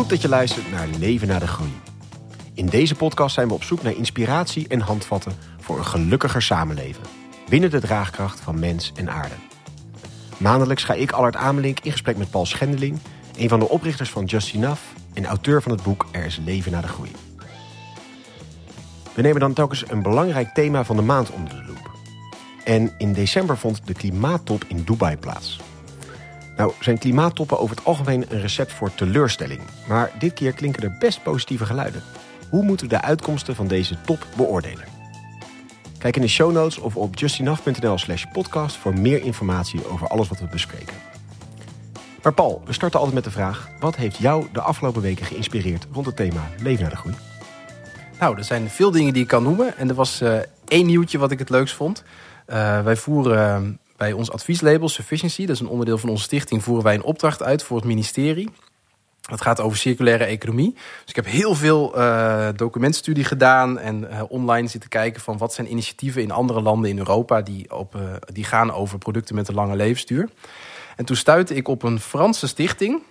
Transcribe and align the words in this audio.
Goed 0.00 0.08
dat 0.08 0.22
je 0.22 0.28
luistert 0.28 0.70
naar 0.70 0.88
Leven 0.98 1.28
na 1.28 1.38
de 1.38 1.46
Groei. 1.46 1.72
In 2.54 2.66
deze 2.66 2.94
podcast 2.94 3.34
zijn 3.34 3.48
we 3.48 3.54
op 3.54 3.62
zoek 3.62 3.82
naar 3.82 3.96
inspiratie 3.96 4.68
en 4.68 4.80
handvatten 4.80 5.32
voor 5.58 5.78
een 5.78 5.84
gelukkiger 5.84 6.42
samenleven. 6.42 7.02
Binnen 7.48 7.70
de 7.70 7.80
draagkracht 7.80 8.40
van 8.40 8.58
mens 8.58 8.92
en 8.94 9.10
aarde. 9.10 9.34
Maandelijks 10.36 10.84
ga 10.84 10.94
ik, 10.94 11.10
Allard 11.10 11.36
Amelink, 11.36 11.80
in 11.80 11.90
gesprek 11.90 12.16
met 12.16 12.30
Paul 12.30 12.46
Schendeling, 12.46 12.98
een 13.36 13.48
van 13.48 13.58
de 13.58 13.68
oprichters 13.68 14.10
van 14.10 14.24
Just 14.24 14.54
Enough 14.54 14.80
en 15.14 15.26
auteur 15.26 15.62
van 15.62 15.72
het 15.72 15.82
boek 15.82 16.06
Er 16.10 16.24
is 16.24 16.40
leven 16.44 16.72
na 16.72 16.80
de 16.80 16.88
groei. 16.88 17.10
We 19.14 19.22
nemen 19.22 19.40
dan 19.40 19.52
telkens 19.52 19.90
een 19.90 20.02
belangrijk 20.02 20.54
thema 20.54 20.84
van 20.84 20.96
de 20.96 21.02
maand 21.02 21.30
onder 21.30 21.54
de 21.54 21.64
loep. 21.66 21.90
En 22.64 22.94
in 22.98 23.12
december 23.12 23.58
vond 23.58 23.80
de 23.84 23.94
klimaattop 23.94 24.64
in 24.68 24.82
Dubai 24.84 25.16
plaats. 25.16 25.60
Nou 26.60 26.72
zijn 26.80 26.98
klimaattoppen 26.98 27.58
over 27.58 27.76
het 27.76 27.84
algemeen 27.84 28.24
een 28.28 28.40
recept 28.40 28.72
voor 28.72 28.94
teleurstelling. 28.94 29.60
Maar 29.88 30.10
dit 30.18 30.32
keer 30.32 30.52
klinken 30.52 30.82
er 30.82 30.96
best 30.98 31.22
positieve 31.22 31.66
geluiden. 31.66 32.02
Hoe 32.50 32.62
moeten 32.62 32.88
we 32.88 32.94
de 32.94 33.02
uitkomsten 33.02 33.54
van 33.54 33.66
deze 33.66 34.00
top 34.00 34.26
beoordelen? 34.36 34.84
Kijk 35.98 36.16
in 36.16 36.22
de 36.22 36.28
show 36.28 36.52
notes 36.52 36.78
of 36.78 36.96
op 36.96 37.18
justinaf.nl 37.18 37.98
slash 37.98 38.24
podcast 38.32 38.76
voor 38.76 38.98
meer 38.98 39.22
informatie 39.22 39.88
over 39.88 40.08
alles 40.08 40.28
wat 40.28 40.40
we 40.40 40.46
bespreken. 40.46 40.96
Maar 42.22 42.32
Paul, 42.32 42.62
we 42.64 42.72
starten 42.72 42.98
altijd 42.98 43.16
met 43.16 43.24
de 43.24 43.30
vraag: 43.30 43.68
wat 43.78 43.96
heeft 43.96 44.16
jou 44.16 44.46
de 44.52 44.60
afgelopen 44.60 45.02
weken 45.02 45.26
geïnspireerd 45.26 45.86
rond 45.92 46.06
het 46.06 46.16
thema 46.16 46.48
Leven 46.62 46.82
naar 46.82 46.90
de 46.90 46.96
Groei? 46.96 47.14
Nou, 48.18 48.36
er 48.36 48.44
zijn 48.44 48.70
veel 48.70 48.90
dingen 48.90 49.12
die 49.12 49.22
ik 49.22 49.28
kan 49.28 49.42
noemen. 49.42 49.76
En 49.76 49.88
er 49.88 49.94
was 49.94 50.22
uh, 50.22 50.38
één 50.68 50.86
nieuwtje 50.86 51.18
wat 51.18 51.30
ik 51.30 51.38
het 51.38 51.50
leukst 51.50 51.74
vond. 51.74 52.02
Uh, 52.46 52.82
wij 52.82 52.96
voeren 52.96 53.78
bij 54.00 54.12
ons 54.12 54.30
advieslabel 54.30 54.88
Sufficiency, 54.88 55.46
dat 55.46 55.54
is 55.54 55.60
een 55.60 55.68
onderdeel 55.68 55.98
van 55.98 56.08
onze 56.08 56.22
stichting, 56.22 56.62
voeren 56.62 56.84
wij 56.84 56.94
een 56.94 57.02
opdracht 57.02 57.42
uit 57.42 57.62
voor 57.62 57.76
het 57.76 57.86
ministerie. 57.86 58.48
Het 59.20 59.40
gaat 59.40 59.60
over 59.60 59.78
circulaire 59.78 60.24
economie. 60.24 60.72
Dus 60.72 61.08
ik 61.08 61.16
heb 61.16 61.26
heel 61.26 61.54
veel 61.54 61.98
uh, 61.98 62.48
documentstudie 62.56 63.24
gedaan 63.24 63.78
en 63.78 64.02
uh, 64.02 64.22
online 64.28 64.68
zitten 64.68 64.90
kijken 64.90 65.20
van 65.20 65.38
wat 65.38 65.54
zijn 65.54 65.70
initiatieven 65.70 66.22
in 66.22 66.30
andere 66.30 66.60
landen 66.60 66.90
in 66.90 66.98
Europa 66.98 67.42
die, 67.42 67.76
op, 67.76 67.94
uh, 67.94 68.02
die 68.32 68.44
gaan 68.44 68.72
over 68.72 68.98
producten 68.98 69.34
met 69.34 69.48
een 69.48 69.54
lange 69.54 69.76
levensduur. 69.76 70.28
En 70.96 71.04
toen 71.04 71.16
stuitte 71.16 71.54
ik 71.54 71.68
op 71.68 71.82
een 71.82 72.00
Franse 72.00 72.46
stichting. 72.46 73.02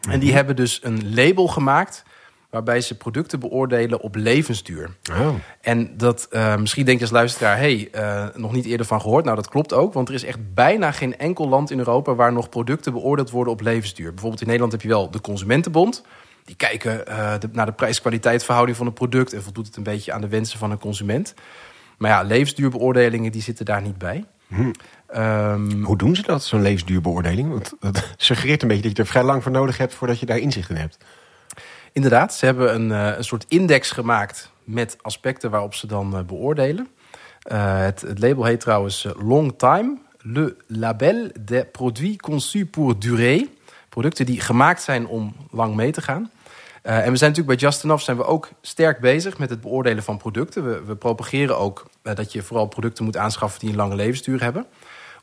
En 0.00 0.18
die 0.18 0.28
-hmm. 0.28 0.36
hebben 0.36 0.56
dus 0.56 0.80
een 0.82 1.14
label 1.14 1.48
gemaakt 1.48 2.02
waarbij 2.50 2.80
ze 2.80 2.96
producten 2.96 3.40
beoordelen 3.40 4.00
op 4.00 4.14
levensduur. 4.14 4.90
Oh. 5.10 5.34
En 5.60 5.96
dat, 5.96 6.28
uh, 6.30 6.56
misschien 6.56 6.84
denk 6.84 6.98
je 6.98 7.04
als 7.04 7.12
luisteraar, 7.12 7.56
hey, 7.56 7.88
uh, 7.94 8.26
nog 8.34 8.52
niet 8.52 8.64
eerder 8.64 8.86
van 8.86 9.00
gehoord. 9.00 9.24
Nou, 9.24 9.36
dat 9.36 9.48
klopt 9.48 9.72
ook, 9.72 9.92
want 9.92 10.08
er 10.08 10.14
is 10.14 10.24
echt 10.24 10.54
bijna 10.54 10.92
geen 10.92 11.18
enkel 11.18 11.48
land 11.48 11.70
in 11.70 11.78
Europa 11.78 12.14
waar 12.14 12.32
nog 12.32 12.48
producten 12.48 12.92
beoordeeld 12.92 13.30
worden 13.30 13.52
op 13.52 13.60
levensduur. 13.60 14.10
Bijvoorbeeld 14.10 14.40
in 14.40 14.46
Nederland 14.46 14.72
heb 14.72 14.82
je 14.82 14.88
wel 14.88 15.10
de 15.10 15.20
Consumentenbond. 15.20 16.04
Die 16.44 16.56
kijken 16.56 17.04
uh, 17.08 17.32
de, 17.38 17.48
naar 17.52 17.66
de 17.66 17.72
prijs-kwaliteitverhouding 17.72 18.76
van 18.76 18.86
een 18.86 18.92
product 18.92 19.32
en 19.32 19.42
voldoet 19.42 19.66
het 19.66 19.76
een 19.76 19.82
beetje 19.82 20.12
aan 20.12 20.20
de 20.20 20.28
wensen 20.28 20.58
van 20.58 20.70
een 20.70 20.78
consument. 20.78 21.34
Maar 21.98 22.10
ja, 22.10 22.22
levensduurbeoordelingen 22.22 23.32
die 23.32 23.42
zitten 23.42 23.64
daar 23.64 23.82
niet 23.82 23.98
bij. 23.98 24.24
Hm. 24.46 24.72
Um, 25.16 25.84
Hoe 25.84 25.98
doen 25.98 26.16
ze 26.16 26.22
dat, 26.22 26.44
zo'n 26.44 26.62
levensduurbeoordeling? 26.62 27.48
Want 27.48 27.72
dat 27.80 28.12
suggereert 28.16 28.62
een 28.62 28.68
beetje 28.68 28.82
dat 28.82 28.96
je 28.96 29.02
er 29.02 29.08
vrij 29.08 29.22
lang 29.22 29.42
voor 29.42 29.52
nodig 29.52 29.78
hebt 29.78 29.94
voordat 29.94 30.20
je 30.20 30.26
daar 30.26 30.38
inzicht 30.38 30.70
in 30.70 30.76
hebt. 30.76 30.98
Inderdaad, 31.92 32.34
ze 32.34 32.44
hebben 32.44 32.74
een, 32.74 32.88
uh, 32.90 33.16
een 33.16 33.24
soort 33.24 33.44
index 33.48 33.90
gemaakt 33.90 34.50
met 34.64 34.96
aspecten 35.00 35.50
waarop 35.50 35.74
ze 35.74 35.86
dan 35.86 36.16
uh, 36.16 36.22
beoordelen. 36.22 36.88
Uh, 37.52 37.78
het, 37.78 38.00
het, 38.00 38.18
label 38.18 38.44
heet 38.44 38.60
trouwens 38.60 39.06
Long 39.22 39.54
Time, 39.56 39.98
le 40.18 40.56
label 40.66 41.30
des 41.40 41.64
produits 41.72 42.16
conçus 42.16 42.70
pour 42.70 42.98
durer. 42.98 43.46
Producten 43.88 44.26
die 44.26 44.40
gemaakt 44.40 44.82
zijn 44.82 45.06
om 45.06 45.34
lang 45.50 45.74
mee 45.74 45.92
te 45.92 46.02
gaan. 46.02 46.30
en 46.82 47.10
we 47.10 47.16
zijn 47.16 47.30
natuurlijk 47.30 47.46
bij 47.60 47.68
Just 47.68 47.84
Enough 47.84 48.02
zijn 48.02 48.16
we 48.16 48.24
ook 48.24 48.48
sterk 48.60 49.00
bezig 49.00 49.38
met 49.38 49.50
het 49.50 49.60
beoordelen 49.60 50.02
van 50.02 50.16
producten. 50.16 50.64
We, 50.64 50.84
we 50.84 50.96
propageren 50.96 51.58
ook 51.58 51.86
dat 52.02 52.32
je 52.32 52.42
vooral 52.42 52.66
producten 52.66 53.04
moet 53.04 53.16
aanschaffen 53.16 53.60
die 53.60 53.68
een 53.68 53.76
lange 53.76 53.94
levensduur 53.94 54.42
hebben. 54.42 54.66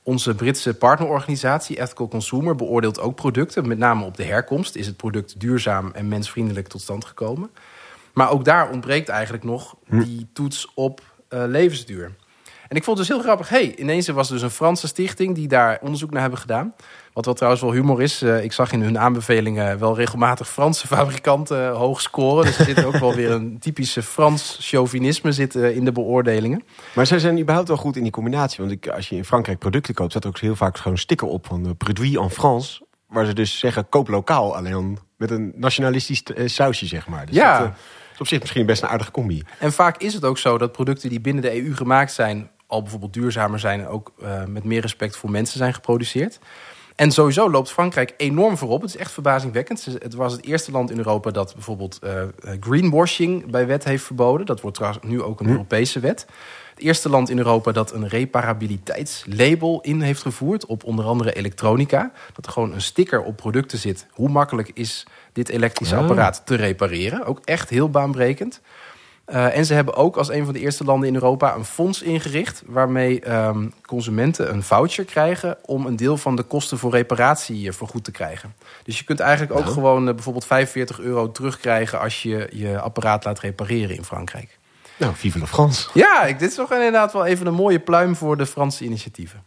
Onze 0.08 0.36
Britse 0.36 0.74
partnerorganisatie 0.74 1.80
Ethical 1.80 2.08
Consumer 2.08 2.56
beoordeelt 2.56 3.00
ook 3.00 3.16
producten. 3.16 3.68
Met 3.68 3.78
name 3.78 4.06
op 4.06 4.18
de 4.18 4.24
herkomst. 4.24 4.76
Is 4.76 4.86
het 4.86 4.98
product 4.98 5.40
duurzaam 5.40 5.92
en 5.94 6.08
mensvriendelijk 6.08 6.68
tot 6.68 6.82
stand 6.82 7.06
gekomen? 7.06 7.50
Maar 8.14 8.32
ook 8.32 8.46
daar 8.46 8.70
ontbreekt 8.70 9.10
eigenlijk 9.10 9.44
nog 9.44 9.76
die 9.90 10.28
toets 10.34 10.72
op 10.74 11.02
uh, 11.30 11.44
levensduur. 11.48 12.12
En 12.68 12.76
ik 12.76 12.84
vond 12.84 12.98
het 12.98 13.08
dus 13.08 13.16
heel 13.16 13.26
grappig. 13.26 13.50
hey, 13.50 13.76
ineens 13.76 14.08
was 14.08 14.28
er 14.28 14.34
dus 14.34 14.44
een 14.44 14.50
Franse 14.50 14.88
stichting 14.88 15.36
die 15.36 15.48
daar 15.48 15.80
onderzoek 15.82 16.12
naar 16.12 16.22
hebben 16.22 16.40
gedaan. 16.40 16.74
Wat 17.14 17.26
wel 17.26 17.34
trouwens 17.34 17.64
wel 17.64 17.72
humor 17.72 18.02
is. 18.02 18.24
Uh, 18.24 18.44
ik 18.44 18.54
zag 18.54 18.72
in 18.72 18.82
hun 18.82 19.00
aanbevelingen 19.00 19.80
wel 19.80 19.96
regelmatig 19.96 20.50
Franse 20.50 20.88
fabrikanten 20.88 21.70
hoog 21.70 22.02
scoren. 22.02 22.46
Dus 22.46 22.58
er 22.60 22.66
zit 22.66 22.84
ook 22.84 22.98
wel 22.98 23.14
weer 23.14 23.32
een 23.32 23.60
typische 23.60 24.04
Frans 24.04 24.58
chauvinisme 24.62 25.32
zit, 25.32 25.56
uh, 25.56 25.76
in 25.76 25.86
de 25.86 25.92
beoordelingen. 25.92 26.64
Maar 26.94 27.08
zij 27.08 27.20
zijn 27.20 27.40
überhaupt 27.40 27.68
wel 27.68 27.78
goed 27.78 27.96
in 27.96 28.04
die 28.04 28.12
combinatie. 28.12 28.58
Want 28.60 28.72
ik, 28.72 28.88
als 28.88 29.10
je 29.10 29.16
in 29.16 29.26
Frankrijk 29.26 29.60
producten 29.60 29.94
koopt, 29.94 30.12
staat 30.12 30.24
er 30.24 30.30
ook 30.30 30.40
heel 30.40 30.56
vaak 30.56 30.78
gewoon 30.78 30.98
sticker 30.98 31.28
op 31.28 31.48
van 31.48 31.78
Produit 31.78 32.18
en 32.18 32.30
France. 32.30 32.86
Waar 33.08 33.26
ze 33.26 33.34
dus 33.34 33.60
zeggen 33.60 33.90
koop 33.90 34.08
lokaal. 34.08 34.56
Alleen 34.56 35.00
met 35.18 35.32
een 35.32 35.54
nationalistisch 35.56 36.24
sausje, 36.46 36.86
zeg 36.86 37.08
maar. 37.08 37.26
Dus 37.26 37.36
ja. 37.36 37.60
Dat, 37.60 37.72
is 38.14 38.20
op 38.20 38.28
zich 38.28 38.40
misschien 38.40 38.66
best 38.66 38.82
een 38.82 38.90
aardige 38.90 39.12
combi. 39.12 39.44
En 39.60 39.72
vaak 39.72 39.98
is 39.98 40.14
het 40.14 40.26
ook 40.26 40.38
zo 40.38 40.58
dat 40.58 40.72
producten 40.72 41.10
die 41.10 41.22
binnen 41.22 41.42
de 41.42 41.64
EU 41.64 41.76
gemaakt 41.76 42.12
zijn 42.12 42.50
al 42.68 42.82
bijvoorbeeld 42.82 43.14
duurzamer 43.14 43.60
zijn 43.60 43.80
en 43.80 43.88
ook 43.88 44.14
uh, 44.22 44.44
met 44.46 44.64
meer 44.64 44.82
respect 44.82 45.16
voor 45.16 45.32
mensen 45.32 45.58
zijn 45.58 45.74
geproduceerd. 45.74 46.40
En 46.96 47.12
sowieso 47.12 47.50
loopt 47.50 47.72
Frankrijk 47.72 48.14
enorm 48.18 48.58
voorop. 48.58 48.82
Het 48.82 48.90
is 48.90 48.98
echt 48.98 49.12
verbazingwekkend. 49.12 49.86
Het 49.86 50.14
was 50.14 50.32
het 50.32 50.46
eerste 50.46 50.72
land 50.72 50.92
in 50.92 50.98
Europa 50.98 51.32
dat 51.32 51.54
bijvoorbeeld 51.54 52.00
uh, 52.04 52.22
greenwashing 52.60 53.52
bij 53.52 53.68
wet 53.68 53.84
heeft 53.84 54.04
verboden. 54.04 54.46
Dat 54.46 54.62
wordt 54.62 54.78
trouwens 54.78 55.04
nu 55.06 55.22
ook 55.22 55.40
een 55.40 55.46
hm. 55.46 55.52
Europese 55.52 56.00
wet. 56.00 56.26
Het 56.70 56.86
eerste 56.86 57.10
land 57.10 57.30
in 57.30 57.38
Europa 57.38 57.72
dat 57.72 57.94
een 57.94 58.08
reparabiliteitslabel 58.08 59.82
in 59.82 60.02
heeft 60.02 60.22
gevoerd 60.22 60.66
op 60.66 60.84
onder 60.84 61.06
andere 61.06 61.34
elektronica. 61.34 62.12
Dat 62.34 62.46
er 62.46 62.52
gewoon 62.52 62.74
een 62.74 62.82
sticker 62.82 63.24
op 63.24 63.36
producten 63.36 63.78
zit. 63.78 64.06
Hoe 64.12 64.30
makkelijk 64.30 64.72
is 64.74 65.06
dit 65.34 65.50
elektrische 65.50 65.96
Oh. 65.96 66.02
apparaat 66.02 66.42
te 66.46 66.56
repareren? 66.56 67.26
Ook 67.26 67.40
echt 67.44 67.70
heel 67.70 67.90
baanbrekend. 67.90 68.62
Uh, 69.30 69.58
en 69.58 69.66
ze 69.66 69.74
hebben 69.74 69.96
ook 69.96 70.18
als 70.18 70.30
een 70.30 70.46
van 70.46 70.54
de 70.54 70.60
eerste 70.60 70.84
landen 70.84 71.08
in 71.08 71.14
Europa 71.14 71.56
een 71.56 71.66
fonds 71.66 72.02
ingericht. 72.02 72.64
waarmee 72.66 73.32
um, 73.34 73.74
consumenten 73.86 74.54
een 74.54 74.64
voucher 74.64 75.06
krijgen. 75.06 75.58
om 75.66 75.86
een 75.86 75.96
deel 75.96 76.18
van 76.18 76.36
de 76.36 76.44
kosten 76.44 76.78
voor 76.78 76.92
reparatie 76.92 77.72
vergoed 77.72 78.04
te 78.04 78.12
krijgen. 78.12 78.56
Dus 78.84 78.98
je 78.98 79.04
kunt 79.04 79.20
eigenlijk 79.20 79.60
ook 79.60 79.66
gewoon 79.66 80.08
uh, 80.08 80.14
bijvoorbeeld 80.14 80.46
45 80.46 81.00
euro 81.00 81.32
terugkrijgen. 81.32 82.00
als 82.00 82.24
je 82.24 82.50
je 82.52 82.80
apparaat 82.80 83.24
laat 83.24 83.40
repareren 83.40 83.96
in 83.96 84.04
Frankrijk. 84.04 84.58
Nou, 84.98 85.16
vive 85.16 85.40
la 85.40 85.46
France. 85.46 85.90
Ja, 85.94 86.24
ik, 86.24 86.40
dit 86.40 86.50
is 86.50 86.56
toch 86.56 86.72
inderdaad 86.72 87.14
wel 87.14 87.26
even 87.26 87.48
een 87.48 87.54
mooie 87.54 87.80
pluim 87.80 88.16
voor 88.16 88.38
de 88.38 88.46
Franse 88.46 88.84
initiatieven. 88.84 89.44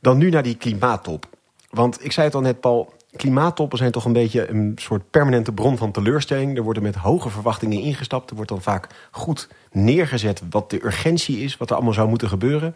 Dan 0.00 0.18
nu 0.18 0.30
naar 0.30 0.42
die 0.42 0.56
klimaattop. 0.56 1.26
Want 1.70 2.04
ik 2.04 2.12
zei 2.12 2.26
het 2.26 2.34
al 2.34 2.40
net, 2.40 2.60
Paul. 2.60 2.94
Klimaattoppen 3.16 3.78
zijn 3.78 3.90
toch 3.90 4.04
een 4.04 4.12
beetje 4.12 4.50
een 4.50 4.72
soort 4.76 5.10
permanente 5.10 5.52
bron 5.52 5.76
van 5.76 5.92
teleurstelling. 5.92 6.56
Er 6.56 6.62
worden 6.62 6.82
met 6.82 6.94
hoge 6.94 7.30
verwachtingen 7.30 7.80
ingestapt. 7.80 8.30
Er 8.30 8.36
wordt 8.36 8.50
dan 8.50 8.62
vaak 8.62 8.86
goed 9.10 9.48
neergezet 9.72 10.42
wat 10.50 10.70
de 10.70 10.84
urgentie 10.84 11.38
is, 11.38 11.56
wat 11.56 11.68
er 11.68 11.74
allemaal 11.74 11.94
zou 11.94 12.08
moeten 12.08 12.28
gebeuren. 12.28 12.74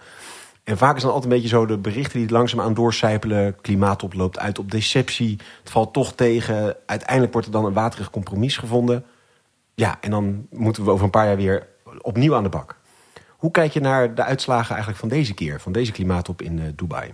En 0.64 0.78
vaak 0.78 0.96
is 0.96 1.02
dan 1.02 1.12
altijd 1.12 1.32
een 1.32 1.38
beetje 1.38 1.56
zo 1.56 1.66
de 1.66 1.78
berichten 1.78 2.18
die 2.18 2.30
langzaamaan 2.30 2.74
doorcijpelen. 2.74 3.60
Klimaattop 3.60 4.14
loopt 4.14 4.38
uit 4.38 4.58
op 4.58 4.70
deceptie. 4.70 5.38
Het 5.60 5.70
valt 5.70 5.92
toch 5.92 6.14
tegen. 6.14 6.76
Uiteindelijk 6.86 7.32
wordt 7.32 7.46
er 7.46 7.52
dan 7.52 7.64
een 7.64 7.72
waterig 7.72 8.10
compromis 8.10 8.56
gevonden. 8.56 9.04
Ja, 9.74 9.98
en 10.00 10.10
dan 10.10 10.46
moeten 10.50 10.84
we 10.84 10.90
over 10.90 11.04
een 11.04 11.10
paar 11.10 11.26
jaar 11.26 11.36
weer 11.36 11.66
opnieuw 12.00 12.34
aan 12.34 12.42
de 12.42 12.48
bak. 12.48 12.76
Hoe 13.28 13.50
kijk 13.50 13.72
je 13.72 13.80
naar 13.80 14.14
de 14.14 14.22
uitslagen 14.22 14.70
eigenlijk 14.70 14.98
van 14.98 15.08
deze 15.08 15.34
keer, 15.34 15.60
van 15.60 15.72
deze 15.72 15.92
klimaattop 15.92 16.42
in 16.42 16.58
uh, 16.58 16.64
Dubai? 16.74 17.12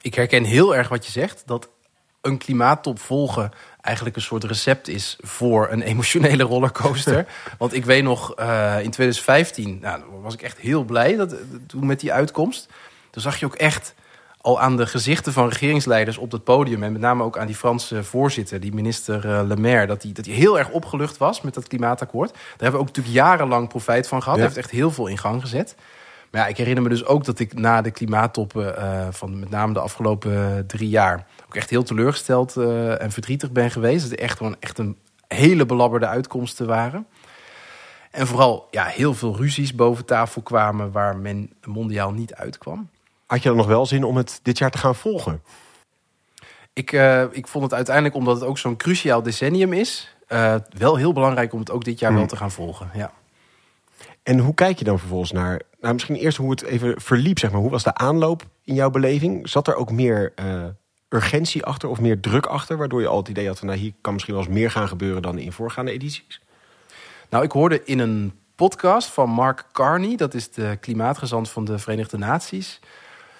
Ik 0.00 0.14
herken 0.14 0.44
heel 0.44 0.76
erg 0.76 0.88
wat 0.88 1.06
je 1.06 1.12
zegt. 1.12 1.42
Dat 1.46 1.68
een 2.22 2.38
klimaattop 2.38 2.98
volgen 2.98 3.50
eigenlijk 3.80 4.16
een 4.16 4.22
soort 4.22 4.44
recept 4.44 4.88
is 4.88 5.16
voor 5.20 5.68
een 5.70 5.82
emotionele 5.82 6.42
rollercoaster. 6.42 7.26
Want 7.58 7.74
ik 7.74 7.84
weet 7.84 8.02
nog, 8.02 8.40
uh, 8.40 8.74
in 8.82 8.90
2015 8.90 9.78
nou, 9.80 10.02
was 10.22 10.34
ik 10.34 10.42
echt 10.42 10.58
heel 10.58 10.84
blij 10.84 11.16
dat, 11.16 11.34
toen 11.66 11.86
met 11.86 12.00
die 12.00 12.12
uitkomst. 12.12 12.68
Toen 13.10 13.22
zag 13.22 13.36
je 13.36 13.46
ook 13.46 13.54
echt 13.54 13.94
al 14.40 14.60
aan 14.60 14.76
de 14.76 14.86
gezichten 14.86 15.32
van 15.32 15.48
regeringsleiders 15.48 16.18
op 16.18 16.32
het 16.32 16.44
podium... 16.44 16.82
en 16.82 16.92
met 16.92 17.00
name 17.00 17.22
ook 17.22 17.38
aan 17.38 17.46
die 17.46 17.56
Franse 17.56 18.04
voorzitter, 18.04 18.60
die 18.60 18.74
minister 18.74 19.24
uh, 19.24 19.40
Le 19.46 19.56
Maire... 19.56 19.86
Dat 19.86 20.02
hij 20.02 20.12
dat 20.12 20.24
die 20.24 20.34
heel 20.34 20.58
erg 20.58 20.70
opgelucht 20.70 21.16
was 21.16 21.40
met 21.40 21.54
dat 21.54 21.68
klimaatakkoord. 21.68 22.32
Daar 22.32 22.42
hebben 22.48 22.72
we 22.72 22.78
ook 22.78 22.86
natuurlijk 22.86 23.14
jarenlang 23.14 23.68
profijt 23.68 24.08
van 24.08 24.22
gehad. 24.22 24.38
Ja. 24.38 24.44
Hij 24.44 24.52
heeft 24.52 24.64
echt 24.64 24.74
heel 24.74 24.90
veel 24.90 25.06
in 25.06 25.18
gang 25.18 25.40
gezet. 25.40 25.74
Maar 26.32 26.40
ja, 26.40 26.46
ik 26.46 26.56
herinner 26.56 26.82
me 26.82 26.88
dus 26.88 27.04
ook 27.04 27.24
dat 27.24 27.38
ik 27.38 27.54
na 27.54 27.82
de 27.82 27.90
klimaattoppen 27.90 28.74
uh, 28.78 29.06
van 29.10 29.40
met 29.40 29.50
name 29.50 29.72
de 29.72 29.80
afgelopen 29.80 30.66
drie 30.66 30.88
jaar 30.88 31.26
ook 31.46 31.54
echt 31.54 31.70
heel 31.70 31.82
teleurgesteld 31.82 32.56
uh, 32.56 33.02
en 33.02 33.10
verdrietig 33.10 33.50
ben 33.50 33.70
geweest. 33.70 34.02
Dat 34.02 34.18
er 34.18 34.24
echt 34.24 34.36
gewoon 34.36 34.56
echt 34.60 34.78
een 34.78 34.96
hele 35.28 35.66
belabberde 35.66 36.06
uitkomsten 36.06 36.66
waren. 36.66 37.06
En 38.10 38.26
vooral 38.26 38.68
ja, 38.70 38.84
heel 38.84 39.14
veel 39.14 39.36
ruzies 39.36 39.74
boven 39.74 40.04
tafel 40.04 40.42
kwamen 40.42 40.92
waar 40.92 41.16
men 41.16 41.50
mondiaal 41.66 42.12
niet 42.12 42.34
uitkwam. 42.34 42.88
Had 43.26 43.42
je 43.42 43.48
dan 43.48 43.56
nog 43.58 43.66
wel 43.66 43.86
zin 43.86 44.04
om 44.04 44.16
het 44.16 44.40
dit 44.42 44.58
jaar 44.58 44.70
te 44.70 44.78
gaan 44.78 44.94
volgen? 44.94 45.42
Ik, 46.72 46.92
uh, 46.92 47.22
ik 47.30 47.46
vond 47.46 47.64
het 47.64 47.74
uiteindelijk, 47.74 48.14
omdat 48.14 48.34
het 48.34 48.44
ook 48.44 48.58
zo'n 48.58 48.76
cruciaal 48.76 49.22
decennium 49.22 49.72
is, 49.72 50.14
wel 50.78 50.96
heel 50.96 51.12
belangrijk 51.12 51.52
om 51.52 51.58
het 51.58 51.70
ook 51.70 51.84
dit 51.84 51.98
jaar 51.98 52.10
Mm. 52.10 52.16
wel 52.16 52.26
te 52.26 52.36
gaan 52.36 52.50
volgen. 52.50 52.90
Ja. 52.94 53.12
En 54.22 54.38
hoe 54.38 54.54
kijk 54.54 54.78
je 54.78 54.84
dan 54.84 54.98
vervolgens 54.98 55.32
naar... 55.32 55.60
Nou, 55.80 55.92
misschien 55.92 56.16
eerst 56.16 56.36
hoe 56.36 56.50
het 56.50 56.62
even 56.62 57.00
verliep, 57.00 57.38
zeg 57.38 57.50
maar. 57.50 57.60
Hoe 57.60 57.70
was 57.70 57.82
de 57.82 57.94
aanloop 57.94 58.42
in 58.64 58.74
jouw 58.74 58.90
beleving? 58.90 59.48
Zat 59.48 59.68
er 59.68 59.74
ook 59.74 59.90
meer 59.90 60.32
uh, 60.36 60.64
urgentie 61.08 61.64
achter 61.64 61.88
of 61.88 62.00
meer 62.00 62.20
druk 62.20 62.46
achter... 62.46 62.76
waardoor 62.76 63.00
je 63.00 63.06
al 63.06 63.16
het 63.16 63.28
idee 63.28 63.46
had 63.46 63.58
van... 63.58 63.68
nou, 63.68 63.78
hier 63.78 63.92
kan 64.00 64.12
misschien 64.12 64.34
wel 64.34 64.42
eens 64.44 64.52
meer 64.52 64.70
gaan 64.70 64.88
gebeuren 64.88 65.22
dan 65.22 65.38
in 65.38 65.52
voorgaande 65.52 65.92
edities? 65.92 66.40
Nou, 67.30 67.44
ik 67.44 67.52
hoorde 67.52 67.84
in 67.84 67.98
een 67.98 68.32
podcast 68.54 69.08
van 69.08 69.30
Mark 69.30 69.64
Carney... 69.72 70.16
dat 70.16 70.34
is 70.34 70.50
de 70.50 70.76
klimaatgezant 70.80 71.50
van 71.50 71.64
de 71.64 71.78
Verenigde 71.78 72.18
Naties... 72.18 72.80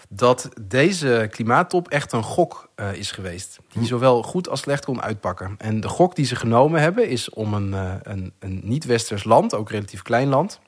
dat 0.08 0.48
deze 0.60 1.28
klimaattop 1.30 1.88
echt 1.88 2.12
een 2.12 2.22
gok 2.22 2.68
uh, 2.76 2.94
is 2.94 3.10
geweest. 3.10 3.58
Die 3.72 3.86
zowel 3.86 4.22
goed 4.22 4.48
als 4.48 4.60
slecht 4.60 4.84
kon 4.84 5.02
uitpakken. 5.02 5.54
En 5.58 5.80
de 5.80 5.88
gok 5.88 6.16
die 6.16 6.26
ze 6.26 6.36
genomen 6.36 6.80
hebben 6.80 7.08
is 7.08 7.30
om 7.30 7.54
een, 7.54 7.68
uh, 7.68 7.94
een, 8.02 8.32
een 8.38 8.60
niet-westers 8.64 9.24
land... 9.24 9.54
ook 9.54 9.70
relatief 9.70 10.02
klein 10.02 10.28
land... 10.28 10.60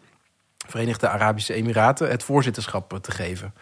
Verenigde 0.66 1.08
Arabische 1.08 1.52
Emiraten 1.52 2.11
het 2.11 2.22
voorzitterschap 2.22 2.99
te 3.00 3.11
geven. 3.11 3.55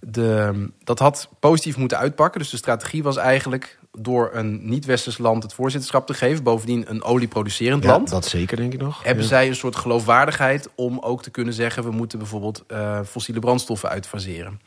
De, 0.00 0.68
dat 0.84 0.98
had 0.98 1.28
positief 1.40 1.76
moeten 1.76 1.98
uitpakken. 1.98 2.40
Dus 2.40 2.50
de 2.50 2.56
strategie 2.56 3.02
was 3.02 3.16
eigenlijk 3.16 3.78
door 3.92 4.30
een 4.32 4.68
niet-westers 4.68 5.18
land 5.18 5.42
het 5.42 5.54
voorzitterschap 5.54 6.06
te 6.06 6.14
geven. 6.14 6.42
Bovendien 6.42 6.90
een 6.90 7.02
olieproducerend 7.02 7.84
ja, 7.84 7.90
land. 7.90 8.10
Dat 8.10 8.26
zeker, 8.26 8.56
denk 8.56 8.72
ik 8.72 8.80
nog. 8.80 9.02
Hebben 9.02 9.22
ja. 9.22 9.28
zij 9.28 9.48
een 9.48 9.56
soort 9.56 9.76
geloofwaardigheid 9.76 10.68
om 10.74 10.98
ook 10.98 11.22
te 11.22 11.30
kunnen 11.30 11.54
zeggen... 11.54 11.82
we 11.82 11.90
moeten 11.90 12.18
bijvoorbeeld 12.18 12.64
uh, 12.68 13.00
fossiele 13.02 13.40
brandstoffen 13.40 13.88
uitfaseren. 13.88 14.60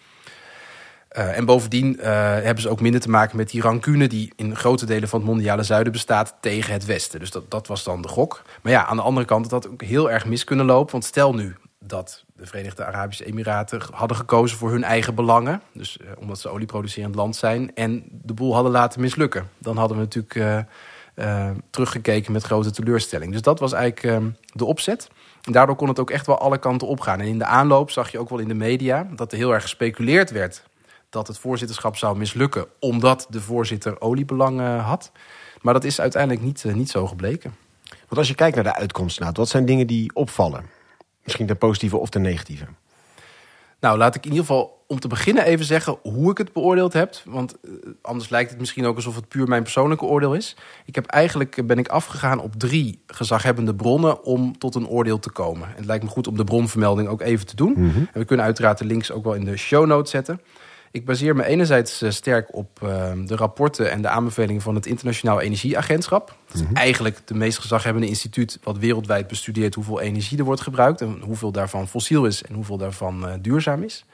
Uh, 1.17 1.37
en 1.37 1.45
bovendien 1.45 1.95
uh, 1.99 2.05
hebben 2.33 2.61
ze 2.61 2.69
ook 2.69 2.81
minder 2.81 3.01
te 3.01 3.09
maken 3.09 3.37
met 3.37 3.49
die 3.49 3.61
rancune... 3.61 4.07
die 4.07 4.33
in 4.35 4.55
grote 4.55 4.85
delen 4.85 5.09
van 5.09 5.19
het 5.19 5.29
mondiale 5.29 5.63
zuiden 5.63 5.91
bestaat 5.91 6.35
tegen 6.39 6.73
het 6.73 6.85
westen. 6.85 7.19
Dus 7.19 7.31
dat, 7.31 7.51
dat 7.51 7.67
was 7.67 7.83
dan 7.83 8.01
de 8.01 8.07
gok. 8.07 8.41
Maar 8.61 8.71
ja, 8.71 8.85
aan 8.85 8.95
de 8.95 9.01
andere 9.01 9.25
kant, 9.25 9.43
het 9.43 9.51
had 9.51 9.67
ook 9.69 9.81
heel 9.81 10.11
erg 10.11 10.25
mis 10.25 10.43
kunnen 10.43 10.65
lopen. 10.65 10.91
Want 10.91 11.05
stel 11.05 11.33
nu 11.33 11.55
dat 11.79 12.25
de 12.35 12.45
Verenigde 12.45 12.85
Arabische 12.85 13.25
Emiraten 13.25 13.81
hadden 13.91 14.17
gekozen 14.17 14.57
voor 14.57 14.71
hun 14.71 14.83
eigen 14.83 15.15
belangen. 15.15 15.61
Dus 15.73 15.97
uh, 16.01 16.07
omdat 16.19 16.39
ze 16.39 16.49
olieproducerend 16.49 17.15
land 17.15 17.35
zijn. 17.35 17.75
En 17.75 18.03
de 18.11 18.33
boel 18.33 18.53
hadden 18.53 18.71
laten 18.71 19.01
mislukken. 19.01 19.49
Dan 19.57 19.77
hadden 19.77 19.97
we 19.97 20.03
natuurlijk 20.03 20.67
teruggekeken 21.69 22.31
met 22.31 22.43
grote 22.43 22.71
teleurstelling. 22.71 23.31
Dus 23.31 23.41
dat 23.41 23.59
was 23.59 23.73
eigenlijk 23.73 24.21
uh, 24.21 24.29
de 24.53 24.65
opzet. 24.65 25.07
En 25.43 25.51
daardoor 25.51 25.75
kon 25.75 25.87
het 25.87 25.99
ook 25.99 26.09
echt 26.09 26.25
wel 26.25 26.39
alle 26.39 26.57
kanten 26.57 26.87
opgaan. 26.87 27.19
En 27.19 27.27
in 27.27 27.37
de 27.37 27.45
aanloop 27.45 27.91
zag 27.91 28.11
je 28.11 28.19
ook 28.19 28.29
wel 28.29 28.39
in 28.39 28.47
de 28.47 28.53
media 28.53 29.07
dat 29.15 29.31
er 29.31 29.37
heel 29.37 29.53
erg 29.53 29.61
gespeculeerd 29.61 30.31
werd 30.31 30.63
dat 31.09 31.27
het 31.27 31.37
voorzitterschap 31.37 31.97
zou 31.97 32.17
mislukken 32.17 32.65
omdat 32.79 33.27
de 33.29 33.41
voorzitter 33.41 34.01
oliebelangen 34.01 34.79
had. 34.79 35.11
Maar 35.61 35.73
dat 35.73 35.83
is 35.83 36.01
uiteindelijk 36.01 36.43
niet, 36.43 36.63
uh, 36.63 36.73
niet 36.73 36.89
zo 36.89 37.07
gebleken. 37.07 37.55
Want 37.83 38.17
als 38.17 38.27
je 38.27 38.35
kijkt 38.35 38.55
naar 38.55 38.63
de 38.63 38.75
uitkomst, 38.75 39.19
nou, 39.19 39.31
wat 39.35 39.49
zijn 39.49 39.65
dingen 39.65 39.87
die 39.87 40.15
opvallen? 40.15 40.69
Misschien 41.23 41.47
de 41.47 41.55
positieve 41.55 41.97
of 41.97 42.09
de 42.09 42.19
negatieve? 42.19 42.65
Nou, 43.79 43.97
laat 43.97 44.15
ik 44.15 44.25
in 44.25 44.31
ieder 44.31 44.45
geval 44.45 44.83
om 44.87 44.99
te 44.99 45.07
beginnen 45.07 45.45
even 45.45 45.65
zeggen 45.65 45.97
hoe 46.01 46.31
ik 46.31 46.37
het 46.37 46.53
beoordeeld 46.53 46.93
heb. 46.93 47.15
Want 47.25 47.55
uh, 47.61 47.71
anders 48.01 48.29
lijkt 48.29 48.49
het 48.49 48.59
misschien 48.59 48.85
ook 48.85 48.95
alsof 48.95 49.15
het 49.15 49.27
puur 49.27 49.47
mijn 49.47 49.63
persoonlijke 49.63 50.05
oordeel 50.05 50.33
is. 50.33 50.55
Ik 50.85 50.95
heb 50.95 51.05
eigenlijk 51.05 51.67
ben 51.67 51.77
ik 51.77 51.87
afgegaan 51.87 52.39
op 52.39 52.55
drie 52.55 53.03
gezaghebbende 53.07 53.75
bronnen 53.75 54.23
om 54.23 54.57
tot 54.57 54.75
een 54.75 54.87
oordeel 54.87 55.19
te 55.19 55.31
komen. 55.31 55.67
En 55.67 55.75
het 55.75 55.85
lijkt 55.85 56.03
me 56.03 56.09
goed 56.09 56.27
om 56.27 56.37
de 56.37 56.43
bronvermelding 56.43 57.07
ook 57.07 57.21
even 57.21 57.45
te 57.45 57.55
doen. 57.55 57.73
Mm 57.77 57.91
-hmm. 57.91 58.09
En 58.13 58.19
we 58.19 58.25
kunnen 58.25 58.45
uiteraard 58.45 58.77
de 58.77 58.85
links 58.85 59.11
ook 59.11 59.23
wel 59.23 59.33
in 59.33 59.45
de 59.45 59.57
show 59.57 59.85
notes 59.85 60.11
zetten. 60.11 60.41
Ik 60.91 61.05
baseer 61.05 61.35
me 61.35 61.45
enerzijds 61.45 62.01
uh, 62.01 62.09
sterk 62.09 62.55
op 62.55 62.79
uh, 62.83 63.11
de 63.25 63.35
rapporten 63.35 63.91
en 63.91 64.01
de 64.01 64.07
aanbevelingen 64.07 64.61
van 64.61 64.75
het 64.75 64.85
Internationaal 64.85 65.41
Energieagentschap. 65.41 66.27
Dat 66.27 66.55
is 66.55 66.61
mm 66.61 66.67
-hmm. 66.67 66.75
eigenlijk 66.75 67.19
de 67.25 67.33
meest 67.33 67.57
gezaghebbende 67.57 68.07
instituut 68.07 68.59
wat 68.63 68.77
wereldwijd 68.77 69.27
bestudeert 69.27 69.75
hoeveel 69.75 69.99
energie 69.99 70.37
er 70.37 70.43
wordt 70.43 70.61
gebruikt 70.61 71.01
en 71.01 71.21
hoeveel 71.21 71.51
daarvan 71.51 71.87
fossiel 71.87 72.25
is 72.25 72.43
en 72.43 72.55
hoeveel 72.55 72.77
daarvan 72.77 73.27
uh, 73.27 73.33
duurzaam 73.41 73.83
is. 73.83 74.05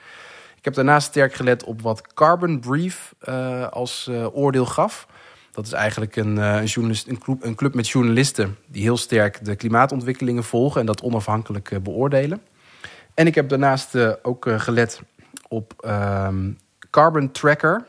Ik 0.57 0.65
heb 0.65 0.73
daarnaast 0.73 1.07
sterk 1.07 1.33
gelet 1.33 1.63
op 1.63 1.81
wat 1.81 2.13
Carbon 2.13 2.59
Brief 2.59 3.13
als 3.69 4.09
oordeel 4.33 4.65
gaf. 4.65 5.07
Dat 5.51 5.65
is 5.65 5.71
eigenlijk 5.71 6.15
een, 6.15 6.37
een, 6.37 6.65
journalist, 6.65 7.07
een, 7.07 7.17
club, 7.17 7.43
een 7.43 7.55
club 7.55 7.73
met 7.73 7.89
journalisten 7.89 8.57
die 8.67 8.81
heel 8.81 8.97
sterk 8.97 9.45
de 9.45 9.55
klimaatontwikkelingen 9.55 10.43
volgen 10.43 10.79
en 10.79 10.85
dat 10.85 11.01
onafhankelijk 11.01 11.83
beoordelen. 11.83 12.41
En 13.13 13.27
ik 13.27 13.35
heb 13.35 13.49
daarnaast 13.49 14.23
ook 14.23 14.49
gelet 14.57 15.01
op 15.47 15.73
um, 15.87 16.57
Carbon 16.95 17.31
Tracker, 17.31 17.85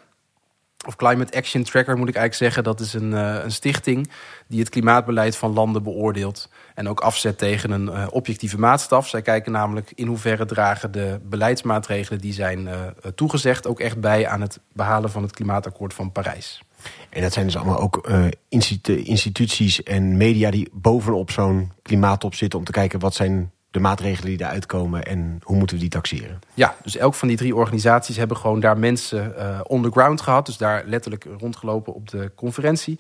of 0.86 0.96
Climate 0.96 1.36
Action 1.36 1.62
Tracker 1.62 1.96
moet 1.96 2.08
ik 2.08 2.14
eigenlijk 2.14 2.34
zeggen. 2.34 2.64
Dat 2.64 2.80
is 2.80 2.94
een, 2.94 3.12
uh, 3.12 3.42
een 3.42 3.50
stichting 3.50 4.10
die 4.48 4.60
het 4.60 4.68
klimaatbeleid 4.68 5.36
van 5.36 5.52
landen 5.52 5.82
beoordeelt. 5.82 6.48
En 6.74 6.88
ook 6.88 7.00
afzet 7.00 7.38
tegen 7.38 7.70
een 7.70 7.86
uh, 7.86 8.06
objectieve 8.10 8.58
maatstaf. 8.58 9.08
Zij 9.08 9.22
kijken 9.22 9.52
namelijk 9.52 9.92
in 9.94 10.06
hoeverre 10.06 10.44
dragen 10.44 10.92
de 10.92 11.20
beleidsmaatregelen 11.22 12.20
die 12.20 12.32
zijn 12.32 12.66
uh, 12.66 12.72
toegezegd... 13.14 13.66
ook 13.66 13.80
echt 13.80 14.00
bij 14.00 14.28
aan 14.28 14.40
het 14.40 14.60
behalen 14.72 15.10
van 15.10 15.22
het 15.22 15.32
klimaatakkoord 15.32 15.94
van 15.94 16.12
Parijs. 16.12 16.62
En 17.10 17.22
dat 17.22 17.32
zijn 17.32 17.46
dus 17.46 17.56
allemaal 17.56 17.80
ook 17.80 18.10
institu 18.48 19.02
instituties 19.02 19.82
en 19.82 20.16
media 20.16 20.50
die 20.50 20.68
bovenop 20.72 21.30
zo'n 21.30 21.72
klimaattop 21.82 22.34
zitten... 22.34 22.58
om 22.58 22.64
te 22.64 22.72
kijken 22.72 22.98
wat 22.98 23.14
zijn 23.14 23.52
de 23.76 23.82
maatregelen 23.82 24.37
die 24.37 24.46
eruit 24.46 24.67
komen 24.67 25.05
en 25.05 25.40
hoe 25.43 25.56
moeten 25.56 25.76
we 25.76 25.82
die 25.82 25.90
taxeren? 25.90 26.38
Ja, 26.55 26.76
dus 26.82 26.96
elk 26.96 27.14
van 27.14 27.28
die 27.28 27.37
drie 27.37 27.55
organisaties 27.55 28.17
hebben 28.17 28.37
gewoon 28.37 28.61
daar 28.61 28.78
mensen 28.78 29.34
uh, 29.38 29.61
on 29.62 29.82
the 29.82 29.90
ground 29.90 30.20
gehad. 30.20 30.46
Dus 30.46 30.56
daar 30.56 30.82
letterlijk 30.87 31.26
rondgelopen 31.38 31.94
op 31.94 32.08
de 32.08 32.32
conferentie. 32.34 32.99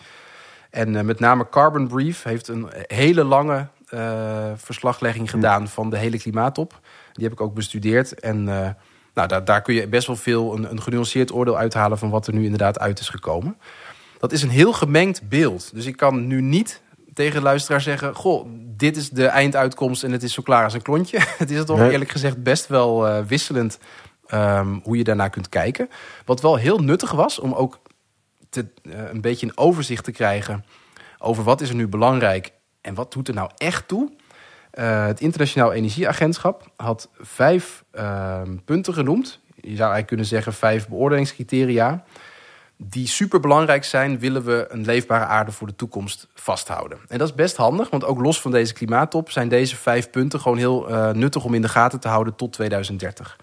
En 0.70 0.94
uh, 0.94 1.00
met 1.00 1.20
name 1.20 1.48
Carbon 1.48 1.88
Brief 1.88 2.22
heeft 2.22 2.48
een 2.48 2.68
hele 2.86 3.24
lange 3.24 3.66
uh, 3.94 4.00
verslaglegging 4.56 5.30
gedaan 5.30 5.62
hm. 5.62 5.68
van 5.68 5.90
de 5.90 5.98
hele 5.98 6.18
klimaattop. 6.18 6.80
Die 7.12 7.24
heb 7.24 7.32
ik 7.32 7.40
ook 7.40 7.54
bestudeerd. 7.54 8.20
En 8.20 8.44
nou, 9.14 9.28
daar, 9.28 9.44
daar 9.44 9.62
kun 9.62 9.74
je 9.74 9.88
best 9.88 10.06
wel 10.06 10.16
veel 10.16 10.54
een, 10.54 10.70
een 10.70 10.82
genuanceerd 10.82 11.32
oordeel 11.32 11.58
uithalen 11.58 11.98
van 11.98 12.10
wat 12.10 12.26
er 12.26 12.34
nu 12.34 12.42
inderdaad 12.42 12.78
uit 12.78 13.00
is 13.00 13.08
gekomen. 13.08 13.56
Dat 14.18 14.32
is 14.32 14.42
een 14.42 14.50
heel 14.50 14.72
gemengd 14.72 15.28
beeld. 15.28 15.70
Dus 15.74 15.86
ik 15.86 15.96
kan 15.96 16.26
nu 16.26 16.40
niet 16.40 16.80
tegen 17.16 17.34
de 17.34 17.42
luisteraar 17.42 17.80
zeggen... 17.80 18.14
goh, 18.14 18.46
dit 18.76 18.96
is 18.96 19.10
de 19.10 19.26
einduitkomst 19.26 20.04
en 20.04 20.12
het 20.12 20.22
is 20.22 20.32
zo 20.32 20.42
klaar 20.42 20.64
als 20.64 20.74
een 20.74 20.82
klontje. 20.82 21.18
het 21.38 21.50
is 21.50 21.64
toch 21.64 21.78
nee. 21.78 21.90
eerlijk 21.90 22.10
gezegd 22.10 22.42
best 22.42 22.66
wel 22.66 23.08
uh, 23.08 23.24
wisselend 23.24 23.78
um, 24.34 24.80
hoe 24.84 24.96
je 24.96 25.04
daarnaar 25.04 25.30
kunt 25.30 25.48
kijken. 25.48 25.88
Wat 26.24 26.40
wel 26.40 26.56
heel 26.56 26.78
nuttig 26.78 27.10
was 27.10 27.38
om 27.38 27.52
ook 27.52 27.80
te, 28.48 28.66
uh, 28.82 28.94
een 29.10 29.20
beetje 29.20 29.46
een 29.46 29.56
overzicht 29.56 30.04
te 30.04 30.12
krijgen... 30.12 30.64
over 31.18 31.44
wat 31.44 31.60
is 31.60 31.68
er 31.68 31.74
nu 31.74 31.88
belangrijk 31.88 32.52
en 32.80 32.94
wat 32.94 33.12
doet 33.12 33.28
er 33.28 33.34
nou 33.34 33.50
echt 33.56 33.88
toe... 33.88 34.12
Uh, 34.78 35.06
het 35.06 35.20
Internationaal 35.20 35.72
Energieagentschap 35.72 36.70
had 36.76 37.08
vijf 37.20 37.84
punten 38.64 38.94
genoemd. 38.94 39.40
Je 39.54 39.62
zou 39.62 39.78
eigenlijk 39.78 40.06
kunnen 40.06 40.26
zeggen 40.26 40.52
vijf 40.52 40.88
beoordelingscriteria 40.88 42.04
die 42.76 43.06
super 43.06 43.40
belangrijk 43.40 43.84
zijn, 43.84 44.18
willen 44.18 44.44
we 44.44 44.66
een 44.68 44.84
leefbare 44.84 45.24
aarde 45.24 45.52
voor 45.52 45.66
de 45.66 45.76
toekomst 45.76 46.26
vasthouden. 46.34 46.98
En 47.08 47.18
dat 47.18 47.28
is 47.28 47.34
best 47.34 47.56
handig, 47.56 47.90
want 47.90 48.04
ook 48.04 48.20
los 48.20 48.40
van 48.40 48.50
deze 48.50 48.72
klimaattop 48.72 49.30
zijn 49.30 49.48
deze 49.48 49.76
vijf 49.76 50.10
punten 50.10 50.40
gewoon 50.40 50.58
heel 50.58 50.90
uh, 50.90 51.10
nuttig 51.10 51.44
om 51.44 51.54
in 51.54 51.62
de 51.62 51.68
gaten 51.68 52.00
te 52.00 52.08
houden 52.08 52.34
tot 52.34 52.52
2030. 52.52 53.36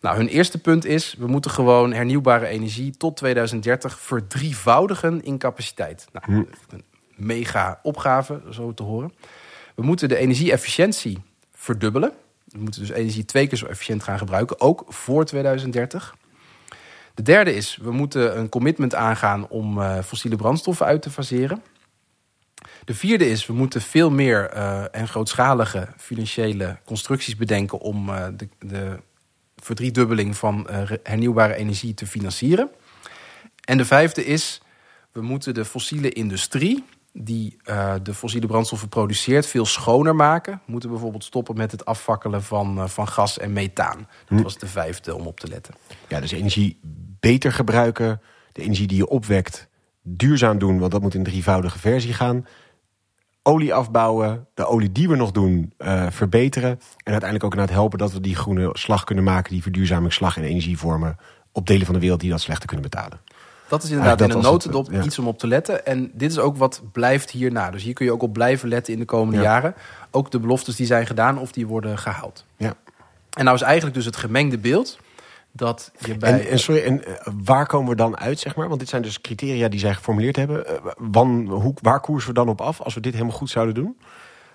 Nou, 0.00 0.16
hun 0.16 0.28
eerste 0.28 0.58
punt 0.58 0.84
is: 0.84 1.14
we 1.18 1.26
moeten 1.26 1.50
gewoon 1.50 1.92
hernieuwbare 1.92 2.46
energie 2.46 2.96
tot 2.96 3.16
2030 3.16 4.00
verdrievoudigen 4.00 5.22
in 5.22 5.38
capaciteit. 5.38 6.06
Nou, 6.12 6.26
hm. 6.26 6.74
een 6.74 6.84
mega 7.14 7.78
opgave, 7.82 8.40
zo 8.50 8.74
te 8.74 8.82
horen. 8.82 9.12
We 9.74 9.82
moeten 9.82 10.08
de 10.08 10.16
energie-efficiëntie 10.16 11.18
verdubbelen. 11.52 12.12
We 12.44 12.58
moeten 12.58 12.80
dus 12.80 12.90
energie 12.90 13.24
twee 13.24 13.46
keer 13.46 13.58
zo 13.58 13.66
efficiënt 13.66 14.02
gaan 14.02 14.18
gebruiken, 14.18 14.60
ook 14.60 14.84
voor 14.88 15.24
2030. 15.24 16.14
De 17.18 17.24
derde 17.24 17.54
is, 17.54 17.76
we 17.76 17.90
moeten 17.90 18.38
een 18.38 18.48
commitment 18.48 18.94
aangaan 18.94 19.48
om 19.48 19.78
uh, 19.78 20.02
fossiele 20.02 20.36
brandstoffen 20.36 20.86
uit 20.86 21.02
te 21.02 21.10
faseren. 21.10 21.62
De 22.84 22.94
vierde 22.94 23.30
is, 23.30 23.46
we 23.46 23.52
moeten 23.52 23.80
veel 23.80 24.10
meer 24.10 24.54
uh, 24.54 24.84
en 24.94 25.08
grootschalige 25.08 25.88
financiële 25.96 26.78
constructies 26.84 27.36
bedenken 27.36 27.78
om 27.78 28.08
uh, 28.08 28.26
de, 28.36 28.48
de 28.58 29.00
verdriedubbeling 29.56 30.36
van 30.36 30.68
hernieuwbare 31.02 31.54
energie 31.54 31.94
te 31.94 32.06
financieren. 32.06 32.70
En 33.64 33.76
de 33.76 33.84
vijfde 33.84 34.24
is, 34.24 34.62
we 35.12 35.22
moeten 35.22 35.54
de 35.54 35.64
fossiele 35.64 36.12
industrie 36.12 36.84
die 37.12 37.58
de 38.02 38.14
fossiele 38.14 38.46
brandstoffen 38.46 38.88
produceert 38.88 39.46
veel 39.46 39.66
schoner 39.66 40.14
maken. 40.14 40.52
We 40.52 40.72
moeten 40.72 40.90
bijvoorbeeld 40.90 41.24
stoppen 41.24 41.56
met 41.56 41.70
het 41.70 41.84
afvakkelen 41.84 42.42
van, 42.42 42.90
van 42.90 43.08
gas 43.08 43.38
en 43.38 43.52
methaan. 43.52 44.08
Dat 44.28 44.42
was 44.42 44.58
de 44.58 44.66
vijfde 44.66 45.14
om 45.14 45.26
op 45.26 45.40
te 45.40 45.48
letten. 45.48 45.74
Ja, 46.08 46.20
dus 46.20 46.32
energie 46.32 46.80
beter 47.20 47.52
gebruiken. 47.52 48.20
De 48.52 48.62
energie 48.62 48.86
die 48.86 48.96
je 48.96 49.08
opwekt 49.08 49.68
duurzaam 50.02 50.58
doen, 50.58 50.78
want 50.78 50.92
dat 50.92 51.00
moet 51.00 51.14
in 51.14 51.22
drievoudige 51.22 51.78
versie 51.78 52.12
gaan. 52.12 52.46
Olie 53.42 53.74
afbouwen, 53.74 54.46
de 54.54 54.66
olie 54.66 54.92
die 54.92 55.08
we 55.08 55.16
nog 55.16 55.30
doen 55.30 55.72
uh, 55.78 56.06
verbeteren. 56.10 56.70
En 56.70 57.12
uiteindelijk 57.12 57.44
ook 57.44 57.52
inderdaad 57.52 57.76
helpen 57.76 57.98
dat 57.98 58.12
we 58.12 58.20
die 58.20 58.36
groene 58.36 58.68
slag 58.72 59.04
kunnen 59.04 59.24
maken, 59.24 59.52
die 59.52 59.62
verduurzamingsslag 59.62 60.36
en 60.36 60.42
energievormen 60.42 61.16
op 61.52 61.66
delen 61.66 61.86
van 61.86 61.94
de 61.94 62.00
wereld 62.00 62.20
die 62.20 62.30
dat 62.30 62.40
slechter 62.40 62.66
kunnen 62.66 62.90
betalen. 62.90 63.20
Dat 63.68 63.82
is 63.82 63.90
inderdaad 63.90 64.20
in 64.20 64.30
een 64.30 64.36
het, 64.36 64.44
notendop 64.44 64.90
ja. 64.90 65.02
iets 65.02 65.18
om 65.18 65.26
op 65.26 65.38
te 65.38 65.46
letten. 65.46 65.86
En 65.86 66.10
dit 66.14 66.30
is 66.30 66.38
ook 66.38 66.56
wat 66.56 66.82
blijft 66.92 67.30
hierna. 67.30 67.70
Dus 67.70 67.82
hier 67.82 67.94
kun 67.94 68.04
je 68.04 68.12
ook 68.12 68.22
op 68.22 68.32
blijven 68.32 68.68
letten 68.68 68.92
in 68.92 68.98
de 68.98 69.04
komende 69.04 69.40
Ja. 69.40 69.42
jaren. 69.42 69.74
Ook 70.10 70.30
de 70.30 70.38
beloftes 70.40 70.76
die 70.76 70.86
zijn 70.86 71.06
gedaan 71.06 71.38
of 71.38 71.52
die 71.52 71.66
worden 71.66 71.98
gehaald. 71.98 72.44
Ja. 72.56 72.74
En 73.32 73.44
nou 73.44 73.56
is 73.56 73.62
eigenlijk 73.62 73.96
dus 73.96 74.04
het 74.04 74.16
gemengde 74.16 74.58
beeld 74.58 74.98
dat 75.52 75.92
je 75.98 76.16
bij... 76.16 76.32
En, 76.32 76.48
en 76.48 76.58
sorry, 76.58 76.82
en 76.82 77.04
eh, 77.04 77.32
waar 77.44 77.66
komen 77.66 77.90
we 77.90 77.96
dan 77.96 78.18
uit, 78.18 78.38
zeg 78.38 78.56
maar? 78.56 78.68
Want 78.68 78.80
dit 78.80 78.88
zijn 78.88 79.02
dus 79.02 79.20
criteria 79.20 79.68
die 79.68 79.80
zij 79.80 79.94
geformuleerd 79.94 80.36
hebben. 80.36 80.66
Eh, 80.66 80.74
wan, 80.98 81.46
hoe, 81.48 81.74
waar 81.82 82.00
koersen 82.00 82.28
we 82.28 82.34
dan 82.34 82.48
op 82.48 82.60
af 82.60 82.80
als 82.80 82.94
we 82.94 83.00
dit 83.00 83.12
helemaal 83.12 83.36
goed 83.36 83.50
zouden 83.50 83.74
doen? 83.74 83.98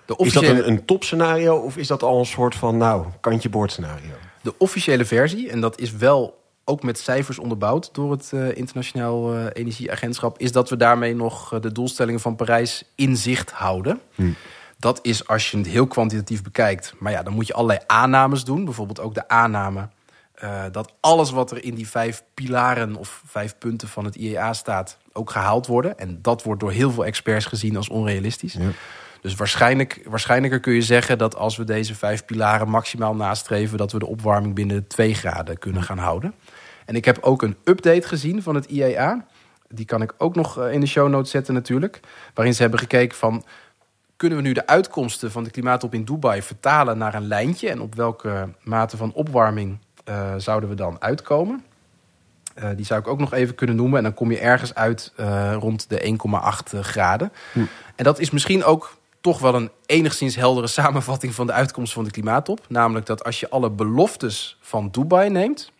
de 0.06 0.14
Is 0.16 0.32
dat 0.32 0.42
een, 0.42 0.68
een 0.68 0.84
topscenario 0.84 1.56
of 1.56 1.76
is 1.76 1.86
dat 1.86 2.02
al 2.02 2.18
een 2.18 2.26
soort 2.26 2.54
van, 2.54 2.76
nou, 2.76 3.06
kantje 3.20 3.48
boord 3.48 3.70
scenario? 3.70 4.10
de 4.44 4.54
officiële 4.58 5.04
versie, 5.04 5.50
en 5.50 5.60
dat 5.60 5.78
is 5.78 5.92
wel 5.92 6.43
ook 6.64 6.82
met 6.82 6.98
cijfers 6.98 7.38
onderbouwd 7.38 7.94
door 7.94 8.10
het 8.10 8.30
eh, 8.32 8.56
Internationaal 8.56 9.34
eh, 9.34 9.46
Energieagentschap, 9.52 10.38
is 10.38 10.52
dat 10.52 10.70
we 10.70 10.76
daarmee 10.76 11.14
nog 11.14 11.52
eh, 11.52 11.60
de 11.60 11.72
doelstellingen 11.72 12.20
van 12.20 12.36
Parijs 12.36 12.84
in 12.94 13.16
zicht 13.16 13.50
houden. 13.50 14.00
Dat 14.78 14.98
is 15.02 15.26
als 15.26 15.50
je 15.50 15.56
het 15.56 15.66
heel 15.66 15.86
kwantitatief 15.86 16.42
bekijkt. 16.42 16.94
Maar 16.98 17.12
ja, 17.12 17.22
dan 17.22 17.32
moet 17.32 17.46
je 17.46 17.54
allerlei 17.54 17.78
aannames 17.86 18.44
doen. 18.44 18.64
Bijvoorbeeld 18.64 19.00
ook 19.00 19.14
de 19.14 19.28
aanname 19.28 19.88
dat 20.72 20.92
alles 21.00 21.30
wat 21.30 21.50
er 21.50 21.64
in 21.64 21.74
die 21.74 21.88
vijf 21.88 22.22
pilaren 22.34 22.96
of 22.96 23.22
vijf 23.26 23.58
punten 23.58 23.88
van 23.88 24.04
het 24.04 24.14
IEA 24.14 24.52
staat 24.52 24.98
ook 25.12 25.30
gehaald 25.30 25.66
worden. 25.66 25.98
En 25.98 26.18
dat 26.22 26.42
wordt 26.42 26.60
door 26.60 26.72
heel 26.72 26.90
veel 26.90 27.04
experts 27.04 27.46
gezien 27.46 27.76
als 27.76 27.88
onrealistisch. 27.88 28.52
Ja. 28.52 28.70
Dus 29.24 29.34
waarschijnlijk, 29.34 30.00
waarschijnlijker 30.08 30.60
kun 30.60 30.74
je 30.74 30.82
zeggen 30.82 31.18
dat 31.18 31.36
als 31.36 31.56
we 31.56 31.64
deze 31.64 31.94
vijf 31.94 32.24
pilaren 32.24 32.68
maximaal 32.68 33.14
nastreven, 33.14 33.78
dat 33.78 33.92
we 33.92 33.98
de 33.98 34.06
opwarming 34.06 34.54
binnen 34.54 34.86
2 34.86 35.14
graden 35.14 35.58
kunnen 35.58 35.82
gaan 35.82 35.98
houden. 35.98 36.34
En 36.84 36.94
ik 36.94 37.04
heb 37.04 37.18
ook 37.20 37.42
een 37.42 37.56
update 37.64 38.08
gezien 38.08 38.42
van 38.42 38.54
het 38.54 38.64
IEA. 38.64 39.26
Die 39.68 39.84
kan 39.84 40.02
ik 40.02 40.14
ook 40.18 40.34
nog 40.34 40.58
eh, 40.58 40.72
in 40.72 40.80
de 40.80 40.86
show 40.86 41.08
notes 41.08 41.30
zetten 41.30 41.54
natuurlijk. 41.54 42.00
Waarin 42.34 42.54
ze 42.54 42.62
hebben 42.62 42.80
gekeken 42.80 43.16
van 43.16 43.44
kunnen 44.16 44.38
we 44.38 44.44
nu 44.44 44.52
de 44.52 44.66
uitkomsten 44.66 45.30
van 45.30 45.44
de 45.44 45.50
klimaattop 45.50 45.94
in 45.94 46.04
Dubai 46.04 46.42
vertalen 46.42 46.98
naar 46.98 47.14
een 47.14 47.26
lijntje? 47.26 47.70
En 47.70 47.80
op 47.80 47.94
welke 47.94 48.48
mate 48.62 48.96
van 48.96 49.12
opwarming 49.12 49.78
eh, 50.04 50.34
zouden 50.36 50.68
we 50.68 50.74
dan 50.74 50.96
uitkomen? 51.00 51.64
Eh, 52.54 52.68
die 52.76 52.84
zou 52.84 53.00
ik 53.00 53.08
ook 53.08 53.18
nog 53.18 53.32
even 53.32 53.54
kunnen 53.54 53.76
noemen. 53.76 53.98
En 53.98 54.04
dan 54.04 54.14
kom 54.14 54.30
je 54.30 54.38
ergens 54.38 54.74
uit 54.74 55.12
rond 55.58 55.88
de 55.88 56.18
1,8 56.74 56.78
graden. 56.80 57.32
En 57.96 58.04
dat 58.04 58.18
is 58.18 58.30
misschien 58.30 58.64
ook 58.64 58.96
toch 59.20 59.38
wel 59.38 59.54
een 59.54 59.70
enigszins 59.86 60.36
heldere 60.36 60.66
samenvatting 60.80 61.34
van 61.34 61.46
de 61.46 61.52
uitkomst 61.52 61.92
van 61.92 62.04
de 62.04 62.10
klimaattop. 62.10 62.60
Namelijk 62.68 63.06
dat 63.06 63.24
als 63.24 63.40
je 63.40 63.50
alle 63.50 63.70
beloftes 63.70 64.58
van 64.60 64.88
Dubai 64.90 65.30
neemt, 65.30 65.72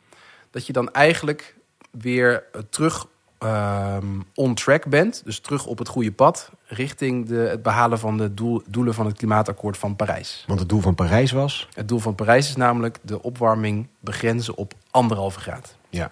dat 0.54 0.66
je 0.66 0.72
dan 0.72 0.90
eigenlijk 0.92 1.56
weer 1.90 2.44
eh, 2.52 2.60
terug 2.70 3.06
ehm, 3.38 4.20
on 4.34 4.54
track 4.54 4.86
bent. 4.86 5.22
Dus 5.24 5.38
terug 5.40 5.66
op 5.66 5.78
het 5.78 5.88
goede 5.88 6.12
pad 6.12 6.50
richting 6.66 7.26
de, 7.28 7.34
het 7.36 7.62
behalen 7.62 7.98
van 7.98 8.16
de 8.16 8.34
doel- 8.34 8.62
doelen 8.66 8.94
van 8.94 9.06
het 9.06 9.16
klimaatakkoord 9.16 9.76
van 9.78 9.96
Parijs. 9.96 10.44
Want 10.46 10.60
het 10.60 10.68
doel 10.68 10.80
van 10.80 10.94
Parijs 10.94 11.32
was, 11.32 11.68
Het 11.74 11.88
doel 11.88 11.98
van 11.98 12.14
Parijs 12.14 12.48
is 12.48 12.56
namelijk 12.56 12.98
de 13.02 13.22
opwarming 13.22 13.88
begrenzen 14.00 14.56
op 14.56 14.74
anderhalve 14.90 15.40
graad. 15.40 15.76
ja. 15.90 16.10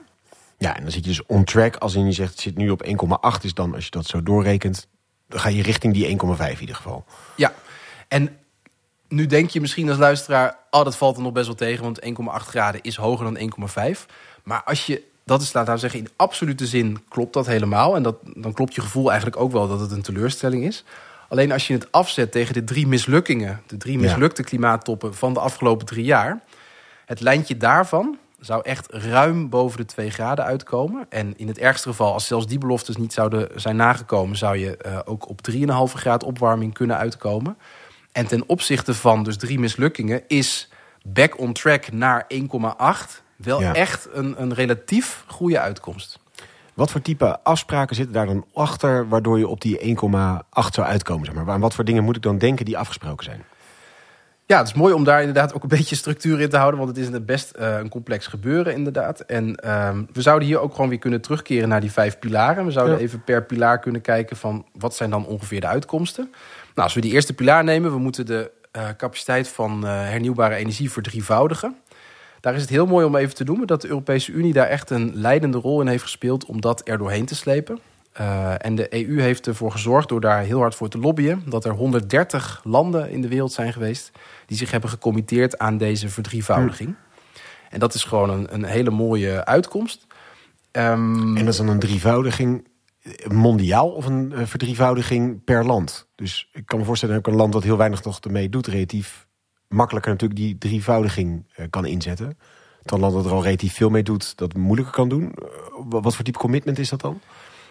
Ja, 0.59 0.77
en 0.77 0.83
dan 0.83 0.93
zit 0.93 1.05
je 1.05 1.11
dus 1.11 1.27
on 1.27 1.45
track. 1.45 1.77
Als 1.77 1.95
in 1.95 2.07
je 2.07 2.13
zegt, 2.13 2.31
het 2.31 2.41
zit 2.41 2.57
nu 2.57 2.71
op 2.71 2.85
1,8 2.87 3.43
is 3.43 3.55
dan, 3.55 3.75
als 3.75 3.85
je 3.85 3.91
dat 3.91 4.07
zo 4.07 4.23
doorrekent, 4.23 4.87
dan 5.29 5.41
ga 5.41 5.49
je 5.49 5.63
richting 5.63 5.95
die 5.95 6.19
1,5 6.21 6.45
in 6.55 6.61
ieder 6.61 6.75
geval. 6.77 7.05
Ja, 7.37 7.53
en 8.09 8.37
nu 9.09 9.27
denk 9.27 9.51
je 9.51 9.61
misschien 9.61 9.89
als 9.89 9.99
luisteraar... 9.99 10.57
oh, 10.71 10.85
dat 10.85 10.97
valt 10.97 11.17
er 11.17 11.23
nog 11.23 11.33
best 11.33 11.47
wel 11.47 11.55
tegen, 11.55 11.85
want 11.85 12.01
1,8 12.05 12.47
graden 12.47 12.81
is 12.83 12.97
hoger 12.97 13.25
dan 13.25 13.53
1,5. 13.95 14.07
Maar 14.43 14.63
als 14.63 14.87
je, 14.87 15.03
dat 15.25 15.43
is, 15.43 15.53
laten 15.53 15.73
we 15.73 15.81
zeggen, 15.81 16.01
in 16.01 16.09
absolute 16.17 16.67
zin 16.67 17.05
klopt 17.09 17.33
dat 17.33 17.47
helemaal. 17.47 17.97
En 17.97 18.03
dat, 18.03 18.17
dan 18.37 18.53
klopt 18.53 18.75
je 18.75 18.81
gevoel 18.81 19.09
eigenlijk 19.09 19.41
ook 19.41 19.53
wel 19.53 19.69
dat 19.69 19.81
het 19.81 19.91
een 19.91 20.03
teleurstelling 20.03 20.65
is. 20.65 20.85
Alleen 21.29 21.53
als 21.53 21.67
je 21.67 21.75
het 21.75 21.93
afzet 21.93 22.33
tegen 22.33 22.55
de 22.55 22.65
drie 22.65 22.87
mislukkingen... 22.87 23.63
de 23.67 23.77
drie 23.77 23.99
mislukte 23.99 24.43
klimaattoppen 24.43 25.15
van 25.15 25.35
de 25.35 25.41
afgelopen 25.41 25.87
drie 25.87 26.05
jaar... 26.05 26.41
het 27.05 27.21
lijntje 27.21 27.57
daarvan 27.57 28.19
zou 28.39 28.63
echt 28.63 28.93
ruim 28.93 29.49
boven 29.49 29.79
de 29.79 29.85
2 29.85 30.11
graden 30.11 30.45
uitkomen. 30.45 31.07
En 31.09 31.39
in 31.39 31.49
het 31.49 31.59
ergste 31.59 31.89
geval, 31.89 32.13
als 32.13 32.27
zelfs 32.27 32.47
die 32.47 32.59
beloftes 32.59 32.97
niet 32.97 33.13
zouden 33.13 33.49
zijn 33.61 33.77
nagekomen... 33.77 34.37
zou 34.37 34.57
je 34.57 34.77
eh, 34.77 34.99
ook 35.05 35.29
op 35.29 35.41
3,5 35.51 35.59
graad 35.95 36.25
opwarming 36.25 36.75
kunnen 36.75 36.97
uitkomen. 36.97 37.57
En 38.13 38.27
ten 38.27 38.49
opzichte 38.49 38.95
van 38.95 39.23
dus 39.23 39.37
drie 39.37 39.59
mislukkingen... 39.59 40.23
is 40.27 40.69
back 41.03 41.39
on 41.39 41.53
track 41.53 41.93
naar 41.93 42.27
1,8 42.35 43.22
wel 43.45 43.61
Ja. 43.61 43.75
echt 43.75 44.09
een, 44.13 44.35
een 44.43 44.55
relatief 44.55 45.25
goede 45.27 45.59
uitkomst. 45.61 46.19
Wat 46.75 46.91
voor 46.91 47.03
type 47.03 47.39
afspraken 47.43 47.97
zitten 47.97 48.15
daar 48.15 48.27
dan 48.27 48.45
achter, 48.55 49.09
waardoor 49.09 49.39
je 49.39 49.49
op 49.49 49.61
die 49.61 49.79
1,8 49.79 50.75
zou 50.75 50.87
uitkomen? 50.87 51.27
Zeg 51.27 51.35
maar? 51.35 51.51
Aan 51.51 51.61
wat 51.61 51.75
voor 51.75 51.85
dingen 51.85 52.05
moet 52.05 52.17
ik 52.17 52.23
dan 52.23 52.39
denken 52.39 52.65
die 52.65 52.79
afgesproken 52.79 53.25
zijn? 53.25 53.45
Ja, 54.47 54.59
het 54.59 54.67
is 54.67 54.75
mooi 54.75 54.95
om 54.95 55.05
daar 55.05 55.19
inderdaad 55.19 55.55
ook 55.55 55.63
een 55.63 55.69
beetje 55.69 55.97
structuur 55.97 56.41
in 56.41 56.49
te 56.49 56.57
houden. 56.57 56.81
Want 56.81 56.97
het 56.97 57.07
is 57.07 57.13
een 57.13 57.25
best 57.25 57.51
eh, 57.51 57.77
een 57.79 57.89
complex 57.89 58.27
gebeuren 58.27 58.75
inderdaad. 58.75 59.21
En 59.21 59.57
ehm, 59.57 60.03
we 60.13 60.23
zouden 60.23 60.49
hier 60.49 60.59
ook 60.59 60.75
gewoon 60.75 60.89
weer 60.89 60.99
kunnen 60.99 61.21
terugkeren 61.21 61.69
naar 61.69 61.81
die 61.81 61.93
vijf 61.93 62.19
pilaren. 62.19 62.65
We 62.65 62.71
zouden 62.71 62.97
Ja. 62.97 63.03
even 63.03 63.23
per 63.25 63.43
pilaar 63.45 63.79
kunnen 63.79 64.01
kijken 64.01 64.37
van 64.37 64.67
wat 64.79 64.95
zijn 64.95 65.11
dan 65.11 65.27
ongeveer 65.27 65.61
de 65.61 65.67
uitkomsten. 65.67 66.25
Nou, 66.75 66.75
als 66.75 66.95
we 66.95 67.01
die 67.01 67.13
eerste 67.13 67.33
pilaar 67.35 67.65
nemen, 67.65 67.91
we 67.91 67.99
moeten 67.99 68.27
de 68.27 68.51
eh, 68.71 68.89
capaciteit 68.97 69.49
van 69.49 69.87
eh, 69.87 69.91
hernieuwbare 69.93 70.55
energie 70.55 70.91
verdrievoudigen. 70.91 71.77
Daar 72.43 72.55
is 72.55 72.61
het 72.61 72.71
heel 72.71 72.87
mooi 72.87 73.07
om 73.07 73.17
even 73.17 73.35
te 73.35 73.45
noemen 73.45 73.67
dat 73.67 73.81
de 73.81 73.89
Europese 73.89 74.33
Unie 74.33 74.53
daar 74.53 74.67
echt 74.67 74.91
een 74.91 75.11
leidende 75.15 75.59
rol 75.59 75.81
in 75.81 75.87
heeft 75.87 76.03
gespeeld 76.03 76.45
om 76.45 76.61
dat 76.61 76.89
er 76.89 76.99
doorheen 76.99 77.25
te 77.25 77.35
slepen. 77.35 77.79
Eh, 78.13 78.65
en 78.65 78.75
de 78.75 78.95
EU 78.95 79.21
heeft 79.21 79.47
ervoor 79.47 79.73
gezorgd 79.73 80.09
door 80.09 80.21
daar 80.21 80.43
heel 80.43 80.59
hard 80.59 80.75
voor 80.75 80.89
te 80.89 80.99
lobbyen 80.99 81.43
dat 81.47 81.65
er 81.65 81.73
130 81.73 82.61
landen 82.65 83.11
in 83.11 83.23
de 83.23 83.29
wereld 83.29 83.53
zijn 83.53 83.73
geweest 83.73 84.11
die 84.47 84.57
zich 84.57 84.71
hebben 84.71 84.91
gecommitteerd 84.91 85.59
aan 85.59 85.79
deze 85.79 86.09
verdrievoudiging. 86.09 86.95
En 87.71 87.79
dat 87.79 87.95
is 87.95 88.05
gewoon 88.05 88.31
een, 88.31 88.55
een 88.55 88.65
hele 88.65 88.91
mooie 88.91 89.45
uitkomst. 89.45 90.07
Ehm, 90.71 91.37
En 91.37 91.45
dat 91.45 91.53
is 91.53 91.57
dan 91.57 91.69
een 91.69 91.79
drievoudiging 91.79 92.67
mondiaal 93.29 93.91
of 93.91 94.07
een 94.07 94.33
eh, 94.33 94.47
verdrievoudiging 94.47 95.45
per 95.45 95.65
land? 95.65 96.09
Dus 96.15 96.49
ik 96.53 96.67
kan 96.67 96.79
me 96.79 96.85
voorstellen 96.85 97.15
dat 97.15 97.27
ook 97.27 97.33
een 97.33 97.39
land 97.39 97.55
wat 97.55 97.63
heel 97.63 97.77
weinig 97.77 98.05
nog 98.05 98.21
ermee 98.21 98.49
doet, 98.49 98.67
relatief 98.67 99.27
makkelijker 99.73 100.13
natuurlijk 100.13 100.41
die 100.41 100.59
drievoudiging 100.59 101.45
eh, 101.55 101.67
kan 101.71 101.87
inzetten. 101.87 102.39
Dan 102.83 103.01
land 103.01 103.15
dat 103.15 103.25
er 103.25 103.33
al 103.33 103.43
relatief 103.43 103.75
veel 103.75 103.91
mee 103.91 104.03
doet, 104.03 104.39
dat 104.39 104.55
moeilijker 104.55 104.95
kan 104.95 105.09
doen. 105.09 105.33
Eh, 105.35 105.47
wat 105.89 106.15
voor 106.15 106.25
type 106.25 106.39
commitment 106.39 106.79
is 106.79 106.89
dat 106.89 107.01
dan? 107.01 107.21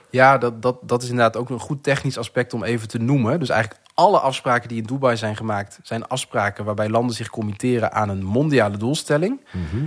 Ja, 0.10 0.38
dat, 0.38 0.62
dat, 0.62 0.78
dat 0.82 1.04
is 1.04 1.10
inderdaad 1.10 1.38
ook 1.38 1.50
een 1.50 1.60
goed 1.60 1.84
technisch 1.84 2.18
aspect 2.18 2.54
om 2.54 2.64
even 2.64 2.88
te 2.88 2.98
noemen. 2.98 3.40
Dus 3.40 3.50
eigenlijk 3.50 3.82
alle 3.94 4.20
afspraken 4.20 4.70
die 4.70 4.78
in 4.78 4.84
Dubai 4.84 5.18
zijn 5.18 5.36
gemaakt... 5.36 5.80
zijn 5.84 6.08
afspraken 6.08 6.66
waarbij 6.66 6.90
landen 6.90 7.16
zich 7.16 7.30
committeren 7.30 7.92
aan 7.94 8.10
een 8.10 8.24
mondiale 8.24 8.78
doelstelling. 8.78 9.40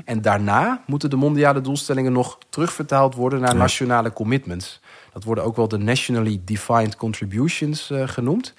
En 0.04 0.22
daarna 0.22 0.82
moeten 0.86 1.10
de 1.10 1.16
mondiale 1.16 1.60
doelstellingen 1.60 2.12
nog 2.12 2.38
terugvertaald 2.48 3.14
worden... 3.14 3.40
naar 3.40 3.52
Ja. 3.52 3.58
nationale 3.58 4.12
commitments. 4.12 4.80
Dat 5.12 5.24
worden 5.24 5.44
ook 5.44 5.56
wel 5.56 5.68
de 5.68 5.78
nationally 5.78 6.40
defined 6.44 6.96
contributions 6.96 7.90
eh, 7.90 8.08
genoemd. 8.08 8.54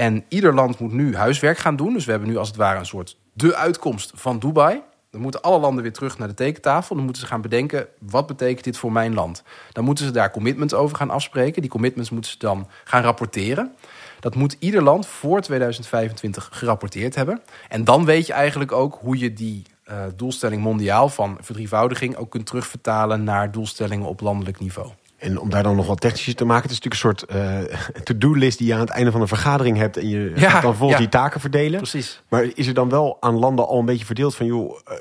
En 0.00 0.24
ieder 0.28 0.54
land 0.54 0.78
moet 0.78 0.92
nu 0.92 1.16
huiswerk 1.16 1.58
gaan 1.58 1.76
doen. 1.76 1.92
Dus 1.92 2.04
we 2.04 2.10
hebben 2.10 2.28
nu 2.28 2.36
als 2.36 2.48
het 2.48 2.56
ware 2.56 2.78
een 2.78 2.86
soort 2.86 3.16
de 3.32 3.54
uitkomst 3.54 4.12
van 4.14 4.38
Dubai... 4.38 4.82
Dan 5.10 5.20
moeten 5.20 5.42
alle 5.42 5.58
landen 5.58 5.82
weer 5.82 5.92
terug 5.92 6.18
naar 6.18 6.28
de 6.28 6.34
tekentafel. 6.34 6.94
Dan 6.94 7.04
moeten 7.04 7.22
ze 7.22 7.28
gaan 7.28 7.40
bedenken, 7.40 7.86
wat 7.98 8.26
betekent 8.26 8.64
dit 8.64 8.76
voor 8.76 8.92
mijn 8.92 9.14
land? 9.14 9.42
Dan 9.72 9.84
moeten 9.84 10.04
ze 10.04 10.10
daar 10.10 10.30
commitments 10.30 10.74
over 10.74 10.96
gaan 10.96 11.10
afspreken. 11.10 11.62
Die 11.62 11.70
commitments 11.70 12.10
moeten 12.10 12.30
ze 12.30 12.38
dan 12.38 12.68
gaan 12.84 13.02
rapporteren. 13.02 13.72
Dat 14.20 14.34
moet 14.34 14.56
ieder 14.58 14.82
land 14.82 15.06
voor 15.06 15.40
2025 15.40 16.48
gerapporteerd 16.52 17.14
hebben. 17.14 17.42
En 17.68 17.84
dan 17.84 18.04
weet 18.04 18.26
je 18.26 18.32
eigenlijk 18.32 18.72
ook 18.72 18.98
hoe 19.00 19.18
je 19.18 19.32
die 19.32 19.62
eh, 19.84 20.02
doelstelling 20.16 20.62
mondiaal 20.62 21.08
van 21.08 21.38
verdrievoudiging... 21.40 22.16
ook 22.16 22.30
kunt 22.30 22.46
terugvertalen 22.46 23.24
naar 23.24 23.50
doelstellingen 23.50 24.06
op 24.06 24.20
landelijk 24.20 24.60
niveau. 24.60 24.90
En 25.18 25.38
om 25.38 25.50
daar 25.50 25.62
dan 25.62 25.76
nog 25.76 25.86
wat 25.86 26.00
technisch 26.00 26.34
te 26.34 26.44
maken, 26.44 26.70
het 26.70 26.78
is 26.78 26.80
natuurlijk 26.80 27.22
een 27.22 27.26
soort 27.26 27.70
eh, 27.70 28.02
to-do-list 28.06 28.58
die 28.58 28.66
je 28.66 28.74
aan 28.74 28.80
het 28.80 28.88
einde 28.88 29.10
van 29.10 29.20
een 29.20 29.28
vergadering 29.28 29.76
hebt. 29.76 29.96
En 29.96 30.08
je 30.08 30.32
Ja, 30.36 30.50
gaat 30.50 30.62
dan 30.62 30.76
volgens 30.76 30.98
ja. 30.98 31.04
die 31.04 31.20
taken 31.20 31.40
verdelen. 31.40 31.78
Precies. 31.78 32.22
Maar 32.28 32.46
is 32.54 32.66
er 32.66 32.74
dan 32.74 32.88
wel 32.88 33.16
aan 33.20 33.38
landen 33.38 33.66
al 33.66 33.78
een 33.78 33.84
beetje 33.84 34.04
verdeeld 34.04 34.34
van, 34.34 34.46
joh, 34.46 34.78
eh, 34.84 34.94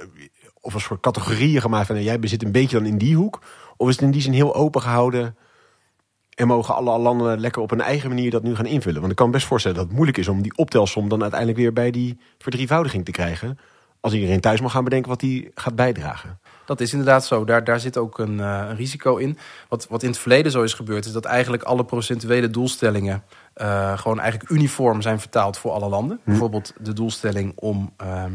of 0.61 0.73
een 0.73 0.79
soort 0.79 1.01
categorieën 1.01 1.61
gemaakt 1.61 1.85
van, 1.85 1.95
nou, 1.95 2.07
jij 2.07 2.17
zit 2.21 2.43
een 2.43 2.51
beetje 2.51 2.77
dan 2.77 2.85
in 2.85 2.97
die 2.97 3.15
hoek? 3.15 3.41
Of 3.77 3.87
is 3.87 3.95
het 3.95 4.03
in 4.03 4.11
die 4.11 4.21
zin 4.21 4.33
heel 4.33 4.55
open 4.55 4.81
gehouden 4.81 5.35
en 6.29 6.47
mogen 6.47 6.75
alle 6.75 6.99
landen 6.99 7.39
lekker 7.39 7.61
op 7.61 7.71
een 7.71 7.81
eigen 7.81 8.09
manier 8.09 8.31
dat 8.31 8.43
nu 8.43 8.55
gaan 8.55 8.65
invullen? 8.65 8.99
Want 8.99 9.11
ik 9.11 9.17
kan 9.17 9.27
me 9.27 9.33
best 9.33 9.47
voorstellen 9.47 9.77
dat 9.77 9.85
het 9.85 9.95
moeilijk 9.95 10.17
is 10.17 10.27
om 10.27 10.41
die 10.41 10.57
optelsom 10.57 11.09
dan 11.09 11.21
uiteindelijk 11.21 11.59
weer 11.59 11.73
bij 11.73 11.91
die 11.91 12.17
verdrievoudiging 12.37 13.05
te 13.05 13.11
krijgen. 13.11 13.59
Als 14.07 14.15
iedereen 14.15 14.41
thuis 14.41 14.61
mag 14.61 14.71
gaan 14.71 14.83
bedenken 14.83 15.09
wat 15.09 15.19
die 15.19 15.51
gaat 15.55 15.75
bijdragen. 15.75 16.39
Dat 16.65 16.81
is 16.81 16.91
inderdaad 16.91 17.25
zo. 17.25 17.45
Daar, 17.45 17.63
daar 17.63 17.79
zit 17.79 17.97
ook 17.97 18.19
een, 18.19 18.39
eh, 18.39 18.65
een 18.69 18.75
risico 18.75 19.15
in. 19.15 19.37
Wat, 19.69 19.87
wat 19.89 20.03
in 20.03 20.09
het 20.09 20.17
verleden 20.17 20.51
zo 20.51 20.63
is 20.63 20.73
gebeurd, 20.73 21.05
is 21.05 21.11
dat 21.11 21.25
eigenlijk 21.25 21.63
alle 21.63 21.85
procentuele 21.85 22.49
doelstellingen 22.49 23.23
eh, 23.53 23.97
gewoon 23.97 24.19
eigenlijk 24.19 24.49
uniform 24.49 25.01
zijn 25.01 25.19
vertaald 25.19 25.57
voor 25.57 25.71
alle 25.71 25.89
landen. 25.89 26.19
Bijvoorbeeld 26.23 26.73
de 26.79 26.93
doelstelling 26.93 27.51
om 27.55 27.93
ehm, 27.97 28.31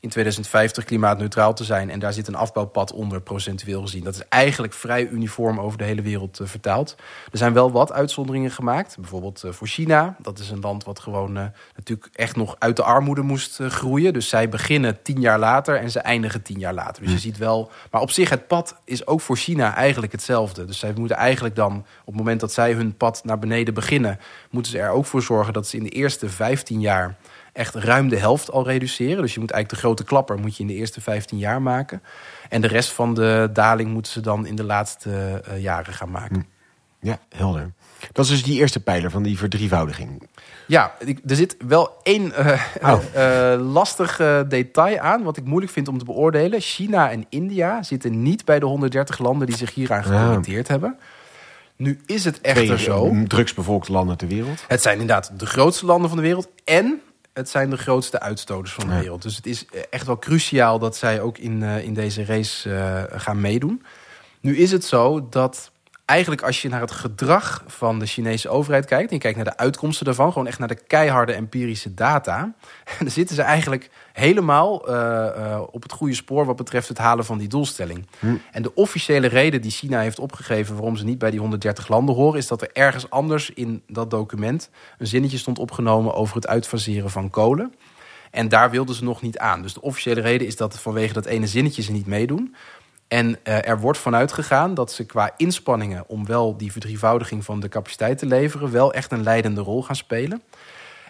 in 0.00 0.08
2050 0.08 0.84
klimaatneutraal 0.84 1.54
te 1.54 1.64
zijn. 1.64 1.90
En 1.90 1.98
daar 1.98 2.12
zit 2.12 2.28
een 2.28 2.34
afbouwpad 2.34 2.92
onder, 2.92 3.20
procentueel 3.20 3.80
gezien. 3.80 4.04
Dat 4.04 4.14
is 4.14 4.22
eigenlijk 4.28 4.72
vrij 4.72 5.08
uniform 5.08 5.60
over 5.60 5.78
de 5.78 5.84
hele 5.84 6.02
wereld 6.02 6.40
uh, 6.40 6.46
vertaald. 6.46 6.96
Er 7.32 7.38
zijn 7.38 7.52
wel 7.52 7.72
wat 7.72 7.92
uitzonderingen 7.92 8.50
gemaakt. 8.50 8.96
Bijvoorbeeld 8.98 9.42
uh, 9.44 9.52
voor 9.52 9.66
China. 9.66 10.16
Dat 10.18 10.38
is 10.38 10.50
een 10.50 10.60
land 10.60 10.84
wat 10.84 11.00
gewoon 11.00 11.36
uh, 11.36 11.44
natuurlijk 11.76 12.08
echt 12.12 12.36
nog 12.36 12.56
uit 12.58 12.76
de 12.76 12.82
armoede 12.82 13.22
moest 13.22 13.58
groeien. 13.62 14.12
Dus 14.12 14.28
zij 14.28 14.48
beginnen 14.48 15.02
tien 15.02 15.20
jaar 15.20 15.38
later 15.38 15.76
en 15.76 15.90
ze 15.90 16.00
eindigen 16.00 16.42
tien 16.42 16.58
jaar 16.58 16.74
later. 16.74 17.02
Dus 17.02 17.12
je 17.12 17.18
ziet 17.18 17.38
wel. 17.38 17.70
Maar 17.90 18.00
op 18.00 18.10
zich, 18.10 18.30
het 18.30 18.46
pad 18.46 18.76
is 18.84 19.06
ook 19.06 19.20
voor 19.20 19.36
China 19.36 19.74
eigenlijk 19.74 20.12
hetzelfde. 20.12 20.64
Dus 20.64 20.78
zij 20.78 20.92
moeten 20.96 21.16
eigenlijk 21.16 21.56
dan, 21.56 21.76
op 21.76 22.06
het 22.06 22.16
moment 22.16 22.40
dat 22.40 22.52
zij 22.52 22.72
hun 22.72 22.96
pad 22.96 23.20
naar 23.24 23.38
beneden 23.38 23.74
beginnen, 23.74 24.18
moeten 24.50 24.72
ze 24.72 24.78
er 24.78 24.90
ook 24.90 25.06
voor 25.06 25.22
zorgen 25.22 25.52
dat 25.52 25.66
ze 25.66 25.76
in 25.76 25.84
de 25.84 25.90
eerste 25.90 26.28
15 26.28 26.80
jaar 26.80 27.16
echt 27.52 27.74
ruim 27.74 28.08
de 28.08 28.18
helft 28.18 28.50
al 28.50 28.64
reduceren. 28.64 29.22
Dus 29.22 29.34
je 29.34 29.40
moet 29.40 29.50
eigenlijk 29.50 29.82
de 29.82 29.86
grote 29.86 30.04
klapper 30.04 30.38
moet 30.38 30.56
je 30.56 30.62
in 30.62 30.68
de 30.68 30.74
eerste 30.74 31.00
15 31.00 31.38
jaar 31.38 31.62
maken. 31.62 32.02
En 32.48 32.60
de 32.60 32.66
rest 32.66 32.92
van 32.92 33.14
de 33.14 33.50
daling 33.52 33.90
moeten 33.90 34.12
ze 34.12 34.20
dan 34.20 34.46
in 34.46 34.56
de 34.56 34.64
laatste 34.64 35.42
uh, 35.48 35.62
jaren 35.62 35.92
gaan 35.92 36.10
maken. 36.10 36.36
Hm. 36.36 37.06
Ja, 37.06 37.18
helder. 37.28 37.72
Dat 38.12 38.24
is 38.24 38.30
dus 38.30 38.42
die 38.42 38.58
eerste 38.58 38.80
pijler 38.80 39.10
van 39.10 39.22
die 39.22 39.38
verdrievoudiging. 39.38 40.28
Ja, 40.66 40.94
er 41.26 41.36
zit 41.36 41.56
wel 41.68 41.90
één 42.02 42.32
uh, 42.38 42.62
oh. 42.82 43.00
uh, 43.16 43.54
lastig 43.78 44.16
detail 44.48 44.98
aan, 44.98 45.22
wat 45.22 45.36
ik 45.36 45.44
moeilijk 45.44 45.72
vind 45.72 45.88
om 45.88 45.98
te 45.98 46.04
beoordelen. 46.04 46.60
China 46.60 47.10
en 47.10 47.26
India 47.28 47.82
zitten 47.82 48.22
niet 48.22 48.44
bij 48.44 48.58
de 48.58 48.66
130 48.66 49.18
landen 49.18 49.46
die 49.46 49.56
zich 49.56 49.74
hieraan 49.74 50.04
gecommitteerd 50.04 50.66
ja. 50.66 50.72
hebben. 50.72 50.98
Nu 51.76 52.00
is 52.06 52.24
het 52.24 52.40
echter 52.40 52.64
Twee, 52.64 52.78
zo. 52.78 53.16
drugsbevolkte 53.26 53.92
landen 53.92 54.16
ter 54.16 54.28
wereld. 54.28 54.64
Het 54.68 54.82
zijn 54.82 55.00
inderdaad 55.00 55.32
de 55.36 55.46
grootste 55.46 55.86
landen 55.86 56.08
van 56.08 56.18
de 56.18 56.24
wereld. 56.24 56.48
En 56.64 57.00
het 57.38 57.48
zijn 57.48 57.70
de 57.70 57.76
grootste 57.76 58.20
uitstoters 58.20 58.72
van 58.72 58.86
de 58.86 58.92
ja. 58.92 59.00
wereld. 59.00 59.22
Dus 59.22 59.36
het 59.36 59.46
is 59.46 59.64
echt 59.90 60.06
wel 60.06 60.18
cruciaal 60.18 60.78
dat 60.78 60.96
zij 60.96 61.20
ook 61.20 61.38
in, 61.38 61.60
uh, 61.60 61.84
in 61.84 61.94
deze 61.94 62.24
race 62.24 62.70
uh, 62.70 63.20
gaan 63.20 63.40
meedoen. 63.40 63.82
Nu 64.40 64.56
is 64.56 64.70
het 64.70 64.84
zo 64.84 65.28
dat 65.28 65.70
eigenlijk 66.08 66.42
als 66.42 66.62
je 66.62 66.68
naar 66.68 66.80
het 66.80 66.90
gedrag 66.90 67.64
van 67.66 67.98
de 67.98 68.06
Chinese 68.06 68.48
overheid 68.48 68.84
kijkt... 68.84 69.08
en 69.08 69.14
je 69.14 69.22
kijkt 69.22 69.36
naar 69.36 69.44
de 69.44 69.56
uitkomsten 69.56 70.04
daarvan, 70.04 70.32
gewoon 70.32 70.46
echt 70.46 70.58
naar 70.58 70.68
de 70.68 70.82
keiharde 70.86 71.32
empirische 71.32 71.94
data... 71.94 72.54
dan 72.98 73.10
zitten 73.10 73.36
ze 73.36 73.42
eigenlijk 73.42 73.90
helemaal 74.12 74.90
uh, 74.90 74.94
uh, 74.94 75.60
op 75.70 75.82
het 75.82 75.92
goede 75.92 76.14
spoor 76.14 76.44
wat 76.44 76.56
betreft 76.56 76.88
het 76.88 76.98
halen 76.98 77.24
van 77.24 77.38
die 77.38 77.48
doelstelling. 77.48 78.06
Hm. 78.18 78.36
En 78.52 78.62
de 78.62 78.74
officiële 78.74 79.26
reden 79.26 79.62
die 79.62 79.70
China 79.70 80.00
heeft 80.00 80.18
opgegeven 80.18 80.74
waarom 80.74 80.96
ze 80.96 81.04
niet 81.04 81.18
bij 81.18 81.30
die 81.30 81.40
130 81.40 81.88
landen 81.88 82.14
horen, 82.14 82.38
is 82.38 82.46
dat 82.46 82.62
er 82.62 82.70
ergens 82.72 83.10
anders 83.10 83.50
in 83.50 83.82
dat 83.86 84.10
document 84.10 84.70
een 84.98 85.06
zinnetje 85.06 85.38
stond 85.38 85.58
opgenomen 85.58 86.14
over 86.14 86.34
het 86.34 86.46
uitfaseren 86.46 87.10
van 87.10 87.30
kolen. 87.30 87.74
En 88.30 88.48
daar 88.48 88.70
wilden 88.70 88.94
ze 88.94 89.04
nog 89.04 89.22
niet 89.22 89.38
aan. 89.38 89.62
Dus 89.62 89.74
de 89.74 89.80
officiële 89.80 90.20
reden 90.20 90.46
is 90.46 90.56
dat 90.56 90.80
vanwege 90.80 91.12
dat 91.12 91.26
ene 91.26 91.46
zinnetje 91.46 91.82
ze 91.82 91.92
niet 91.92 92.06
meedoen. 92.06 92.54
En 93.08 93.26
uh, 93.28 93.68
er 93.68 93.80
wordt 93.80 93.98
vanuit 93.98 94.32
gegaan 94.32 94.74
dat 94.74 94.92
ze 94.92 95.04
qua 95.04 95.32
inspanningen 95.36 96.04
om 96.06 96.26
wel 96.26 96.56
die 96.56 96.72
verdrievoudiging 96.72 97.44
van 97.44 97.60
de 97.60 97.68
capaciteit 97.68 98.18
te 98.18 98.26
leveren, 98.26 98.70
wel 98.70 98.92
echt 98.92 99.12
een 99.12 99.22
leidende 99.22 99.60
rol 99.60 99.82
gaan 99.82 99.96
spelen. 99.96 100.42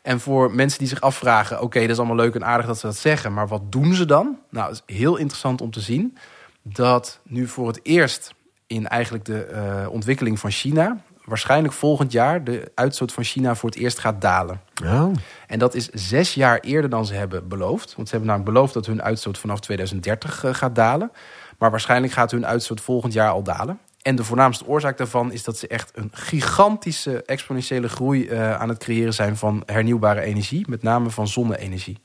En 0.02 0.20
voor 0.20 0.54
mensen 0.54 0.78
die 0.78 0.88
zich 0.88 1.00
afvragen: 1.00 1.60
oké, 1.60 1.80
dat 1.80 1.90
is 1.90 1.98
allemaal 1.98 2.16
leuk 2.16 2.34
en 2.34 2.44
aardig 2.44 2.66
dat 2.66 2.78
ze 2.78 2.86
dat 2.86 2.96
zeggen, 2.96 3.32
maar 3.32 3.48
wat 3.48 3.72
doen 3.72 3.94
ze 3.94 4.04
dan? 4.04 4.38
Nou, 4.50 4.68
het 4.68 4.82
is 4.86 4.96
heel 4.96 5.16
interessant 5.16 5.60
om 5.60 5.70
te 5.70 5.80
zien 5.80 6.16
dat 6.62 7.20
nu 7.22 7.46
voor 7.46 7.66
het 7.66 7.80
eerst 7.82 8.34
in 8.66 8.88
eigenlijk 8.88 9.24
de 9.24 9.48
uh, 9.52 9.92
ontwikkeling 9.92 10.38
van 10.38 10.50
China, 10.50 10.96
waarschijnlijk 11.24 11.74
volgend 11.74 12.12
jaar, 12.12 12.44
de 12.44 12.70
uitstoot 12.74 13.12
van 13.12 13.24
China 13.24 13.54
voor 13.54 13.68
het 13.70 13.78
eerst 13.78 13.98
gaat 13.98 14.20
dalen. 14.20 14.60
Oh. 14.84 15.12
En 15.46 15.58
dat 15.58 15.74
is 15.74 15.88
zes 15.88 16.34
jaar 16.34 16.60
eerder 16.60 16.90
dan 16.90 17.06
ze 17.06 17.14
hebben 17.14 17.48
beloofd. 17.48 17.94
Want 17.94 18.08
ze 18.08 18.14
hebben 18.14 18.32
namelijk 18.32 18.54
beloofd 18.54 18.74
dat 18.74 18.86
hun 18.86 19.02
uitstoot 19.02 19.38
vanaf 19.38 19.60
2030 19.60 20.44
uh, 20.44 20.54
gaat 20.54 20.74
dalen. 20.74 21.12
Maar 21.58 21.70
waarschijnlijk 21.70 22.12
gaat 22.12 22.30
hun 22.30 22.46
uitstoot 22.46 22.80
volgend 22.80 23.12
jaar 23.12 23.30
al 23.30 23.42
dalen. 23.42 23.78
En 24.02 24.16
de 24.16 24.24
voornaamste 24.24 24.66
oorzaak 24.66 24.96
daarvan 24.96 25.32
is 25.32 25.44
dat 25.44 25.58
ze 25.58 25.66
echt 25.68 25.90
een 25.94 26.10
gigantische 26.12 27.22
exponentiële 27.22 27.88
groei 27.88 28.28
uh, 28.28 28.54
aan 28.54 28.68
het 28.68 28.78
creëren 28.78 29.14
zijn 29.14 29.36
van 29.36 29.62
hernieuwbare 29.66 30.20
energie, 30.20 30.66
met 30.68 30.82
name 30.82 31.10
van 31.10 31.28
zonne-energie. 31.28 31.98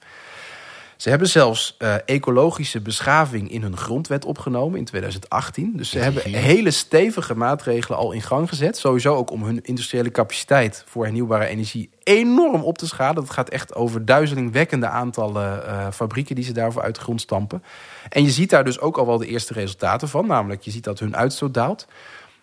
Ze 0.97 1.10
hebben 1.10 1.27
zelfs 1.27 1.75
uh, 1.79 1.95
ecologische 2.06 2.82
beschaving 2.82 3.51
in 3.51 3.62
hun 3.62 3.77
grondwet 3.77 4.25
opgenomen 4.25 4.79
in 4.79 4.86
2018. 4.86 5.73
Dus 5.77 5.89
ze 5.89 5.99
hebben 5.99 6.23
hele 6.32 6.71
stevige 6.71 7.36
maatregelen 7.36 7.97
al 7.97 8.12
in 8.12 8.21
gang 8.21 8.49
gezet. 8.49 8.77
Sowieso 8.77 9.15
ook 9.15 9.32
om 9.32 9.43
hun 9.43 9.63
industriële 9.63 10.12
capaciteit 10.12 10.84
voor 10.88 11.03
hernieuwbare 11.03 11.45
energie 11.45 11.89
enorm 12.03 12.63
op 12.63 12.77
te 12.77 12.88
schalen. 12.88 13.15
Dat 13.15 13.29
gaat 13.29 13.49
echt 13.49 13.75
over 13.75 14.06
duizelingwekkende 14.06 14.88
aantallen 14.88 15.63
uh, 15.65 15.88
fabrieken 15.91 16.36
die 16.36 16.43
ze 16.43 16.53
daarvoor 16.53 16.82
uit 16.82 16.95
de 16.95 17.01
grond 17.01 17.21
stampen. 17.21 17.63
En 18.10 18.23
je 18.23 18.32
ziet 18.32 18.49
daar 18.49 18.63
dus 18.63 18.79
ook 18.79 18.97
al 18.97 19.06
wel 19.06 19.17
de 19.17 19.27
eerste 19.27 19.53
resultaten 19.53 20.10
van. 20.10 20.27
Namelijk, 20.27 20.62
je 20.62 20.71
ziet 20.71 20.84
dat 20.84 20.99
hun 20.99 21.15
uitstoot 21.15 21.53
daalt. 21.53 21.88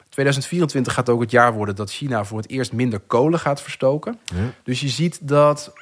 2024 0.09 0.95
gaat 0.95 1.09
ook 1.09 1.21
het 1.21 1.31
jaar 1.31 1.53
worden 1.53 1.77
dat 1.77 1.91
China 1.91 2.25
voor 2.25 2.39
het 2.39 2.51
eerst 2.51 2.73
minder 2.73 3.01
kolen 3.01 3.39
gaat 3.39 3.63
verstoken. 3.63 4.19
Ja. 4.25 4.37
Dus 4.63 4.81
je 4.81 4.89
ziet 4.89 5.29
dat 5.29 5.73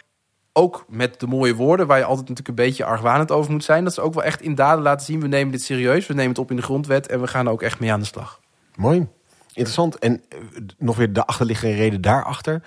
ook 0.59 0.85
met 0.89 1.21
de 1.21 1.27
mooie 1.27 1.55
woorden, 1.55 1.87
waar 1.87 1.99
je 1.99 2.05
altijd 2.05 2.29
natuurlijk 2.29 2.49
een 2.49 2.65
beetje 2.65 2.85
argwanend 2.85 3.31
over 3.31 3.53
moet 3.53 3.65
zijn, 3.65 3.85
dat 3.85 3.95
ze 3.95 4.01
ook 4.01 4.15
wel 4.15 4.25
echt 4.25 4.43
in 4.43 4.55
daden 4.55 4.83
laten 4.83 5.07
zien: 5.07 5.21
we 5.21 5.29
nemen 5.29 5.53
dit 5.53 5.63
serieus, 5.63 6.07
we 6.07 6.15
nemen 6.15 6.31
het 6.31 6.39
op 6.39 6.51
in 6.51 6.57
de 6.57 6.63
grondwet 6.63 7.07
en 7.07 7.21
we 7.21 7.27
gaan 7.27 7.49
ook 7.49 7.63
echt 7.63 7.81
mee 7.81 7.93
aan 7.93 8.01
de 8.01 8.07
slag. 8.07 8.41
Mooi, 8.77 9.07
interessant. 9.49 9.99
En 9.99 10.23
nog 10.79 10.97
weer 10.97 11.13
de 11.13 11.27
achterliggende 11.27 11.75
reden 11.75 12.01
daarachter. 12.01 12.63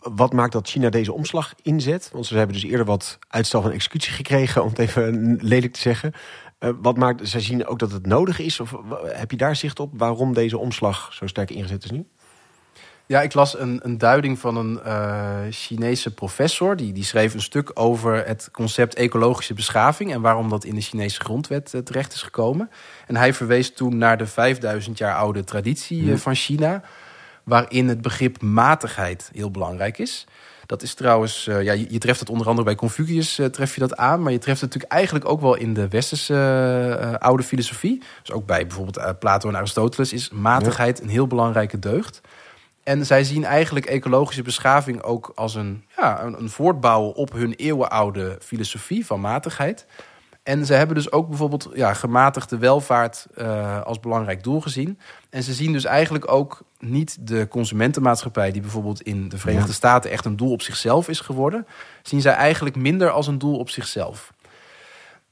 Wat 0.00 0.32
maakt 0.32 0.52
dat 0.52 0.68
China 0.68 0.88
deze 0.88 1.12
omslag 1.12 1.54
inzet? 1.62 2.10
Want 2.12 2.26
ze 2.26 2.36
hebben 2.36 2.54
dus 2.54 2.64
eerder 2.64 2.86
wat 2.86 3.18
uitstel 3.28 3.62
van 3.62 3.70
executie 3.70 4.12
gekregen, 4.12 4.62
om 4.62 4.68
het 4.68 4.78
even 4.78 5.38
lelijk 5.42 5.72
te 5.72 5.80
zeggen. 5.80 6.12
Uh, 6.60 6.70
wat 6.82 6.96
maakt, 6.96 7.28
zij 7.28 7.40
zien 7.40 7.66
ook 7.66 7.78
dat 7.78 7.92
het 7.92 8.06
nodig 8.06 8.38
is? 8.38 8.60
Of 8.60 8.74
heb 9.04 9.30
je 9.30 9.36
daar 9.36 9.56
zicht 9.56 9.80
op 9.80 9.92
waarom 9.98 10.34
deze 10.34 10.58
omslag 10.58 11.12
zo 11.12 11.26
sterk 11.26 11.50
ingezet 11.50 11.84
is 11.84 11.90
nu? 11.90 12.06
Ja, 13.10 13.22
ik 13.22 13.34
las 13.34 13.58
een, 13.58 13.80
een 13.82 13.98
duiding 13.98 14.38
van 14.38 14.56
een 14.56 14.80
uh, 14.86 15.38
Chinese 15.50 16.14
professor. 16.14 16.76
Die, 16.76 16.92
die 16.92 17.04
schreef 17.04 17.34
een 17.34 17.40
stuk 17.40 17.70
over 17.74 18.26
het 18.26 18.48
concept 18.52 18.94
ecologische 18.94 19.54
beschaving 19.54 20.12
en 20.12 20.20
waarom 20.20 20.48
dat 20.48 20.64
in 20.64 20.74
de 20.74 20.80
Chinese 20.80 21.20
grondwet 21.20 21.72
uh, 21.74 21.80
terecht 21.80 22.12
is 22.12 22.22
gekomen. 22.22 22.70
En 23.06 23.16
hij 23.16 23.34
verwees 23.34 23.74
toen 23.74 23.98
naar 23.98 24.18
de 24.18 24.26
5000 24.26 24.98
jaar 24.98 25.14
oude 25.14 25.44
traditie 25.44 26.02
uh, 26.02 26.16
van 26.16 26.34
China, 26.34 26.82
waarin 27.42 27.88
het 27.88 28.00
begrip 28.00 28.42
matigheid 28.42 29.30
heel 29.34 29.50
belangrijk 29.50 29.98
is. 29.98 30.26
Dat 30.66 30.82
is 30.82 30.94
trouwens, 30.94 31.44
ja, 31.44 31.60
je, 31.60 31.86
je, 31.88 31.98
treft 31.98 32.20
het 32.20 32.30
onder 32.30 32.46
andere 32.46 32.64
bij 32.64 32.74
Confucius, 32.74 33.40
tref 33.50 33.74
je 33.74 33.80
dat 33.80 33.96
aan. 33.96 34.22
Maar 34.22 34.32
je 34.32 34.38
treft 34.38 34.60
het 34.60 34.70
natuurlijk 34.70 34.92
eigenlijk 34.92 35.28
ook 35.28 35.40
wel 35.40 35.54
in 35.54 35.74
de 35.74 35.88
westerse 35.88 37.16
oude 37.18 37.42
filosofie. 37.42 38.02
Dus 38.22 38.32
ook 38.32 38.46
bij 38.46 38.66
bijvoorbeeld 38.66 39.18
Plato 39.18 39.48
en 39.48 39.56
Aristoteles 39.56 40.12
is 40.12 40.30
matigheid 40.30 41.02
een 41.02 41.08
heel 41.08 41.26
belangrijke 41.26 41.78
deugd. 41.78 42.20
En 42.82 43.06
zij 43.06 43.24
zien 43.24 43.44
eigenlijk 43.44 43.86
ecologische 43.86 44.42
beschaving 44.42 45.02
ook 45.02 45.32
als 45.34 45.54
een, 45.54 45.84
ja, 45.96 46.22
een, 46.22 46.40
een 46.40 46.50
voortbouwen 46.50 47.14
op 47.14 47.32
hun 47.32 47.54
eeuwenoude 47.54 48.38
filosofie 48.42 49.06
van 49.06 49.20
matigheid. 49.20 49.86
En 50.42 50.66
ze 50.66 50.74
hebben 50.74 50.96
dus 50.96 51.12
ook 51.12 51.28
bijvoorbeeld 51.28 51.68
ja, 51.74 51.94
gematigde 51.94 52.58
welvaart 52.58 53.26
uh, 53.36 53.80
als 53.82 54.00
belangrijk 54.00 54.42
doel 54.42 54.60
gezien. 54.60 54.98
En 55.30 55.42
ze 55.42 55.52
zien 55.52 55.72
dus 55.72 55.84
eigenlijk 55.84 56.32
ook 56.32 56.62
niet 56.78 57.16
de 57.20 57.48
consumentenmaatschappij, 57.48 58.50
die 58.50 58.60
bijvoorbeeld 58.60 59.02
in 59.02 59.28
de 59.28 59.38
Verenigde. 59.38 59.72
Staten 59.72 60.10
echt 60.10 60.24
een 60.24 60.36
doel 60.36 60.50
op 60.50 60.62
zichzelf 60.62 61.08
is 61.08 61.20
geworden, 61.20 61.66
zien 62.02 62.20
zij 62.20 62.32
eigenlijk 62.32 62.76
minder 62.76 63.10
als 63.10 63.26
een 63.26 63.38
doel 63.38 63.58
op 63.58 63.70
zichzelf. 63.70 64.32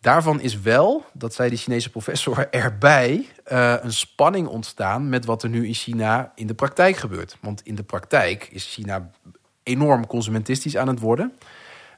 Daarvan 0.01 0.41
is 0.41 0.61
wel, 0.61 1.05
dat 1.13 1.35
zei 1.35 1.51
de 1.51 1.57
Chinese 1.57 1.91
professor 1.91 2.49
erbij, 2.51 3.27
uh, 3.53 3.75
een 3.81 3.93
spanning 3.93 4.47
ontstaan 4.47 5.09
met 5.09 5.25
wat 5.25 5.43
er 5.43 5.49
nu 5.49 5.67
in 5.67 5.75
China 5.75 6.33
in 6.35 6.47
de 6.47 6.55
praktijk 6.55 6.97
gebeurt. 6.97 7.37
Want 7.41 7.61
in 7.65 7.75
de 7.75 7.83
praktijk 7.83 8.49
is 8.51 8.73
China 8.75 9.11
enorm 9.63 10.07
consumentistisch 10.07 10.77
aan 10.77 10.89
het 10.89 11.01
worden. 11.01 11.33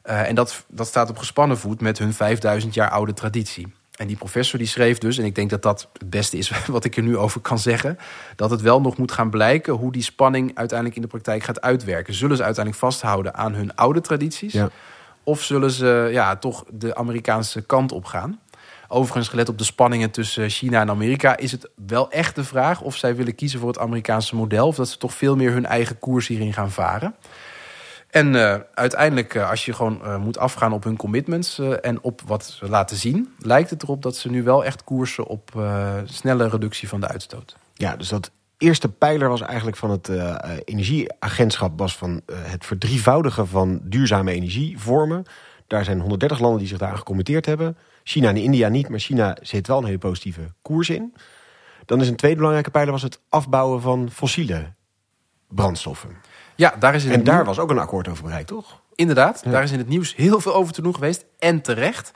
Uh, 0.04 0.28
en 0.28 0.34
dat, 0.34 0.64
dat 0.68 0.86
staat 0.86 1.10
op 1.10 1.18
gespannen 1.18 1.58
voet 1.58 1.80
met 1.80 1.98
hun 1.98 2.12
5000 2.12 2.74
jaar 2.74 2.90
oude 2.90 3.12
traditie. 3.12 3.72
En 4.00 4.06
die 4.06 4.16
professor 4.16 4.58
die 4.58 4.68
schreef 4.68 4.98
dus, 4.98 5.18
en 5.18 5.24
ik 5.24 5.34
denk 5.34 5.50
dat 5.50 5.62
dat 5.62 5.88
het 5.92 6.10
beste 6.10 6.36
is 6.36 6.50
wat 6.66 6.84
ik 6.84 6.96
er 6.96 7.02
nu 7.02 7.16
over 7.16 7.40
kan 7.40 7.58
zeggen, 7.58 7.98
dat 8.36 8.50
het 8.50 8.60
wel 8.60 8.80
nog 8.80 8.96
moet 8.96 9.12
gaan 9.12 9.30
blijken 9.30 9.72
hoe 9.72 9.92
die 9.92 10.02
spanning 10.02 10.50
uiteindelijk 10.54 10.96
in 10.96 11.02
de 11.02 11.08
praktijk 11.08 11.42
gaat 11.42 11.60
uitwerken. 11.60 12.14
Zullen 12.14 12.36
ze 12.36 12.44
uiteindelijk 12.44 12.84
vasthouden 12.84 13.34
aan 13.34 13.54
hun 13.54 13.74
oude 13.74 14.00
tradities? 14.00 14.52
Ja. 14.52 14.70
Of 15.30 15.42
zullen 15.42 15.70
ze 15.70 16.08
ja, 16.12 16.36
toch 16.36 16.64
de 16.70 16.94
Amerikaanse 16.94 17.60
kant 17.62 17.92
op 17.92 18.04
gaan? 18.04 18.40
Overigens, 18.88 19.28
gelet 19.28 19.48
op 19.48 19.58
de 19.58 19.64
spanningen 19.64 20.10
tussen 20.10 20.50
China 20.50 20.80
en 20.80 20.90
Amerika, 20.90 21.36
is 21.36 21.52
het 21.52 21.70
wel 21.86 22.10
echt 22.10 22.34
de 22.34 22.44
vraag 22.44 22.80
of 22.80 22.96
zij 22.96 23.16
willen 23.16 23.34
kiezen 23.34 23.58
voor 23.60 23.68
het 23.68 23.78
Amerikaanse 23.78 24.36
model. 24.36 24.66
Of 24.66 24.76
dat 24.76 24.88
ze 24.88 24.98
toch 24.98 25.14
veel 25.14 25.36
meer 25.36 25.52
hun 25.52 25.66
eigen 25.66 25.98
koers 25.98 26.26
hierin 26.26 26.52
gaan 26.52 26.70
varen. 26.70 27.14
En 28.10 28.34
uh, 28.34 28.56
uiteindelijk, 28.74 29.34
uh, 29.34 29.50
als 29.50 29.64
je 29.64 29.72
gewoon 29.72 30.00
uh, 30.04 30.16
moet 30.16 30.38
afgaan 30.38 30.72
op 30.72 30.84
hun 30.84 30.96
commitments 30.96 31.58
en 31.58 32.02
op 32.02 32.20
wat 32.26 32.44
ze 32.44 32.68
laten 32.68 32.96
zien, 32.96 33.34
lijkt 33.38 33.70
het 33.70 33.82
erop 33.82 34.02
dat 34.02 34.16
ze 34.16 34.30
nu 34.30 34.42
wel 34.42 34.64
echt 34.64 34.84
koersen 34.84 35.26
op 35.26 35.50
snelle 36.04 36.48
reductie 36.48 36.88
van 36.88 37.00
de 37.00 37.08
uitstoot. 37.08 37.56
Ja, 37.74 37.96
dus 37.96 38.08
dat 38.08 38.30
eerste 38.60 38.88
pijler 38.88 39.28
was 39.28 39.40
eigenlijk 39.40 39.76
van 39.76 39.90
het 39.90 40.08
uh, 40.08 40.34
energieagentschap 40.64 41.78
was 41.78 41.96
van 41.96 42.10
uh, 42.10 42.36
het 42.40 42.64
verdrievoudigen 42.66 43.48
van 43.48 43.80
duurzame 43.82 44.32
energievormen. 44.32 45.24
Daar 45.66 45.84
zijn 45.84 46.00
130 46.00 46.38
landen 46.38 46.58
die 46.58 46.68
zich 46.68 46.78
daar 46.78 46.90
aan 46.90 46.98
gecommitteerd 46.98 47.46
hebben. 47.46 47.76
China 48.02 48.28
en 48.28 48.36
India 48.36 48.68
niet, 48.68 48.88
maar 48.88 48.98
China 48.98 49.36
zit 49.40 49.66
wel 49.66 49.78
een 49.78 49.84
hele 49.84 49.98
positieve 49.98 50.52
koers 50.62 50.90
in. 50.90 51.14
Dan 51.86 52.00
is 52.00 52.08
een 52.08 52.16
tweede 52.16 52.36
belangrijke 52.36 52.70
pijler 52.70 52.92
was 52.92 53.02
het 53.02 53.20
afbouwen 53.28 53.80
van 53.80 54.10
fossiele 54.12 54.72
brandstoffen. 55.48 56.10
Ja, 56.56 56.74
daar 56.78 56.94
is 56.94 57.04
in 57.04 57.12
En 57.12 57.24
daar 57.24 57.44
was 57.44 57.58
ook 57.58 57.70
een 57.70 57.78
akkoord 57.78 58.08
over 58.08 58.24
bereikt, 58.24 58.48
toch? 58.48 58.80
Inderdaad, 58.94 59.42
daar 59.44 59.62
is 59.62 59.72
in 59.72 59.78
het 59.78 59.88
nieuws 59.88 60.16
heel 60.16 60.40
veel 60.40 60.54
over 60.54 60.72
te 60.72 60.82
doen 60.82 60.94
geweest. 60.94 61.24
En 61.38 61.60
terecht. 61.60 62.10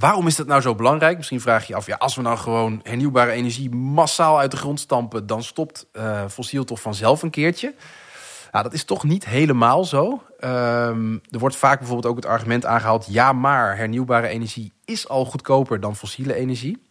Waarom 0.00 0.26
is 0.26 0.36
dat 0.36 0.46
nou 0.46 0.60
zo 0.60 0.74
belangrijk? 0.74 1.16
Misschien 1.16 1.40
vraag 1.40 1.66
je 1.66 1.74
af, 1.74 1.86
ja, 1.86 1.96
als 1.96 2.16
we 2.16 2.22
nou 2.22 2.36
gewoon 2.36 2.80
hernieuwbare 2.82 3.30
energie 3.30 3.70
massaal 3.70 4.38
uit 4.38 4.50
de 4.50 4.56
grond 4.56 4.80
stampen, 4.80 5.26
dan 5.26 5.42
stopt 5.42 5.86
eh, 5.92 6.24
fossiel 6.28 6.64
toch 6.64 6.80
vanzelf 6.80 7.22
een 7.22 7.30
keertje. 7.30 7.74
Nou, 8.52 8.64
dat 8.64 8.72
is 8.72 8.84
toch 8.84 9.04
niet 9.04 9.24
helemaal 9.24 9.84
zo. 9.84 10.22
Ehm, 10.38 11.12
er 11.30 11.38
wordt 11.38 11.56
vaak 11.56 11.78
bijvoorbeeld 11.78 12.06
ook 12.12 12.16
het 12.16 12.26
argument 12.26 12.66
aangehaald, 12.66 13.06
ja, 13.08 13.32
maar 13.32 13.76
hernieuwbare 13.76 14.26
energie 14.26 14.72
is 14.84 15.08
al 15.08 15.24
goedkoper 15.24 15.80
dan 15.80 15.96
fossiele 15.96 16.34
energie. 16.34 16.82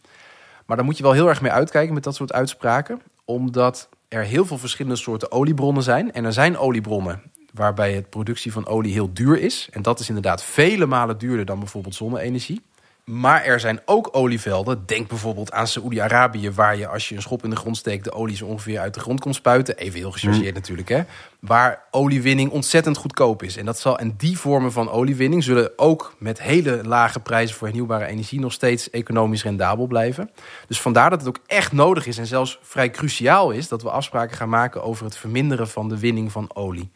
Maar 0.66 0.76
daar 0.76 0.86
moet 0.86 0.96
je 0.96 1.02
wel 1.02 1.12
heel 1.12 1.28
erg 1.28 1.40
mee 1.40 1.52
uitkijken 1.52 1.94
met 1.94 2.04
dat 2.04 2.14
soort 2.14 2.32
uitspraken. 2.32 3.00
Omdat 3.24 3.88
er 4.08 4.22
heel 4.22 4.44
veel 4.44 4.58
verschillende 4.58 4.98
soorten 4.98 5.32
oliebronnen 5.32 5.82
zijn. 5.82 6.12
En 6.12 6.24
er 6.24 6.32
zijn 6.32 6.58
oliebronnen 6.58 7.22
waarbij 7.52 7.92
het 7.92 8.10
productie 8.10 8.52
van 8.52 8.66
olie 8.66 8.92
heel 8.92 9.12
duur 9.12 9.38
is. 9.38 9.68
En 9.72 9.82
dat 9.82 10.00
is 10.00 10.08
inderdaad 10.08 10.42
vele 10.42 10.86
malen 10.86 11.18
duurder 11.18 11.44
dan 11.44 11.58
bijvoorbeeld 11.58 11.94
zonne-energie. 11.94 12.62
Maar 13.10 13.44
er 13.44 13.60
zijn 13.60 13.80
ook 13.84 14.08
olievelden. 14.12 14.82
Denk 14.86 15.08
bijvoorbeeld 15.08 15.52
aan 15.52 15.66
Saoedi-Arabië, 15.66 16.50
waar 16.50 16.76
je 16.76 16.86
als 16.86 17.08
je 17.08 17.14
een 17.14 17.22
schop 17.22 17.44
in 17.44 17.50
de 17.50 17.56
grond 17.56 17.76
steekt, 17.76 18.04
de 18.04 18.12
olie 18.12 18.36
zo 18.36 18.46
ongeveer 18.46 18.78
uit 18.78 18.94
de 18.94 19.00
grond 19.00 19.20
komt 19.20 19.34
spuiten. 19.34 19.76
Even 19.76 19.98
heel 19.98 20.10
gechargeerd 20.10 20.54
natuurlijk, 20.54 20.88
hè. 20.88 21.02
Waar 21.40 21.82
oliewinning 21.90 22.50
ontzettend 22.50 22.96
goedkoop 22.96 23.42
is. 23.42 23.56
En, 23.56 23.64
dat 23.64 23.78
zal, 23.78 23.98
en 23.98 24.14
die 24.16 24.38
vormen 24.38 24.72
van 24.72 24.90
oliewinning 24.90 25.44
zullen 25.44 25.70
ook 25.76 26.14
met 26.18 26.42
hele 26.42 26.84
lage 26.84 27.20
prijzen 27.20 27.56
voor 27.56 27.66
hernieuwbare 27.66 28.06
energie 28.06 28.40
nog 28.40 28.52
steeds 28.52 28.90
economisch 28.90 29.42
rendabel 29.42 29.86
blijven. 29.86 30.30
Dus 30.66 30.80
vandaar 30.80 31.10
dat 31.10 31.18
het 31.18 31.28
ook 31.28 31.40
echt 31.46 31.72
nodig 31.72 32.06
is 32.06 32.18
en 32.18 32.26
zelfs 32.26 32.58
vrij 32.62 32.90
cruciaal 32.90 33.50
is 33.50 33.68
dat 33.68 33.82
we 33.82 33.90
afspraken 33.90 34.36
gaan 34.36 34.48
maken 34.48 34.82
over 34.82 35.04
het 35.04 35.16
verminderen 35.16 35.68
van 35.68 35.88
de 35.88 35.98
winning 35.98 36.32
van 36.32 36.50
olie. 36.54 36.90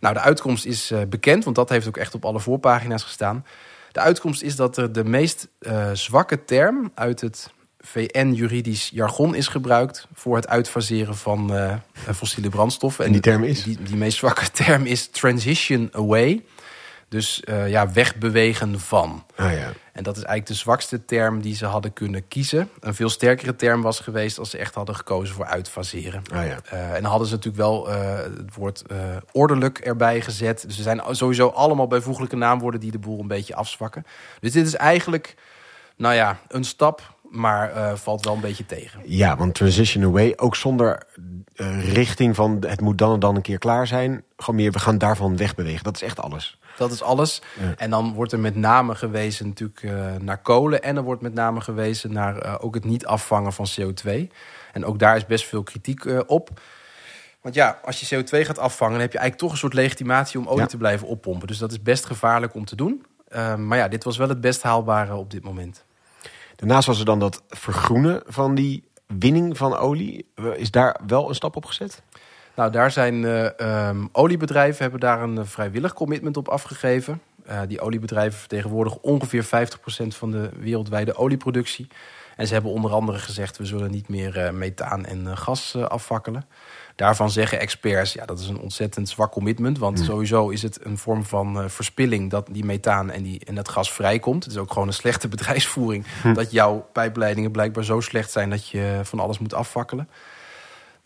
Nou, 0.00 0.14
de 0.14 0.20
uitkomst 0.20 0.64
is 0.64 0.90
eh, 0.90 1.00
bekend, 1.08 1.44
want 1.44 1.56
dat 1.56 1.68
heeft 1.68 1.88
ook 1.88 1.96
echt 1.96 2.14
op 2.14 2.24
alle 2.24 2.40
voorpagina's 2.40 3.02
gestaan. 3.02 3.44
De 3.96 4.02
uitkomst 4.02 4.42
is 4.42 4.56
dat 4.56 4.76
er 4.76 4.92
de 4.92 5.04
meest 5.04 5.48
eh, 5.58 5.90
zwakke 5.92 6.44
term 6.44 6.90
uit 6.94 7.20
het 7.20 7.50
VN-juridisch 7.78 8.90
jargon 8.92 9.34
is 9.34 9.48
gebruikt 9.48 10.06
voor 10.14 10.36
het 10.36 10.48
uitfaseren 10.48 11.16
van 11.16 11.54
eh, 11.54 11.74
fossiele 12.14 12.48
brandstoffen. 12.48 13.04
En 13.04 13.12
die 13.12 13.20
term 13.20 13.44
is? 13.44 13.62
Die, 13.62 13.78
die 13.82 13.96
meest 13.96 14.18
zwakke 14.18 14.50
term 14.50 14.86
is 14.86 15.06
transition 15.06 15.88
away. 15.92 16.44
Dus 17.08 17.44
eh, 17.44 17.68
ja, 17.68 17.92
wegbewegen 17.92 18.80
van. 18.80 19.24
Ah 19.36 19.52
ja. 19.52 19.72
En 19.92 20.02
dat 20.02 20.16
is 20.16 20.22
eigenlijk 20.22 20.46
de 20.46 20.54
zwakste 20.54 21.04
term 21.04 21.40
die 21.40 21.54
ze 21.54 21.66
hadden 21.66 21.92
kunnen 21.92 22.28
kiezen. 22.28 22.70
Een 22.80 22.94
veel 22.94 23.08
sterkere 23.08 23.56
term 23.56 23.82
was 23.82 24.00
geweest 24.00 24.38
als 24.38 24.50
ze 24.50 24.58
echt 24.58 24.74
hadden 24.74 24.96
gekozen 24.96 25.34
voor 25.34 25.44
uitfaseren. 25.44 26.22
Ah 26.32 26.46
ja. 26.46 26.58
Eh, 26.70 26.94
en 26.94 27.02
dan 27.02 27.10
hadden 27.10 27.28
ze 27.28 27.34
natuurlijk 27.34 27.62
wel 27.62 27.90
eh, 27.90 28.16
het 28.16 28.54
woord 28.54 28.84
ordelijk 29.32 29.78
erbij 29.78 30.20
gezet. 30.20 30.64
Dus 30.66 30.76
er 30.76 30.82
zijn 30.82 31.02
sowieso 31.10 31.48
allemaal 31.48 31.86
bijvoeglijke 31.86 32.36
naamwoorden 32.36 32.80
die 32.80 32.90
de 32.90 32.98
boel 32.98 33.20
een 33.20 33.28
beetje 33.28 33.54
afzwakken. 33.54 34.06
Dus 34.40 34.52
dit 34.52 34.66
is 34.66 34.74
eigenlijk, 34.74 35.36
nou 35.96 36.14
ja, 36.14 36.38
een 36.48 36.64
stap, 36.64 37.14
maar 37.30 37.96
valt 37.98 38.24
wel 38.24 38.34
een 38.34 38.40
beetje 38.40 38.66
tegen. 38.66 39.00
Ja, 39.04 39.36
want 39.36 39.54
transition 39.54 40.04
away, 40.04 40.32
ook 40.36 40.56
zonder 40.56 41.06
richting 41.80 42.34
van 42.34 42.64
het 42.66 42.80
moet 42.80 42.98
dan 42.98 43.12
en 43.12 43.20
dan 43.20 43.36
een 43.36 43.42
keer 43.42 43.58
klaar 43.58 43.86
zijn. 43.86 44.24
Gewoon 44.36 44.60
meer, 44.60 44.72
we 44.72 44.78
gaan 44.78 44.98
daarvan 44.98 45.36
wegbewegen. 45.36 45.84
Dat 45.84 45.94
is 45.94 46.02
echt 46.02 46.20
alles. 46.20 46.58
Dat 46.76 46.92
is 46.92 47.02
alles. 47.02 47.42
Ja. 47.60 47.74
En 47.76 47.90
dan 47.90 48.12
wordt 48.12 48.32
er 48.32 48.38
met 48.40 48.56
name 48.56 48.94
gewezen 48.94 49.46
natuurlijk 49.46 49.82
eh, 49.82 50.14
naar 50.20 50.38
kolen. 50.38 50.82
En 50.82 50.96
er 50.96 51.02
wordt 51.02 51.22
met 51.22 51.34
name 51.34 51.60
gewezen 51.60 52.12
naar 52.12 52.38
eh, 52.38 52.54
ook 52.60 52.74
het 52.74 52.84
niet 52.84 53.06
afvangen 53.06 53.52
van 53.52 53.66
CO2. 53.80 54.26
En 54.72 54.84
ook 54.84 54.98
daar 54.98 55.16
is 55.16 55.26
best 55.26 55.44
veel 55.44 55.62
kritiek 55.62 56.04
eh, 56.04 56.20
op. 56.26 56.60
Want 57.40 57.54
ja, 57.54 57.78
als 57.84 58.00
je 58.00 58.16
CO2 58.16 58.28
gaat 58.46 58.58
afvangen, 58.58 58.92
dan 58.92 59.02
heb 59.02 59.12
je 59.12 59.18
eigenlijk 59.18 59.38
toch 59.38 59.50
een 59.52 59.58
soort 59.58 59.74
legitimatie 59.82 60.38
om 60.38 60.46
olie 60.46 60.60
Ja. 60.60 60.66
te 60.66 60.76
blijven 60.76 61.08
oppompen. 61.08 61.46
Dus 61.46 61.58
dat 61.58 61.70
is 61.70 61.82
best 61.82 62.04
gevaarlijk 62.04 62.54
om 62.54 62.64
te 62.64 62.76
doen. 62.76 63.04
Eh, 63.28 63.56
maar 63.56 63.78
ja, 63.78 63.88
dit 63.88 64.04
was 64.04 64.16
wel 64.16 64.28
het 64.28 64.40
best 64.40 64.62
haalbare 64.62 65.14
op 65.14 65.30
dit 65.30 65.42
moment. 65.44 65.84
Daarnaast 66.56 66.86
was 66.86 66.98
er 66.98 67.04
dan 67.04 67.18
dat 67.18 67.42
vergroenen 67.48 68.22
van 68.26 68.54
die 68.54 68.88
winning 69.06 69.56
van 69.56 69.76
olie. 69.76 70.26
Is 70.56 70.70
daar 70.70 71.00
wel 71.06 71.28
een 71.28 71.34
stap 71.34 71.56
op 71.56 71.64
gezet? 71.64 72.02
Nou, 72.56 72.70
daar 72.70 72.90
zijn 72.90 73.24
eh, 73.24 73.60
ehm, 73.60 74.06
oliebedrijven 74.12 74.82
hebben 74.82 75.00
daar 75.00 75.22
een 75.22 75.38
eh, 75.38 75.44
vrijwillig 75.44 75.92
commitment 75.92 76.36
op 76.36 76.48
afgegeven. 76.48 77.20
Eh, 77.46 77.60
die 77.68 77.80
oliebedrijven 77.80 78.38
vertegenwoordigen 78.38 79.02
ongeveer 79.02 79.44
50% 79.44 80.16
van 80.16 80.30
de 80.30 80.50
wereldwijde 80.58 81.16
olieproductie. 81.16 81.88
En 82.36 82.46
ze 82.46 82.52
hebben 82.52 82.72
onder 82.72 82.92
andere 82.92 83.18
gezegd: 83.18 83.58
we 83.58 83.64
zullen 83.64 83.90
niet 83.90 84.08
meer 84.08 84.54
methaan 84.54 85.04
en 85.04 85.36
gas 85.36 85.76
afvakkelen. 85.76 86.44
Daarvan 86.94 87.30
zeggen 87.30 87.60
experts: 87.60 88.12
ja, 88.12 88.24
dat 88.24 88.38
is 88.38 88.48
een 88.48 88.58
ontzettend 88.58 89.08
zwak 89.08 89.32
commitment. 89.32 89.78
Want 89.78 89.98
sowieso 89.98 90.48
is 90.48 90.62
het 90.62 90.84
een 90.84 90.98
vorm 90.98 91.24
van 91.24 91.70
verspilling 91.70 92.30
dat 92.30 92.48
die 92.50 92.64
methaan 92.64 93.10
en, 93.10 93.22
die, 93.22 93.44
en 93.44 93.54
dat 93.54 93.68
gas 93.68 93.92
vrijkomt. 93.92 94.44
Het 94.44 94.52
is 94.52 94.58
ook 94.58 94.72
gewoon 94.72 94.88
een 94.88 94.94
slechte 94.94 95.28
bedrijfsvoering. 95.36 96.06
Dat 96.34 96.50
jouw 96.50 96.88
pijpleidingen 96.92 97.50
blijkbaar 97.50 97.84
zo 97.84 98.00
slecht 98.00 98.30
zijn 98.30 98.50
dat 98.50 98.68
je 98.68 99.00
van 99.02 99.20
alles 99.20 99.38
moet 99.38 99.54
afvakkelen. 99.54 100.08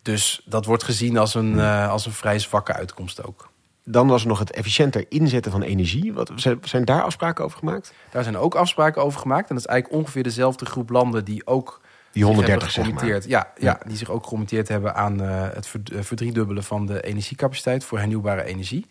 Dus 0.03 0.41
dat 0.45 0.65
wordt 0.65 0.83
gezien 0.83 1.19
als 1.19 1.35
een, 1.35 1.59
eh, 1.59 1.91
als 1.91 2.07
een 2.07 2.13
vrij 2.13 2.39
zwakke 2.39 2.73
uitkomst 2.73 3.27
ook. 3.27 3.51
Dan 3.85 4.09
was 4.09 4.23
er 4.23 4.29
nog 4.29 4.39
het 4.39 4.51
efficiënter 4.51 5.05
inzetten 5.09 5.53
van 5.53 5.63
energie. 5.63 6.13
Wat, 6.13 6.33
zijn, 6.63 6.85
daar 6.85 7.03
afspraken 7.03 7.45
over 7.45 7.59
gemaakt? 7.59 7.93
Daar 8.11 8.23
zijn 8.23 8.37
ook 8.37 8.55
afspraken 8.55 9.03
over 9.03 9.21
gemaakt. 9.21 9.49
En 9.49 9.55
dat 9.55 9.65
is 9.65 9.71
eigenlijk 9.71 10.01
ongeveer 10.01 10.23
dezelfde 10.23 10.67
groep 10.67 10.91
landen 10.91 11.25
die 11.25 11.47
ook 11.47 11.81
Die 12.13 12.25
zich 12.25 12.35
130 12.35 12.75
hebben 12.75 12.93
zeg 12.93 13.09
maar. 13.09 13.29
Ja, 13.29 13.29
ja, 13.29 13.53
Ja. 13.57 13.81
die 13.87 13.97
zich 13.97 14.11
ook 14.11 14.23
gecommitteerd 14.23 14.69
hebben 14.69 14.95
aan 14.95 15.23
eh, 15.23 15.49
het 15.53 15.73
eh, 15.93 16.03
verdriedubbelen 16.03 16.65
van 16.65 16.87
de 16.87 17.03
energiecapaciteit 17.03 17.85
voor 17.85 17.99
hernieuwbare 17.99 18.45
energie. 18.45 18.87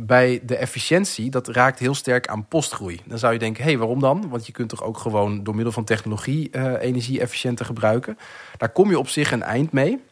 Bij 0.00 0.40
de 0.44 0.56
efficiëntie, 0.56 1.30
dat 1.30 1.48
raakt 1.48 1.78
heel 1.78 1.94
sterk 1.94 2.28
aan 2.28 2.46
postgroei. 2.48 3.00
Dan 3.04 3.18
zou 3.18 3.32
je 3.32 3.38
denken, 3.38 3.62
hé, 3.62 3.68
hey, 3.68 3.78
waarom 3.78 4.00
dan? 4.00 4.28
Want 4.28 4.46
je 4.46 4.52
kunt 4.52 4.68
toch 4.68 4.82
ook 4.82 4.98
gewoon 4.98 5.44
door 5.44 5.54
middel 5.54 5.72
van 5.72 5.84
technologie 5.84 6.50
eh, 6.50 6.82
energie 6.82 7.20
efficiënter 7.20 7.66
gebruiken. 7.66 8.18
Daar 8.56 8.68
kom 8.68 8.90
je 8.90 8.98
op 8.98 9.08
zich 9.08 9.32
een 9.32 9.42
eind 9.42 9.72
mee. 9.72 10.02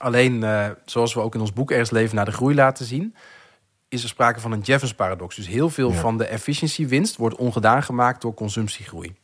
Alleen, 0.00 0.44
eh, 0.44 0.68
zoals 0.84 1.14
we 1.14 1.20
ook 1.20 1.34
in 1.34 1.40
ons 1.40 1.52
boek 1.52 1.70
Ergens 1.70 1.90
Leven 1.90 2.16
naar 2.16 2.24
de 2.24 2.32
Groei 2.32 2.54
laten 2.54 2.84
zien... 2.84 3.14
is 3.88 4.02
er 4.02 4.08
sprake 4.08 4.40
van 4.40 4.52
een 4.52 4.60
Jeffers-paradox. 4.60 5.36
Dus 5.36 5.46
heel 5.46 5.70
veel 5.70 5.90
Ja. 5.90 5.98
van 5.98 6.18
de 6.18 6.24
efficiëntiewinst 6.26 7.16
wordt 7.16 7.36
ongedaan 7.36 7.82
gemaakt 7.82 8.22
door 8.22 8.34
consumptiegroei. 8.34 9.14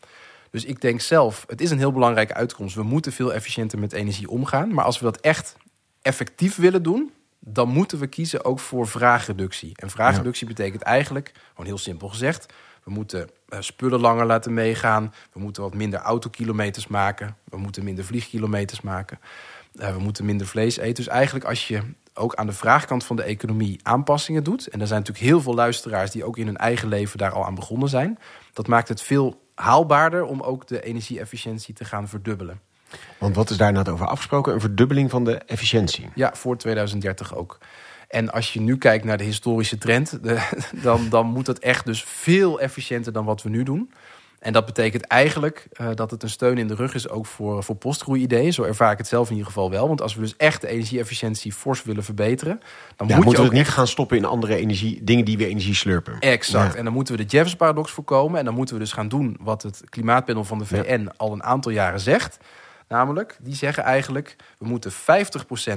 Dus 0.50 0.64
ik 0.64 0.80
denk 0.80 1.00
zelf, 1.00 1.44
het 1.46 1.60
is 1.60 1.70
een 1.70 1.78
heel 1.78 1.92
belangrijke 1.92 2.34
uitkomst. 2.34 2.74
We 2.74 2.82
moeten 2.82 3.12
veel 3.12 3.34
efficiënter 3.34 3.78
met 3.78 3.92
energie 3.92 4.28
omgaan. 4.28 4.74
Maar 4.74 4.84
als 4.84 4.98
we 4.98 5.04
dat 5.04 5.20
echt 5.20 5.56
effectief 6.02 6.56
willen 6.56 6.82
doen, 6.82 7.12
dan 7.40 7.68
moeten 7.68 7.98
we 7.98 8.06
kiezen 8.06 8.44
ook 8.44 8.58
voor 8.58 8.88
vraagreductie. 8.88 9.72
En 9.74 9.90
vraagreductie 9.90 10.46
betekent 10.46 10.82
eigenlijk, 10.82 11.32
gewoon 11.50 11.66
heel 11.66 11.78
simpel 11.78 12.08
gezegd, 12.08 12.52
we 12.88 12.94
moeten 12.94 13.30
eh, 13.48 13.60
spullen 13.60 14.00
langer 14.00 14.26
laten 14.26 14.54
meegaan. 14.54 15.14
We 15.32 15.40
moeten 15.40 15.62
wat 15.62 15.74
minder 15.74 16.00
autokilometers 16.00 16.86
maken. 16.86 17.36
We 17.44 17.56
moeten 17.56 17.84
minder 17.84 18.04
vliegkilometers 18.04 18.80
maken. 18.80 19.18
Eh, 19.74 19.92
we 19.92 19.98
moeten 19.98 20.24
minder 20.24 20.46
vlees 20.46 20.76
eten. 20.76 20.94
Dus 20.94 21.08
eigenlijk 21.08 21.44
als 21.44 21.68
je 21.68 21.82
ook 22.14 22.34
aan 22.34 22.46
de 22.46 22.52
vraagkant 22.52 23.04
van 23.04 23.16
de 23.16 23.22
economie 23.22 23.80
aanpassingen 23.82 24.44
doet. 24.44 24.66
En 24.66 24.80
er 24.80 24.86
zijn 24.86 24.98
natuurlijk 24.98 25.26
heel 25.26 25.40
veel 25.40 25.54
luisteraars 25.54 26.10
die 26.10 26.24
ook 26.24 26.36
in 26.36 26.46
hun 26.46 26.56
eigen 26.56 26.88
leven 26.88 27.18
daar 27.18 27.32
al 27.32 27.44
aan 27.44 27.54
begonnen 27.54 27.88
zijn. 27.88 28.18
Dat 28.52 28.66
maakt 28.66 28.88
het 28.88 29.02
veel 29.02 29.42
haalbaarder 29.54 30.24
om 30.24 30.40
ook 30.40 30.66
de 30.66 30.82
energie-efficiëntie 30.82 31.74
te 31.74 31.84
gaan 31.84 32.08
verdubbelen. 32.08 32.60
Want 33.18 33.34
wat 33.36 33.50
is 33.50 33.56
daar 33.56 33.72
nou 33.72 33.90
over 33.90 34.06
afgesproken? 34.06 34.54
Een 34.54 34.60
verdubbeling 34.60 35.10
van 35.10 35.24
de 35.24 35.34
efficiëntie. 35.36 36.08
Ja, 36.14 36.30
voor 36.34 36.56
2030 36.56 37.34
ook. 37.36 37.58
En 38.08 38.32
als 38.32 38.52
je 38.52 38.60
nu 38.60 38.78
kijkt 38.78 39.04
naar 39.04 39.18
de 39.18 39.24
historische 39.24 39.78
trend, 39.78 40.18
de- 40.22 40.48
dan, 40.82 41.08
dan 41.08 41.26
moet 41.26 41.46
het 41.46 41.58
echt 41.58 41.84
dus 41.84 42.04
veel 42.04 42.60
efficiënter 42.60 43.12
dan 43.12 43.24
wat 43.24 43.42
we 43.42 43.48
nu 43.48 43.62
doen. 43.62 43.90
En 44.38 44.52
dat 44.52 44.66
betekent 44.66 45.04
eigenlijk 45.06 45.66
eh, 45.72 45.88
dat 45.94 46.10
het 46.10 46.22
een 46.22 46.30
steun 46.30 46.58
in 46.58 46.66
de 46.68 46.74
rug 46.74 46.94
is 46.94 47.08
ook 47.08 47.26
voor, 47.26 47.62
voor 47.64 47.76
postgroei-ideeën. 47.76 48.52
Zo 48.52 48.62
ervaar 48.62 48.92
ik 48.92 48.98
het 48.98 49.06
zelf 49.06 49.26
in 49.26 49.32
ieder 49.32 49.46
geval 49.46 49.70
wel. 49.70 49.88
Want 49.88 50.02
als 50.02 50.14
we 50.14 50.20
dus 50.20 50.36
echt 50.36 50.60
de 50.60 50.68
energie-efficiëntie 50.68 51.52
fors 51.52 51.82
willen 51.82 52.04
verbeteren, 52.04 52.60
dan 52.96 53.06
Ja, 53.08 53.14
moet 53.14 53.16
je 53.16 53.24
moeten 53.24 53.42
we 53.42 53.48
het 53.48 53.58
niet 53.58 53.68
gaan 53.68 53.86
stoppen 53.86 54.16
in 54.16 54.24
andere 54.24 54.56
energie, 54.56 55.04
dingen 55.04 55.24
die 55.24 55.36
weer 55.38 55.48
energie 55.48 55.74
slurpen. 55.74 56.16
Exact. 56.20 56.72
Ja. 56.72 56.78
En 56.78 56.84
dan 56.84 56.92
moeten 56.92 57.16
we 57.16 57.24
de 57.24 57.28
Jeffers-paradox 57.28 57.90
voorkomen. 57.92 58.38
En 58.38 58.44
dan 58.44 58.54
moeten 58.54 58.74
we 58.74 58.80
dus 58.80 58.92
gaan 58.92 59.08
doen 59.08 59.36
wat 59.40 59.62
het 59.62 59.82
klimaatpanel 59.88 60.44
van 60.44 60.58
de 60.58 60.66
VN 60.66 61.08
al 61.16 61.32
een 61.32 61.42
aantal 61.42 61.72
jaren 61.72 62.00
zegt. 62.00 62.38
Namelijk, 62.88 63.38
die 63.40 63.54
zeggen 63.54 63.82
eigenlijk... 63.82 64.36
we 64.58 64.66
moeten 64.66 64.92
50% 64.92 64.94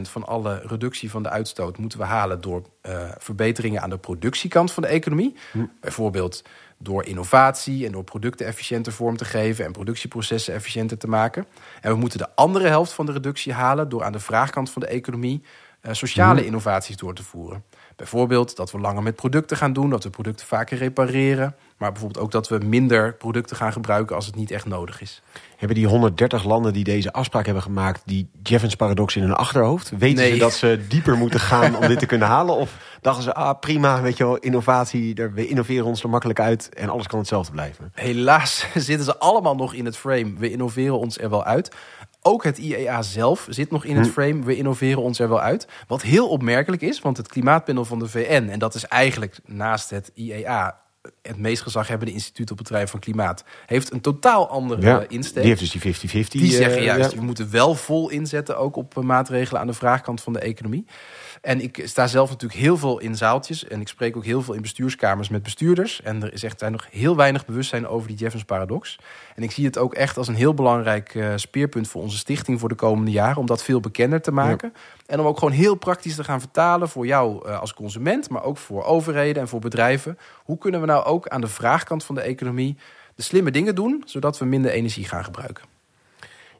van 0.01 0.27
alle 0.27 0.61
reductie 0.65 1.11
van 1.11 1.23
de 1.23 1.29
uitstoot 1.29 1.77
moeten 1.77 1.99
we 1.99 2.05
halen... 2.05 2.41
door 2.41 2.63
eh, 2.81 3.11
verbeteringen 3.17 3.81
aan 3.81 3.89
de 3.89 3.97
productiekant 3.97 4.71
van 4.71 4.83
de 4.83 4.89
economie. 4.89 5.35
Bijvoorbeeld 5.79 6.43
door 6.77 7.05
innovatie 7.05 7.85
en 7.85 7.91
door 7.91 8.03
producten 8.03 8.45
efficiënter 8.45 8.93
vorm 8.93 9.17
te 9.17 9.25
geven... 9.25 9.65
en 9.65 9.71
productieprocessen 9.71 10.53
efficiënter 10.53 10.97
te 10.97 11.07
maken. 11.07 11.45
En 11.81 11.91
we 11.91 11.97
moeten 11.97 12.19
de 12.19 12.35
andere 12.35 12.67
helft 12.67 12.93
van 12.93 13.05
de 13.05 13.11
reductie 13.11 13.53
halen... 13.53 13.89
door 13.89 14.03
aan 14.03 14.11
de 14.11 14.19
vraagkant 14.19 14.69
van 14.69 14.81
de 14.81 14.87
economie 14.87 15.43
eh, 15.81 15.93
sociale 15.93 16.45
innovaties 16.45 16.97
door 16.97 17.13
te 17.13 17.23
voeren. 17.23 17.63
Bijvoorbeeld 18.01 18.55
dat 18.55 18.71
we 18.71 18.79
langer 18.79 19.03
met 19.03 19.15
producten 19.15 19.57
gaan 19.57 19.73
doen, 19.73 19.89
dat 19.89 20.03
we 20.03 20.09
producten 20.09 20.47
vaker 20.47 20.77
repareren. 20.77 21.55
Maar 21.77 21.91
bijvoorbeeld 21.91 22.23
ook 22.23 22.31
dat 22.31 22.47
we 22.47 22.57
minder 22.57 23.13
producten 23.13 23.55
gaan 23.55 23.71
gebruiken 23.71 24.15
als 24.15 24.25
het 24.25 24.35
niet 24.35 24.51
echt 24.51 24.65
nodig 24.65 25.01
is. 25.01 25.21
Hebben 25.57 25.77
die 25.77 25.87
130 25.87 26.43
landen 26.43 26.73
die 26.73 26.83
deze 26.83 27.13
afspraak 27.13 27.45
hebben 27.45 27.63
gemaakt, 27.63 28.01
die 28.05 28.29
Jeffens 28.43 28.75
paradox 28.75 29.15
in 29.15 29.21
hun 29.21 29.33
achterhoofd? 29.33 29.91
Weten 29.97 30.17
Nee. 30.23 30.31
ze 30.31 30.37
dat 30.37 30.53
ze 30.53 30.79
dieper 30.89 31.17
moeten 31.17 31.39
gaan 31.39 31.75
om 31.79 31.87
dit 31.87 31.99
te 31.99 32.05
kunnen 32.05 32.27
halen? 32.27 32.55
Of 32.55 32.77
dachten 33.01 33.23
ze, 33.23 33.33
ah 33.33 33.59
prima, 33.59 34.01
weet 34.01 34.17
je 34.17 34.23
wel, 34.23 34.37
innovatie, 34.37 35.15
we 35.33 35.47
innoveren 35.47 35.85
ons 35.85 36.03
er 36.03 36.09
makkelijk 36.09 36.39
uit 36.39 36.69
en 36.73 36.89
alles 36.89 37.07
kan 37.07 37.19
hetzelfde 37.19 37.51
blijven? 37.51 37.91
Helaas 37.93 38.65
zitten 38.75 39.05
ze 39.05 39.17
allemaal 39.17 39.55
nog 39.55 39.73
in 39.73 39.85
het 39.85 39.97
frame. 39.97 40.33
We 40.37 40.51
innoveren 40.51 40.99
ons 40.99 41.17
er 41.17 41.29
wel 41.29 41.43
uit. 41.43 41.75
Ook 42.21 42.43
het 42.43 42.57
IEA 42.57 43.01
zelf 43.01 43.45
zit 43.49 43.71
nog 43.71 43.85
in 43.85 43.97
het 43.97 44.09
frame. 44.09 44.43
We 44.43 44.55
innoveren 44.55 45.01
ons 45.01 45.19
er 45.19 45.29
wel 45.29 45.41
uit. 45.41 45.67
Wat 45.87 46.01
heel 46.01 46.27
opmerkelijk 46.27 46.81
is, 46.81 46.99
want 46.99 47.17
het 47.17 47.27
klimaatpanel 47.27 47.85
van 47.85 47.99
de 47.99 48.07
VN, 48.07 48.47
en 48.49 48.59
dat 48.59 48.75
is 48.75 48.85
eigenlijk 48.85 49.39
naast 49.45 49.89
het 49.89 50.11
IEA 50.13 50.79
het 51.21 51.37
meest 51.37 51.61
gezaghebbende 51.61 52.13
instituut 52.13 52.51
op 52.51 52.57
het 52.57 52.65
terrein 52.65 52.87
van 52.87 52.99
klimaat, 52.99 53.43
heeft 53.65 53.91
een 53.91 54.01
totaal 54.01 54.49
andere 54.49 54.81
Ja, 54.81 54.99
eh, 54.99 55.05
insteek. 55.09 55.43
die 55.43 55.55
heeft 55.55 55.59
dus 55.59 55.71
die 55.71 55.81
50-50. 55.81 56.41
Die 56.41 56.51
eh, 56.51 56.57
zeggen 56.57 56.83
juist, 56.83 57.11
ja. 57.11 57.17
we 57.17 57.23
moeten 57.23 57.51
wel 57.51 57.75
vol 57.75 58.09
inzetten, 58.09 58.57
ook 58.57 58.75
op 58.75 58.97
eh, 58.97 59.03
maatregelen 59.03 59.61
aan 59.61 59.67
de 59.67 59.73
vraagkant 59.73 60.21
van 60.21 60.33
de 60.33 60.39
economie. 60.39 60.85
En 61.41 61.61
ik 61.61 61.81
sta 61.83 62.07
zelf 62.07 62.29
natuurlijk 62.29 62.59
heel 62.59 62.77
veel 62.77 62.99
in 62.99 63.15
zaaltjes 63.15 63.67
en 63.67 63.81
ik 63.81 63.87
spreek 63.87 64.17
ook 64.17 64.25
heel 64.25 64.41
veel 64.41 64.53
in 64.53 64.61
bestuurskamers 64.61 65.29
met 65.29 65.43
bestuurders. 65.43 66.01
En 66.01 66.23
er 66.23 66.33
is 66.33 66.43
echt 66.43 66.69
nog 66.69 66.87
heel 66.91 67.15
weinig 67.15 67.45
bewustzijn 67.45 67.87
over 67.87 68.07
die 68.07 68.17
Jeffens 68.17 68.43
paradox. 68.43 68.99
En 69.35 69.43
ik 69.43 69.51
zie 69.51 69.65
het 69.65 69.77
ook 69.77 69.93
echt 69.93 70.17
als 70.17 70.27
een 70.27 70.35
heel 70.35 70.53
belangrijk 70.53 71.15
eh, 71.15 71.33
speerpunt 71.35 71.87
voor 71.87 72.01
onze 72.01 72.17
stichting 72.17 72.59
voor 72.59 72.69
de 72.69 72.75
komende 72.75 73.11
jaren, 73.11 73.37
om 73.37 73.45
dat 73.45 73.63
veel 73.63 73.79
bekender 73.79 74.21
te 74.21 74.31
maken. 74.31 74.73
En 75.05 75.19
om 75.19 75.25
ook 75.25 75.37
gewoon 75.37 75.53
heel 75.53 75.75
praktisch 75.75 76.15
te 76.15 76.23
gaan 76.23 76.39
vertalen 76.39 76.89
voor 76.89 77.05
jou 77.05 77.47
eh, 77.47 77.59
als 77.59 77.73
consument, 77.73 78.29
maar 78.29 78.43
ook 78.43 78.57
voor 78.57 78.83
overheden 78.83 79.41
en 79.41 79.47
voor 79.47 79.59
bedrijven. 79.59 80.17
Hoe 80.43 80.57
kunnen 80.57 80.79
we 80.79 80.85
nou 80.85 81.05
ook 81.05 81.27
aan 81.27 81.41
de 81.41 81.47
vraagkant 81.47 82.03
van 82.03 82.15
de 82.15 82.21
economie 82.21 82.77
de 83.15 83.23
slimme 83.23 83.51
dingen 83.51 83.75
doen, 83.75 84.03
zodat 84.05 84.37
we 84.37 84.45
minder 84.45 84.71
energie 84.71 85.05
gaan 85.05 85.23
gebruiken? 85.23 85.63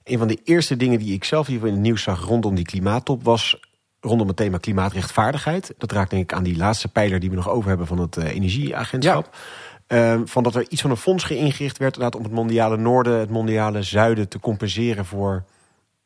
Een 0.04 0.18
van 0.18 0.28
de 0.28 0.40
eerste 0.44 0.78
dingen 0.78 1.00
die 1.00 1.14
ik 1.14 1.24
zelf 1.24 1.48
hier 1.48 1.66
in 1.68 1.74
het 1.74 1.82
nieuws 1.82 2.04
zag 2.04 2.26
rondom 2.26 2.56
die 2.56 2.66
klimaattop 2.66 3.24
was 3.24 3.60
rondom 4.02 4.28
het 4.28 4.38
thema 4.38 4.58
klimaatrechtvaardigheid. 4.58 5.74
Dat 5.78 5.92
raakt 5.92 6.10
denk 6.10 6.24
ik 6.24 6.34
aan 6.34 6.44
die 6.44 6.58
laatste 6.58 6.88
pijler 6.88 7.20
die 7.20 7.30
we 7.30 7.36
nog 7.36 7.50
over 7.50 7.70
hebben 7.70 7.88
van 7.88 7.98
het 7.98 8.18
eh, 8.18 8.36
energieagentschap. 8.36 9.36
Ehm, 9.88 10.26
van 10.26 10.44
dat 10.44 10.56
er 10.56 10.66
iets 10.70 10.82
van 10.82 10.90
een 10.90 10.98
fonds 10.98 11.24
geïngericht 11.24 11.78
werd 11.78 11.94
inderdaad 11.94 12.20
om 12.20 12.26
het 12.26 12.34
mondiale 12.34 12.78
noorden, 12.78 13.20
het 13.20 13.30
mondiale 13.30 13.84
zuiden 13.84 14.28
te 14.28 14.40
compenseren 14.40 15.06
voor 15.06 15.44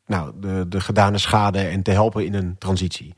nou, 0.06 0.32
de, 0.40 0.68
de 0.68 0.80
gedane 0.80 1.18
schade 1.18 1.58
en 1.58 1.82
te 1.82 1.90
helpen 1.90 2.24
in 2.24 2.34
een 2.34 2.56
transitie. 2.58 3.14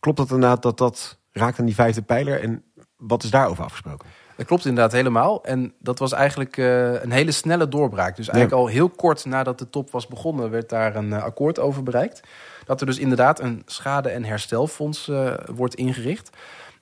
Klopt 0.00 0.18
dat 0.18 0.30
inderdaad 0.30 0.62
dat 0.62 0.78
dat 0.78 1.18
raakt 1.32 1.58
aan 1.58 1.64
die 1.64 1.74
vijfde 1.74 2.02
pijler 2.02 2.40
en 2.42 2.64
wat 2.96 3.22
is 3.22 3.30
daarover 3.30 3.64
afgesproken? 3.64 4.08
Dat 4.36 4.46
klopt 4.46 4.64
inderdaad 4.64 4.92
helemaal. 4.92 5.44
En 5.44 5.74
dat 5.78 5.98
was 5.98 6.12
eigenlijk 6.12 6.56
eh, 6.56 7.02
een 7.02 7.10
hele 7.10 7.32
snelle 7.32 7.68
doorbraak. 7.68 8.16
Dus 8.16 8.28
eigenlijk 8.28 8.62
al 8.62 8.68
heel 8.68 8.88
kort 8.88 9.24
nadat 9.24 9.58
de 9.58 9.70
top 9.70 9.90
was 9.90 10.06
begonnen, 10.06 10.50
werd 10.50 10.68
daar 10.68 10.96
een 10.96 11.12
eh, 11.12 11.22
akkoord 11.22 11.58
over 11.58 11.82
bereikt. 11.82 12.20
Dat 12.64 12.80
er 12.80 12.86
dus 12.86 12.98
inderdaad 12.98 13.40
een 13.40 13.62
schade- 13.66 14.08
en 14.08 14.24
herstelfonds 14.24 15.08
eh, 15.08 15.34
wordt 15.54 15.74
ingericht. 15.74 16.30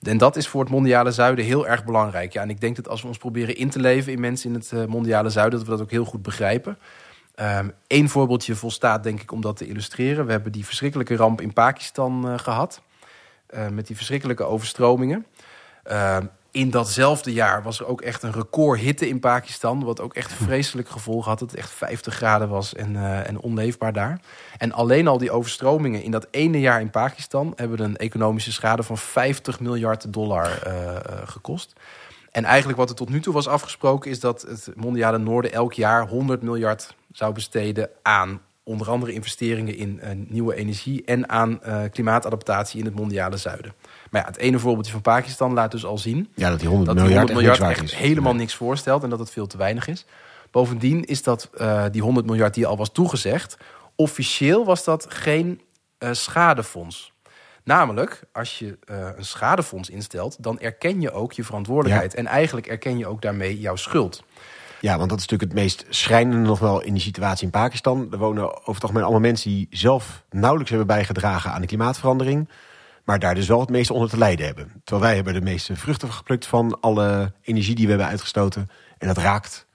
En 0.01 0.17
dat 0.17 0.35
is 0.35 0.47
voor 0.47 0.61
het 0.61 0.69
mondiale 0.69 1.11
zuiden 1.11 1.45
heel 1.45 1.67
erg 1.67 1.85
belangrijk. 1.85 2.33
Ja, 2.33 2.41
en 2.41 2.49
ik 2.49 2.61
denk 2.61 2.75
dat 2.75 2.87
als 2.87 3.01
we 3.01 3.07
ons 3.07 3.17
proberen 3.17 3.55
in 3.55 3.69
te 3.69 3.79
leven 3.79 4.11
in 4.11 4.19
mensen 4.19 4.49
in 4.49 4.55
het 4.55 4.71
eh, 4.71 4.85
mondiale 4.85 5.29
zuiden, 5.29 5.59
dat 5.59 5.67
we 5.67 5.73
dat 5.73 5.81
ook 5.81 5.91
heel 5.91 6.05
goed 6.05 6.21
begrijpen. 6.21 6.77
Eén 7.87 8.09
voorbeeldje 8.09 8.55
volstaat, 8.55 9.03
denk 9.03 9.21
ik, 9.21 9.31
om 9.31 9.41
dat 9.41 9.57
te 9.57 9.67
illustreren. 9.67 10.25
We 10.25 10.31
hebben 10.31 10.51
die 10.51 10.65
verschrikkelijke 10.65 11.15
ramp 11.15 11.41
in 11.41 11.53
Pakistan 11.53 12.27
eh, 12.27 12.37
gehad. 12.37 12.81
eh, 13.47 13.67
met 13.67 13.87
die 13.87 13.95
verschrikkelijke 13.95 14.43
overstromingen. 14.43 15.25
Ehm, 15.83 16.25
in 16.51 16.69
datzelfde 16.69 17.33
jaar 17.33 17.63
was 17.63 17.79
er 17.79 17.85
ook 17.85 18.01
echt 18.01 18.23
een 18.23 18.31
record 18.31 18.79
hitte 18.79 19.07
in 19.07 19.19
Pakistan. 19.19 19.83
Wat 19.83 20.01
ook 20.01 20.13
echt 20.13 20.33
vreselijk 20.33 20.89
gevolgen 20.89 21.29
had. 21.29 21.39
Dat 21.39 21.51
het 21.51 21.59
echt 21.59 21.69
50 21.69 22.15
graden 22.15 22.49
was 22.49 22.75
en, 22.75 22.95
eh, 22.95 23.27
en 23.27 23.39
onleefbaar 23.39 23.93
daar. 23.93 24.19
En 24.57 24.71
alleen 24.71 25.07
al 25.07 25.17
die 25.17 25.31
overstromingen 25.31 26.03
in 26.03 26.11
dat 26.11 26.27
ene 26.31 26.59
jaar 26.59 26.81
in 26.81 26.89
Pakistan... 26.89 27.53
hebben 27.55 27.79
een 27.79 27.97
economische 27.97 28.51
schade 28.51 28.83
van 28.83 28.97
50 28.97 29.59
miljard 29.59 30.13
dollar 30.13 30.61
eh, 30.61 30.95
eh, 30.95 31.01
gekost. 31.25 31.73
En 32.31 32.43
eigenlijk 32.43 32.77
wat 32.77 32.89
er 32.89 32.95
tot 32.95 33.09
nu 33.09 33.21
toe 33.21 33.33
was 33.33 33.47
afgesproken... 33.47 34.11
is 34.11 34.19
dat 34.19 34.41
het 34.41 34.69
mondiale 34.75 35.17
noorden 35.17 35.51
elk 35.51 35.73
jaar 35.73 36.07
100 36.07 36.41
miljard 36.41 36.95
zou 37.11 37.33
besteden 37.33 37.89
aan... 38.01 38.41
onder 38.63 38.89
andere 38.89 39.13
investeringen 39.13 39.75
in 39.75 40.25
nieuwe 40.29 40.55
energie... 40.55 41.03
en 41.05 41.29
aan 41.29 41.59
klimaatadaptatie 41.91 42.79
in 42.79 42.85
het 42.85 42.95
mondiale 42.95 43.37
zuiden. 43.37 43.73
Maar 44.11 44.21
ja, 44.21 44.27
het 44.27 44.37
ene 44.37 44.59
voorbeeldje 44.59 44.91
van 44.91 45.01
Pakistan 45.01 45.53
laat 45.53 45.71
dus 45.71 45.85
al 45.85 45.97
zien 45.97 46.29
Ja, 46.35 46.49
dat 46.49 46.59
die 46.59 46.67
100 46.67 46.87
dat 46.87 46.97
die 46.97 47.05
miljard, 47.05 47.29
100 47.29 47.47
miljard 47.47 47.77
echt, 47.77 47.91
echt, 47.91 48.01
helemaal 48.01 48.35
niks 48.35 48.55
voorstelt 48.55 49.03
en 49.03 49.09
dat 49.09 49.19
het 49.19 49.31
veel 49.31 49.47
te 49.47 49.57
weinig 49.57 49.87
is. 49.87 50.05
Bovendien 50.51 51.03
is 51.03 51.23
dat 51.23 51.49
eh, 51.53 51.83
die 51.91 52.01
100 52.01 52.25
miljard 52.25 52.53
die 52.53 52.65
al 52.65 52.77
was 52.77 52.91
toegezegd, 52.91 53.57
officieel 53.95 54.65
was 54.65 54.83
dat 54.83 55.05
geen 55.09 55.61
eh, 55.97 56.09
schadefonds. 56.11 57.13
Namelijk, 57.63 58.23
als 58.31 58.59
je 58.59 58.77
eh, 58.85 59.07
een 59.15 59.25
schadefonds 59.25 59.89
instelt, 59.89 60.43
dan 60.43 60.59
erken 60.59 61.01
je 61.01 61.11
ook 61.11 61.33
je 61.33 61.43
verantwoordelijkheid. 61.43 62.13
En 62.13 62.25
eigenlijk 62.25 62.67
erken 62.67 62.97
je 62.97 63.07
ook 63.07 63.21
daarmee 63.21 63.59
jouw 63.59 63.75
schuld. 63.75 64.23
Ja, 64.79 64.97
want 64.97 65.09
dat 65.09 65.19
is 65.19 65.25
natuurlijk 65.25 65.51
het 65.51 65.61
meest 65.61 65.85
schrijnende 65.89 66.47
nog 66.47 66.59
wel 66.59 66.81
in 66.81 66.93
die 66.93 67.01
situatie 67.01 67.45
in 67.45 67.51
Pakistan. 67.51 68.07
Er 68.11 68.17
wonen 68.17 68.43
over 68.43 68.73
het 68.73 68.81
algemeen 68.81 69.03
allemaal 69.03 69.21
mensen 69.21 69.49
die 69.49 69.67
zelf 69.69 70.23
nauwelijks 70.29 70.69
hebben 70.69 70.87
bijgedragen 70.87 71.51
aan 71.51 71.61
de 71.61 71.67
klimaatverandering. 71.67 72.47
Maar 73.11 73.19
daar 73.19 73.35
dus 73.35 73.47
wel 73.47 73.59
het 73.59 73.69
meeste 73.69 73.93
onder 73.93 74.09
te 74.09 74.17
lijden 74.17 74.45
hebben. 74.45 74.71
Terwijl 74.83 75.05
wij 75.07 75.15
hebben 75.15 75.33
de 75.33 75.41
meeste 75.41 75.75
vruchten 75.75 76.11
geplukt 76.11 76.45
van 76.45 76.79
alle 76.79 77.33
energie 77.41 77.75
die 77.75 77.83
we 77.83 77.89
hebben 77.89 78.09
uitgestoten. 78.09 78.69
En 78.97 79.07
dat 79.07 79.17
raakt 79.17 79.65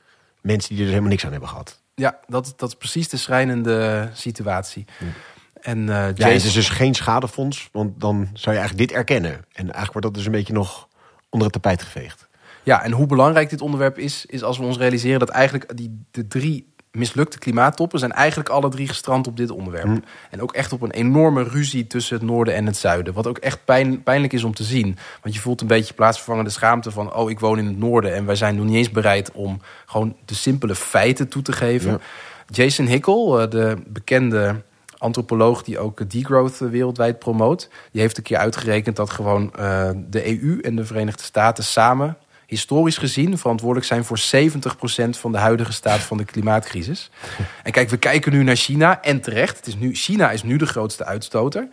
mensen 0.40 0.68
die 0.68 0.78
er 0.78 0.82
dus 0.82 0.88
helemaal 0.88 1.10
niks 1.10 1.24
aan 1.24 1.30
hebben 1.30 1.48
gehad. 1.48 1.80
Ja, 1.94 2.18
dat, 2.26 2.54
dat 2.56 2.68
is 2.68 2.74
precies 2.74 3.08
de 3.08 3.16
schrijnende 3.16 4.10
situatie. 4.12 4.84
En 5.60 5.78
eh 5.88 6.08
Ja, 6.14 6.28
het 6.28 6.44
is 6.44 6.52
dus 6.52 6.68
geen 6.68 6.94
schadefonds, 6.94 7.68
want 7.72 8.00
dan 8.00 8.28
zou 8.32 8.54
je 8.54 8.60
eigenlijk 8.60 8.88
dit 8.88 8.98
erkennen. 8.98 9.32
En 9.32 9.44
eigenlijk 9.52 9.92
wordt 9.92 10.06
dat 10.06 10.14
dus 10.14 10.26
een 10.26 10.32
beetje 10.32 10.52
nog 10.52 10.88
onder 11.28 11.48
het 11.48 11.62
tapijt 11.62 11.82
geveegd. 11.82 12.28
Ja, 12.62 12.82
en 12.82 12.92
hoe 12.92 13.06
belangrijk 13.06 13.50
dit 13.50 13.60
onderwerp 13.60 13.98
is, 13.98 14.26
is 14.26 14.42
als 14.42 14.58
we 14.58 14.64
ons 14.64 14.76
realiseren 14.76 15.18
dat 15.18 15.28
eigenlijk 15.28 15.76
die, 15.76 16.04
de 16.10 16.26
drie 16.26 16.74
mislukte 16.96 17.38
klimaattoppen 17.38 17.98
zijn 17.98 18.12
eigenlijk 18.12 18.48
alle 18.48 18.68
drie 18.68 18.88
gestrand 18.88 19.26
op 19.26 19.36
dit 19.36 19.50
onderwerp. 19.50 20.04
En 20.30 20.42
ook 20.42 20.52
echt 20.52 20.72
op 20.72 20.82
een 20.82 20.90
enorme 20.90 21.42
ruzie 21.42 21.86
tussen 21.86 22.16
het 22.16 22.26
noorden 22.26 22.54
en 22.54 22.66
het 22.66 22.76
zuiden. 22.76 23.14
Wat 23.14 23.26
ook 23.26 23.38
echt 23.38 23.64
pijn, 23.64 24.02
pijnlijk 24.02 24.32
is 24.32 24.44
om 24.44 24.54
te 24.54 24.64
zien. 24.64 24.98
Want 25.22 25.34
je 25.34 25.40
voelt 25.40 25.60
een 25.60 25.66
beetje 25.66 25.94
plaatsvervangende 25.94 26.50
schaamte 26.50 26.90
van... 26.90 27.14
oh, 27.14 27.30
ik 27.30 27.40
woon 27.40 27.58
in 27.58 27.66
het 27.66 27.78
noorden 27.78 28.14
en 28.14 28.26
wij 28.26 28.36
zijn 28.36 28.56
nog 28.56 28.64
niet 28.64 28.76
eens 28.76 28.90
bereid... 28.90 29.32
om 29.32 29.60
gewoon 29.86 30.16
de 30.24 30.34
simpele 30.34 30.74
feiten 30.74 31.28
toe 31.28 31.42
te 31.42 31.52
geven. 31.52 31.90
Ja. 31.90 31.98
Jason 32.46 32.86
Hickel, 32.86 33.40
eh, 33.40 33.50
de 33.50 33.76
bekende 33.86 34.62
antropoloog 34.98 35.62
die 35.62 35.78
ook 35.78 36.10
degrowth 36.10 36.58
wereldwijd 36.58 37.18
promoot... 37.18 37.68
die 37.92 38.00
heeft 38.00 38.16
een 38.16 38.22
keer 38.22 38.38
uitgerekend 38.38 38.96
dat 38.96 39.10
gewoon 39.10 39.52
eh, 39.54 39.90
de 40.08 40.40
EU 40.40 40.60
en 40.60 40.76
de 40.76 40.84
Verenigde 40.84 41.22
Staten 41.22 41.64
samen... 41.64 42.16
historisch 42.46 42.98
gezien 42.98 43.38
verantwoordelijk 43.38 43.86
zijn 43.86 44.04
voor 44.04 44.18
70% 44.18 45.08
van 45.10 45.32
de 45.32 45.38
huidige 45.38 45.72
staat 45.72 46.00
van 46.00 46.16
de 46.16 46.24
klimaatcrisis. 46.24 47.10
En 47.62 47.72
kijk, 47.72 47.90
we 47.90 47.96
kijken 47.96 48.32
nu 48.32 48.42
naar 48.42 48.56
China 48.56 49.02
en 49.02 49.20
terecht. 49.20 49.56
Het 49.56 49.66
is 49.66 49.76
nu, 49.76 49.94
China 49.94 50.30
is 50.30 50.42
nu 50.42 50.56
de 50.56 50.66
grootste 50.66 51.04
uitstoter. 51.04 51.68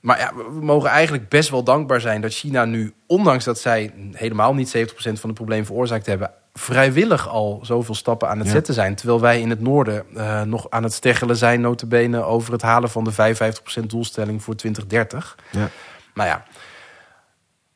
Maar 0.00 0.18
ja, 0.18 0.32
we 0.34 0.60
mogen 0.64 0.90
eigenlijk 0.90 1.28
best 1.28 1.50
wel 1.50 1.62
dankbaar 1.62 2.00
zijn 2.00 2.20
dat 2.20 2.32
China 2.32 2.64
nu, 2.64 2.92
ondanks 3.06 3.44
dat 3.44 3.58
zij 3.60 3.92
helemaal 4.12 4.54
niet 4.54 4.76
70% 4.76 4.92
van 4.96 5.12
het 5.22 5.34
probleem 5.34 5.64
veroorzaakt 5.66 6.06
hebben, 6.06 6.30
vrijwillig 6.54 7.28
al 7.28 7.60
zoveel 7.62 7.94
stappen 7.94 8.28
aan 8.28 8.38
het 8.38 8.46
Ja. 8.46 8.52
zetten 8.52 8.74
zijn. 8.74 8.94
Terwijl 8.94 9.20
wij 9.20 9.40
in 9.40 9.50
het 9.50 9.60
noorden 9.60 10.04
eh, 10.16 10.42
nog 10.42 10.66
aan 10.70 10.82
het 10.82 10.92
steggelen 10.92 11.36
zijn, 11.36 11.60
notabene, 11.60 12.22
over 12.22 12.52
het 12.52 12.62
halen 12.62 12.90
van 12.90 13.04
de 13.04 13.12
55% 13.12 13.86
doelstelling 13.86 14.42
voor 14.42 14.54
2030. 14.56 15.36
Ja. 15.50 15.68
Nou 16.14 16.28
ja, 16.28 16.44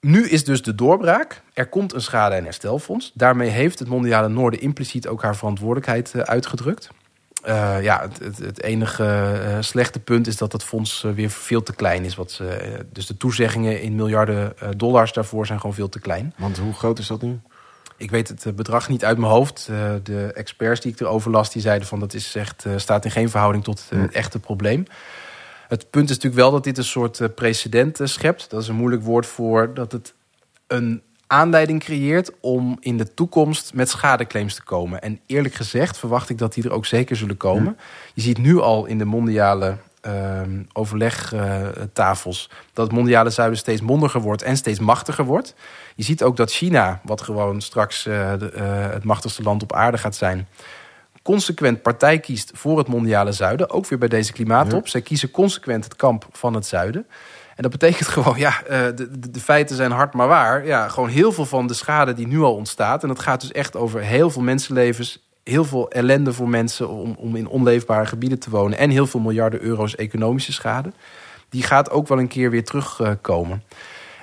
nu 0.07 0.29
is 0.29 0.45
dus 0.45 0.63
de 0.63 0.75
doorbraak. 0.75 1.43
Er 1.53 1.67
komt 1.67 1.95
een 1.95 2.01
schade- 2.01 2.35
en 2.35 2.45
herstelfonds. 2.45 3.11
Daarmee 3.15 3.49
heeft 3.49 3.79
het 3.79 3.89
mondiale 3.89 4.29
noorden 4.29 4.61
impliciet 4.61 5.09
ook 5.09 5.23
haar 5.23 5.37
verantwoordelijkheid 5.37 6.15
eh, 6.15 6.21
uitgedrukt. 6.21 6.89
Eh, 7.43 7.83
ja, 7.83 8.01
het, 8.01 8.19
het, 8.19 8.39
het 8.39 8.63
enige 8.63 9.05
eh, 9.05 9.57
slechte 9.61 10.01
punt 10.01 10.27
is 10.27 10.37
dat 10.37 10.53
het 10.53 10.65
fonds 10.65 11.03
weer 11.15 11.31
veel 11.31 11.63
te 11.63 11.75
klein 11.75 12.05
is. 12.05 12.15
Wat, 12.15 12.41
dus 12.93 13.07
de 13.07 13.17
toezeggingen 13.17 13.81
in 13.81 13.95
miljarden 13.95 14.55
dollars 14.77 15.13
daarvoor 15.13 15.47
zijn 15.47 15.61
gewoon 15.61 15.77
veel 15.77 15.89
te 15.89 16.01
klein. 16.01 16.35
Want 16.37 16.59
hoe 16.59 16.75
groot 16.75 16.99
is 16.99 17.07
dat 17.07 17.23
nu? 17.23 17.41
Ik 17.97 18.11
weet 18.11 18.29
het 18.29 18.57
bedrag 18.57 18.89
niet 18.89 19.05
uit 19.05 19.19
mijn 19.19 19.33
hoofd. 19.33 19.67
De 20.03 20.33
experts 20.35 20.81
die 20.81 20.93
ik 20.93 21.01
erover 21.01 21.31
las, 21.31 21.53
die 21.53 21.63
zeiden 21.63 21.89
van 21.89 22.01
dat 22.01 22.15
is 22.15 22.35
echt, 22.35 22.65
staat 22.77 23.05
in 23.05 23.11
geen 23.11 23.31
verhouding 23.31 23.65
tot 23.65 23.87
het 23.89 24.13
echte 24.13 24.39
probleem. 24.39 24.87
Het 25.69 25.91
punt 25.91 26.11
is 26.11 26.17
natuurlijk 26.17 26.43
wel 26.43 26.51
dat 26.51 26.65
dit 26.65 26.79
een 26.79 26.85
soort 26.85 27.21
eh, 27.21 27.29
precedent 27.35 28.01
eh, 28.01 28.07
schept. 28.07 28.51
Dat 28.51 28.63
is 28.63 28.69
een 28.69 28.75
moeilijk 28.75 29.03
woord 29.03 29.27
voor 29.27 29.75
dat 29.75 29.93
het 29.93 30.15
een 30.67 31.03
aanleiding 31.27 31.81
creëert 31.81 32.31
om 32.41 32.77
in 32.81 32.97
de 32.97 33.15
toekomst 33.15 33.75
met 33.75 33.89
schadeclaims 33.89 34.55
te 34.55 34.63
komen. 34.63 35.03
En 35.03 35.21
eerlijk 35.27 35.55
gezegd 35.55 35.99
verwacht 35.99 36.31
ik 36.31 36.39
dat 36.39 36.55
die 36.55 36.65
er 36.65 36.73
ook 36.73 36.87
zeker 36.87 37.17
zullen 37.17 37.37
komen. 37.37 37.79
Je 38.15 38.23
ziet 38.23 38.39
nu 38.39 38.61
al 38.61 38.87
in 38.87 38.99
de 38.99 39.05
mondiale 39.05 39.77
ehm, 40.01 40.63
overlegtafels 40.73 42.51
dat 42.73 42.87
het 42.87 42.97
mondiale 42.97 43.31
zuiden 43.31 43.59
steeds 43.59 43.81
mondiger 43.81 44.21
wordt 44.21 44.43
en 44.43 44.57
steeds 44.57 44.79
machtiger 44.79 45.25
wordt. 45.25 45.55
Je 45.95 46.03
ziet 46.03 46.23
ook 46.23 46.37
dat 46.37 46.53
China, 46.53 47.01
wat 47.05 47.21
gewoon 47.21 47.61
straks 47.61 48.07
uh, 48.07 48.33
de, 48.39 48.51
het 48.93 49.05
machtigste 49.05 49.43
land 49.43 49.63
op 49.63 49.73
aarde 49.73 49.99
gaat 49.99 50.17
zijn, 50.17 50.49
consequent 51.27 51.83
partij 51.83 52.19
kiest 52.19 52.51
voor 52.55 52.79
het 52.79 52.87
mondiale 52.89 53.33
zuiden. 53.33 53.71
Ook 53.71 53.87
weer 53.87 53.99
bij 53.99 54.09
deze 54.09 54.33
klimaattop. 54.33 54.85
Ja. 54.85 54.91
Zij 54.91 55.01
kiezen 55.01 55.31
consequent 55.31 55.85
het 55.85 55.97
kamp 55.97 56.27
van 56.33 56.55
het 56.55 56.67
zuiden. 56.67 57.07
En 57.57 57.63
dat 57.63 57.71
betekent 57.71 58.09
gewoon, 58.17 58.39
ja, 58.39 58.63
uh, 58.63 58.69
de, 58.69 59.19
de, 59.19 59.31
de, 59.31 59.41
feiten 59.41 59.77
zijn 59.77 59.91
hard 59.91 60.15
maar 60.15 60.29
waar. 60.29 60.67
Ja, 60.67 60.89
gewoon 60.89 61.09
heel 61.09 61.33
veel 61.33 61.47
van 61.47 61.67
de 61.67 61.75
schade 61.75 62.13
die 62.13 62.27
nu 62.27 62.41
al 62.41 62.55
ontstaat. 62.55 63.03
En 63.03 63.09
dat 63.09 63.19
gaat 63.19 63.41
dus 63.41 63.53
echt 63.53 63.77
over 63.77 64.01
heel 64.01 64.31
veel 64.31 64.43
mensenlevens. 64.43 65.25
Heel 65.45 65.65
veel 65.65 65.91
ellende 65.91 66.33
voor 66.33 66.49
mensen 66.49 66.89
om, 66.89 67.15
om 67.19 67.37
in 67.37 67.49
onleefbare 67.49 68.07
gebieden 68.07 68.39
te 68.39 68.51
wonen. 68.51 68.79
En 68.79 68.91
heel 68.91 69.07
veel 69.07 69.21
miljarden 69.21 69.61
euro's 69.61 69.95
economische 69.95 70.53
schade. 70.53 70.93
Die 71.49 71.63
gaat 71.63 71.91
ook 71.91 72.09
wel 72.09 72.19
een 72.19 72.29
keer 72.29 72.51
weer 72.51 72.65
terugkomen. 72.65 73.63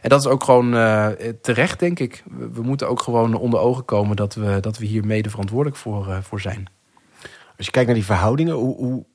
En 0.01 0.09
dat 0.09 0.19
is 0.19 0.27
ook 0.27 0.43
gewoon 0.43 0.73
uh, 0.73 1.07
terecht, 1.41 1.79
denk 1.79 1.99
ik. 1.99 2.23
We, 2.37 2.49
we, 2.51 2.61
moeten 2.61 2.89
ook 2.89 3.01
gewoon 3.01 3.35
onder 3.35 3.59
ogen 3.59 3.85
komen 3.85 4.15
dat 4.15 4.33
we, 4.33 4.57
dat 4.61 4.77
we 4.77 4.85
hier 4.85 5.05
mede 5.05 5.29
verantwoordelijk 5.29 5.77
voor, 5.77 6.07
uh, 6.07 6.17
voor 6.21 6.41
zijn. 6.41 6.67
Als 7.57 7.65
je 7.65 7.71
kijkt 7.71 7.87
naar 7.87 7.97
die 7.97 8.05
verhoudingen, 8.05 8.53
hoe, 8.53 8.75
hoe, 8.75 9.05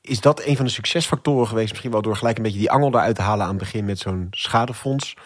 is 0.00 0.20
dat 0.20 0.44
een 0.44 0.56
van 0.56 0.64
de 0.64 0.70
succesfactoren 0.70 1.46
geweest? 1.46 1.70
Misschien 1.70 1.90
wel 1.90 2.02
door 2.02 2.16
gelijk 2.16 2.36
een 2.36 2.42
beetje 2.42 2.58
die 2.58 2.70
angel 2.70 2.88
eruit 2.88 3.16
te 3.16 3.22
halen 3.22 3.44
aan 3.44 3.50
het 3.50 3.58
begin 3.58 3.84
met 3.84 3.98
zo'n 3.98 4.26
schadefonds. 4.30 5.16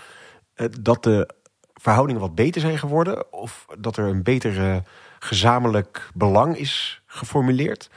Uh, 0.57 0.67
dat 0.81 1.03
de 1.03 1.31
verhoudingen 1.75 2.21
wat 2.21 2.35
beter 2.35 2.61
zijn 2.61 2.79
geworden? 2.79 3.33
Of 3.33 3.67
dat 3.79 3.97
er 3.97 4.05
een 4.05 4.23
beter 4.23 4.83
gezamenlijk 5.19 6.11
belang 6.15 6.57
is 6.57 7.03
geformuleerd? 7.07 7.91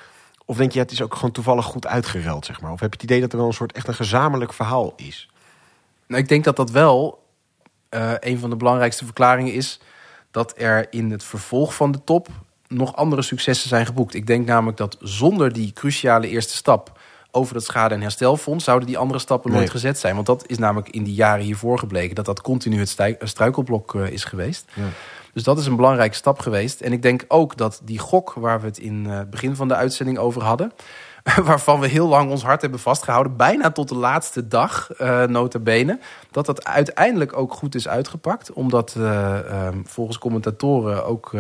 Of 0.46 0.58
denk 0.58 0.72
je, 0.72 0.80
het 0.80 0.92
is 0.92 1.02
ook 1.02 1.16
gewoon 1.16 1.32
toevallig 1.32 1.66
goed 1.66 1.88
uitgereld, 1.88 2.46
zeg 2.46 2.62
maar? 2.62 2.72
Of 2.72 2.80
heb 2.80 2.94
je 2.94 3.00
het 3.00 3.10
idee 3.10 3.22
dat 3.22 3.32
er 3.32 3.38
wel 3.38 3.48
een 3.48 3.54
soort 3.54 3.72
echt 3.72 3.88
een 3.88 3.94
gezamenlijk 3.94 4.54
verhaal 4.54 4.94
is? 4.96 5.30
Nou, 6.08 6.22
ik 6.22 6.28
denk 6.28 6.44
dat 6.44 6.56
dat 6.56 6.72
wel 6.72 7.24
uh, 7.90 8.14
een 8.20 8.40
van 8.40 8.50
de 8.50 8.56
belangrijkste 8.56 9.06
verklaringen 9.06 9.54
is 9.54 9.80
dat 10.32 10.54
er 10.58 10.88
in 10.94 11.12
het 11.12 11.24
vervolg 11.24 11.76
van 11.76 11.92
de 11.92 12.04
top 12.04 12.28
nog 12.74 12.96
andere 12.96 13.22
successen 13.22 13.70
zijn 13.70 13.86
geboekt. 13.86 14.14
Ik 14.14 14.28
denk 14.28 14.46
namelijk 14.46 14.78
dat 14.78 14.98
zonder 15.00 15.54
die 15.54 15.74
cruciale 15.74 16.28
eerste 16.28 16.56
stap 16.56 17.00
over 17.32 17.56
het 17.56 17.64
schade- 17.64 17.96
en 17.96 18.02
herstelfonds 18.02 18.64
zouden 18.64 18.88
die 18.88 18.98
andere 18.98 19.20
stappen 19.20 19.50
nooit 19.50 19.64
nee. 19.64 19.72
gezet 19.72 20.00
zijn. 20.00 20.16
Want 20.16 20.28
dat 20.28 20.44
is 20.48 20.58
namelijk 20.58 20.90
in 20.90 21.04
die 21.04 21.14
jaren 21.14 21.46
hiervoor 21.46 21.80
gebleken 21.80 22.16
dat 22.16 22.26
dat 22.26 22.42
continu 22.42 22.80
het 22.80 23.18
struikelblok 23.20 23.94
uh, 23.94 24.08
is 24.08 24.24
geweest. 24.24 24.66
Ja. 24.74 24.84
Dus 25.34 25.44
dat 25.44 25.60
is 25.60 25.66
een 25.66 25.76
belangrijke 25.76 26.16
stap 26.16 26.40
geweest. 26.40 26.82
En 26.82 26.92
ik 26.92 27.02
denk 27.02 27.26
ook 27.28 27.58
dat 27.58 27.82
die 27.84 28.00
gok 28.00 28.34
waar 28.34 28.60
we 28.60 28.66
het 28.66 28.78
in 28.78 29.06
het 29.06 29.30
begin 29.30 29.56
van 29.56 29.68
de 29.68 29.76
uitzending 29.76 30.18
over 30.18 30.44
hadden 30.44 30.72
waarvan 31.44 31.80
we 31.80 31.88
heel 31.88 32.08
lang 32.08 32.30
ons 32.30 32.44
hart 32.44 32.62
hebben 32.62 32.80
vastgehouden, 32.80 33.36
bijna 33.36 33.72
tot 33.72 33.90
de 33.90 33.96
laatste 33.96 34.48
dag, 34.48 34.90
uh, 35.02 35.24
nota 35.24 35.60
bene, 35.60 36.00
dat 36.32 36.46
dat 36.46 36.66
uiteindelijk 36.66 37.38
ook 37.38 37.54
goed 37.54 37.76
is 37.76 37.88
uitgepakt. 37.88 38.52
Omdat 38.52 38.96
uh, 38.98 39.04
uh, 39.04 39.68
volgens 39.84 40.18
commentatoren 40.18 41.06
ook 41.06 41.34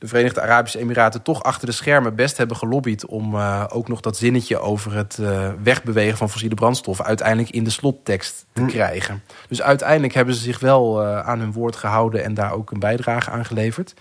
de 0.00 0.06
Verenigde 0.06 0.40
Arabische 0.40 0.78
Emiraten 0.78 1.22
toch 1.22 1.42
achter 1.42 1.66
de 1.66 1.72
schermen 1.72 2.14
best 2.14 2.36
hebben 2.36 2.56
gelobbyd 2.56 3.06
om 3.06 3.34
uh, 3.34 3.64
ook 3.68 3.88
nog 3.88 4.00
dat 4.00 4.16
zinnetje 4.16 4.58
over 4.58 4.94
het 4.94 5.18
uh, 5.20 5.48
wegbewegen 5.62 6.16
van 6.16 6.30
fossiele 6.30 6.54
brandstoffen 6.54 7.04
uiteindelijk 7.04 7.50
in 7.50 7.64
de 7.64 7.70
slottekst 7.70 8.46
te 8.52 8.60
hm. 8.60 8.66
krijgen. 8.66 9.22
Dus 9.48 9.62
uiteindelijk 9.62 10.14
hebben 10.14 10.34
ze 10.34 10.40
zich 10.40 10.58
wel 10.58 11.02
uh, 11.02 11.20
aan 11.20 11.38
hun 11.38 11.52
woord 11.52 11.76
gehouden 11.76 12.24
en 12.24 12.34
daar 12.34 12.52
ook 12.52 12.70
een 12.70 12.78
bijdrage 12.78 13.30
aan 13.30 13.44
geleverd. 13.44 13.94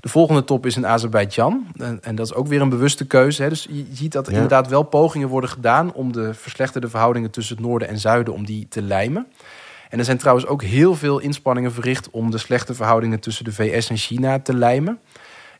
De 0.00 0.08
volgende 0.08 0.44
top 0.44 0.66
is 0.66 0.76
in 0.76 0.86
Azerbeidzjan. 0.86 1.66
En, 1.76 1.98
en 2.02 2.14
dat 2.14 2.26
is 2.26 2.34
ook 2.34 2.46
weer 2.46 2.60
een 2.60 2.68
bewuste 2.68 3.06
keuze. 3.06 3.42
Hè. 3.42 3.48
Dus 3.48 3.66
je 3.70 3.86
ziet 3.92 4.12
dat 4.12 4.26
er 4.26 4.32
ja. 4.32 4.38
inderdaad 4.38 4.68
wel 4.68 4.82
pogingen 4.82 5.28
worden 5.28 5.50
gedaan 5.50 5.92
om 5.92 6.12
de 6.12 6.34
verslechterde 6.34 6.88
verhoudingen 6.88 7.30
tussen 7.30 7.56
het 7.56 7.64
noorden 7.64 7.88
en 7.88 7.98
zuiden 7.98 8.34
om 8.34 8.44
die 8.44 8.68
te 8.68 8.82
lijmen. 8.82 9.26
En 9.88 9.98
er 9.98 10.04
zijn 10.04 10.18
trouwens 10.18 10.46
ook 10.46 10.62
heel 10.62 10.94
veel 10.94 11.18
inspanningen 11.18 11.72
verricht 11.72 12.10
om 12.10 12.30
de 12.30 12.38
slechte 12.38 12.74
verhoudingen 12.74 13.20
tussen 13.20 13.44
de 13.44 13.52
VS 13.52 13.90
en 13.90 13.96
China 13.96 14.38
te 14.38 14.54
lijmen. 14.54 14.98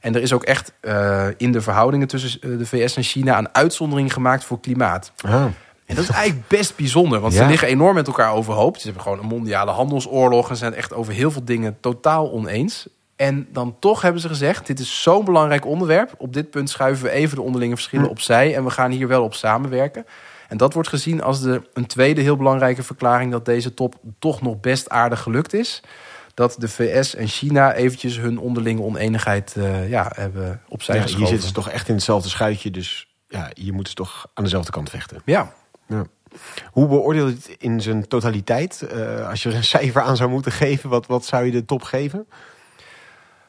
En 0.07 0.15
er 0.15 0.23
is 0.23 0.33
ook 0.33 0.43
echt 0.43 0.73
uh, 0.83 1.27
in 1.37 1.53
de 1.53 1.61
verhoudingen 1.61 2.09
tussen 2.09 2.59
de 2.59 2.67
VS 2.67 2.97
en 2.97 3.03
China 3.03 3.39
een 3.39 3.55
uitzondering 3.55 4.13
gemaakt 4.13 4.45
voor 4.45 4.61
klimaat. 4.61 5.13
Ah. 5.25 5.45
En 5.87 5.95
dat 5.95 6.05
is 6.05 6.11
eigenlijk 6.11 6.49
best 6.49 6.77
bijzonder, 6.77 7.21
want 7.21 7.33
ja. 7.33 7.43
ze 7.43 7.49
liggen 7.49 7.69
enorm 7.69 7.95
met 7.95 8.07
elkaar 8.07 8.33
overhoop. 8.33 8.77
Ze 8.77 8.85
hebben 8.85 9.03
gewoon 9.03 9.19
een 9.19 9.27
mondiale 9.27 9.71
handelsoorlog 9.71 10.51
en 10.51 10.57
zijn 10.57 10.75
echt 10.75 10.95
over 10.95 11.13
heel 11.13 11.31
veel 11.31 11.45
dingen 11.45 11.77
totaal 11.81 12.33
oneens. 12.33 12.89
En 13.17 13.49
dan 13.53 13.77
toch 13.79 14.03
hebben 14.03 14.21
ze 14.21 14.29
gezegd: 14.29 14.67
dit 14.67 14.79
is 14.79 15.03
zo'n 15.03 15.25
belangrijk 15.25 15.67
onderwerp. 15.67 16.15
Op 16.19 16.33
dit 16.33 16.51
punt 16.51 16.71
schuiven 16.71 17.05
we 17.05 17.11
even 17.11 17.37
de 17.37 17.43
onderlinge 17.43 17.75
verschillen 17.75 18.07
hm. 18.07 18.11
opzij 18.11 18.55
en 18.55 18.65
we 18.65 18.71
gaan 18.71 18.91
hier 18.91 19.09
wel 19.09 19.23
op 19.23 19.35
samenwerken. 19.35 20.07
En 20.49 20.57
dat 20.57 20.73
wordt 20.73 20.89
gezien 20.89 21.23
als 21.23 21.41
de, 21.41 21.63
een 21.75 21.87
tweede 21.87 22.21
heel 22.21 22.37
belangrijke 22.37 22.83
verklaring 22.83 23.31
dat 23.31 23.45
deze 23.45 23.75
top 23.75 23.95
toch 24.19 24.43
nog 24.43 24.61
best 24.61 24.89
aardig 24.89 25.21
gelukt 25.21 25.53
is 25.53 25.83
dat 26.37 26.55
de 26.59 26.69
VS 26.69 27.15
en 27.15 27.29
China 27.29 27.75
eventjes 27.75 28.17
hun 28.17 28.39
onderlinge 28.39 28.83
oneenigheid 28.83 29.55
uh, 29.59 29.89
ja, 29.89 30.13
hebben 30.15 30.61
opzij 30.69 30.95
ja, 30.95 31.03
geschoven. 31.03 31.27
Hier 31.27 31.33
zitten 31.33 31.49
ze 31.49 31.55
toch 31.55 31.71
echt 31.71 31.89
in 31.89 31.95
hetzelfde 31.95 32.29
schuitje, 32.29 32.71
dus 32.71 33.15
ja, 33.29 33.51
hier 33.55 33.73
moeten 33.73 33.91
ze 33.91 33.95
toch 33.95 34.29
aan 34.35 34.45
dezelfde 34.45 34.71
kant 34.71 34.91
vechten. 34.91 35.23
Ja. 35.25 35.53
ja. 35.87 36.07
Hoe 36.71 36.89
beoordeel 36.89 37.27
je 37.27 37.35
het 37.35 37.57
in 37.59 37.81
zijn 37.81 38.09
totaliteit? 38.09 38.89
Uh, 38.93 39.29
als 39.29 39.43
je 39.43 39.49
er 39.49 39.55
een 39.55 39.65
cijfer 39.77 40.03
aan 40.03 40.17
zou 40.17 40.31
moeten 40.31 40.53
geven, 40.53 40.91
wat, 40.91 41.07
wat 41.07 41.25
zou 41.25 41.45
je 41.45 41.53
de 41.53 41.65
top 41.65 41.83
geven? 41.83 42.27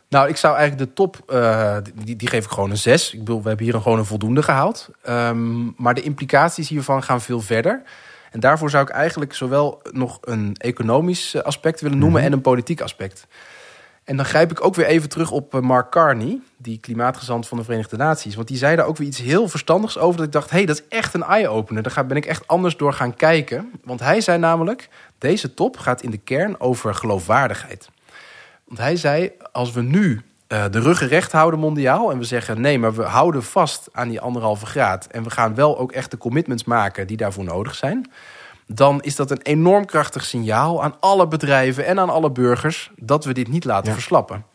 Nou, 0.10 0.30
ik 0.30 0.38
zou 0.38 0.56
eigenlijk 0.58 0.89
de 0.89 0.95
top, 0.95 1.32
uh, 1.34 1.78
die, 2.04 2.15
die 2.15 2.28
geef 2.28 2.45
ik 2.45 2.52
gewoon 2.52 2.69
een 2.69 2.78
6. 2.78 3.13
Ik 3.13 3.19
bedoel, 3.19 3.41
we 3.41 3.47
hebben 3.47 3.65
hier 3.65 3.76
een, 3.76 3.82
gewoon 3.82 3.97
een 3.97 4.06
voldoende 4.06 4.43
gehaald. 4.43 4.89
Um, 5.10 5.73
maar 5.78 5.93
de 5.93 6.02
implicaties 6.02 6.69
hiervan 6.69 7.04
gaan 7.04 7.21
veel 7.21 7.41
verder. 7.41 7.84
En 8.31 8.39
daarvoor 8.39 8.69
zou 8.69 8.83
ik 8.83 8.89
eigenlijk 8.89 9.33
zowel 9.33 9.81
nog 9.91 10.17
een 10.21 10.55
economisch 10.57 11.43
aspect 11.43 11.81
willen 11.81 11.97
noemen 11.97 12.17
-hmm. 12.17 12.27
en 12.27 12.33
een 12.33 12.41
politiek 12.41 12.81
aspect. 12.81 13.27
En 14.07 14.15
dan 14.15 14.25
grijp 14.25 14.51
ik 14.51 14.63
ook 14.63 14.75
weer 14.75 14.85
even 14.85 15.09
terug 15.09 15.31
op 15.31 15.55
eh, 15.55 15.61
Mark 15.61 15.91
Carney, 15.91 16.39
die 16.57 16.79
klimaatgezant 16.79 17.47
van 17.47 17.57
de 17.57 17.63
Verenigde 17.63 17.97
Naties. 17.97 18.35
Want 18.35 18.47
die 18.47 18.57
zei 18.57 18.75
daar 18.75 18.85
ook 18.85 18.97
weer 18.97 19.07
iets 19.07 19.21
heel 19.21 19.47
verstandigs 19.47 19.97
over. 19.97 20.17
Dat 20.17 20.25
ik 20.25 20.31
dacht, 20.31 20.49
hé, 20.49 20.57
hey, 20.57 20.65
dat 20.65 20.75
is 20.75 20.87
echt 20.89 21.13
een 21.13 21.23
eye-opener. 21.23 21.83
Daar 21.83 22.05
ben 22.05 22.17
ik 22.17 22.25
echt 22.25 22.47
anders 22.47 22.77
door 22.77 22.93
gaan 22.93 23.15
kijken. 23.15 23.71
Want 23.83 23.99
hij 23.99 24.21
zei 24.21 24.37
namelijk, 24.37 24.89
deze 25.17 25.53
top 25.53 25.77
gaat 25.77 26.01
in 26.01 26.11
de 26.11 26.17
kern 26.17 26.59
over 26.59 26.95
geloofwaardigheid. 26.95 27.89
Want 28.63 28.79
hij 28.79 28.95
zei, 28.95 29.31
als 29.51 29.71
we 29.71 29.81
nu 29.81 30.21
uh, 30.47 30.65
de 30.71 30.79
ruggen 30.79 31.07
recht 31.07 31.31
houden 31.31 31.60
mondiaal. 31.60 32.12
En 32.12 32.17
we 32.17 32.23
zeggen 32.23 32.62
nee, 32.62 32.79
maar 32.79 32.93
we 32.93 33.03
houden 33.03 33.43
vast 33.43 33.89
aan 33.91 34.07
die 34.07 34.21
anderhalve 34.21 34.65
graad. 34.65 35.05
En 35.05 35.23
we 35.23 35.29
gaan 35.29 35.55
wel 35.55 35.77
ook 35.77 35.91
echt 35.91 36.12
de 36.12 36.17
commitments 36.17 36.63
maken 36.63 37.07
die 37.07 37.17
daarvoor 37.17 37.43
nodig 37.43 37.75
zijn. 37.75 38.12
Dan 38.67 39.01
is 39.01 39.15
dat 39.15 39.31
een 39.31 39.41
enorm 39.41 39.86
krachtig 39.86 40.25
signaal 40.25 40.83
aan 40.83 40.95
alle 40.99 41.27
bedrijven 41.27 41.86
en 41.86 41.99
aan 41.99 42.10
alle 42.10 42.31
burgers 42.31 42.91
dat 42.95 43.25
we 43.25 43.33
dit 43.33 43.47
niet 43.47 43.65
laten 43.65 43.88
ja. 43.88 43.93
verslappen. 43.93 44.45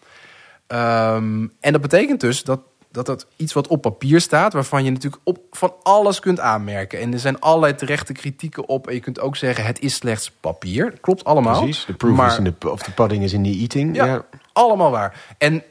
Um, 0.68 1.52
en 1.61 1.72
dat 1.72 1.81
betekent 1.81 2.20
dus 2.20 2.44
dat, 2.44 2.61
dat 2.90 3.07
dat 3.07 3.26
iets 3.37 3.52
wat 3.52 3.66
op 3.66 3.83
papier 3.83 4.20
staat, 4.20 4.52
waarvan 4.52 4.85
je 4.85 4.90
natuurlijk 4.90 5.22
op 5.24 5.38
van 5.50 5.74
alles 5.83 6.20
kunt 6.20 6.40
aanmerken. 6.40 7.00
En 7.00 7.12
er 7.12 7.18
zijn 7.18 7.40
allerlei 7.40 7.74
terechte 7.74 8.12
kritieken 8.12 8.68
op. 8.68 8.87
En 8.87 8.94
je 8.94 9.00
kunt 9.00 9.20
ook 9.20 9.37
zeggen: 9.37 9.64
het 9.64 9.81
is 9.81 9.94
slechts 9.94 10.31
papier. 10.31 10.92
Klopt 11.00 11.24
allemaal. 11.24 11.62
Precies. 11.62 11.85
De 11.85 11.94
proof 11.94 12.16
maar, 12.16 12.31
is 12.31 12.37
in 12.37 12.44
de, 12.44 12.70
of 12.70 12.83
de 12.83 12.92
pudding 12.92 13.22
is 13.22 13.33
in 13.33 13.42
the 13.42 13.59
eating. 13.59 13.96
Ja, 13.96 14.05
ja. 14.05 14.24
allemaal 14.52 14.90
waar. 14.90 15.35
En 15.38 15.62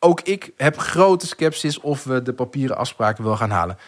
ook 0.00 0.20
ik 0.20 0.52
heb 0.56 0.78
grote 0.78 1.26
sceptisch 1.26 1.80
of 1.80 2.04
we 2.04 2.22
de 2.22 2.32
papieren 2.32 2.76
afspraken 2.76 3.24
wel 3.24 3.36
gaan 3.36 3.50
halen. 3.50 3.78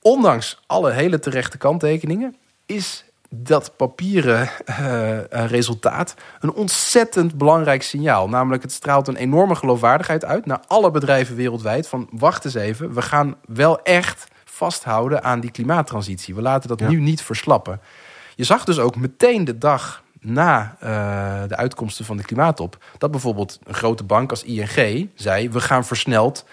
Ondanks 0.00 0.62
alle 0.66 0.90
hele 0.90 1.18
terechte 1.18 1.58
kanttekeningen 1.58 2.36
is 2.66 3.04
dat 3.34 3.76
papieren 3.76 4.50
uh, 4.66 5.18
resultaat 5.28 6.14
een 6.40 6.52
ontzettend 6.52 7.38
belangrijk 7.38 7.82
signaal. 7.82 8.28
Namelijk, 8.28 8.62
het 8.62 8.72
straalt 8.72 9.08
een 9.08 9.16
enorme 9.16 9.54
geloofwaardigheid 9.54 10.24
uit 10.24 10.46
naar 10.46 10.60
alle 10.66 10.90
bedrijven 10.90 11.36
wereldwijd. 11.36 11.88
Van 11.88 12.08
wacht 12.10 12.44
eens 12.44 12.54
even, 12.54 12.94
we 12.94 13.02
gaan 13.02 13.36
wel 13.46 13.82
echt 13.82 14.26
vasthouden 14.44 15.22
aan 15.22 15.40
die 15.40 15.50
klimaattransitie. 15.50 16.34
We 16.34 16.42
laten 16.42 16.68
dat 16.68 16.80
ja. 16.80 16.88
nu 16.88 17.00
niet 17.00 17.22
verslappen. 17.22 17.80
Je 18.34 18.44
zag 18.44 18.64
dus 18.64 18.78
ook 18.78 18.96
meteen 18.96 19.44
de 19.44 19.58
dag 19.58 20.02
na 20.22 20.76
uh, 20.82 20.88
de 21.48 21.56
uitkomsten 21.56 22.04
van 22.04 22.16
de 22.16 22.22
klimaattop... 22.22 22.84
dat 22.98 23.10
bijvoorbeeld 23.10 23.58
een 23.64 23.74
grote 23.74 24.04
bank 24.04 24.30
als 24.30 24.42
ING 24.42 25.08
zei... 25.14 25.50
we 25.50 25.60
gaan 25.60 25.84
versneld 25.84 26.44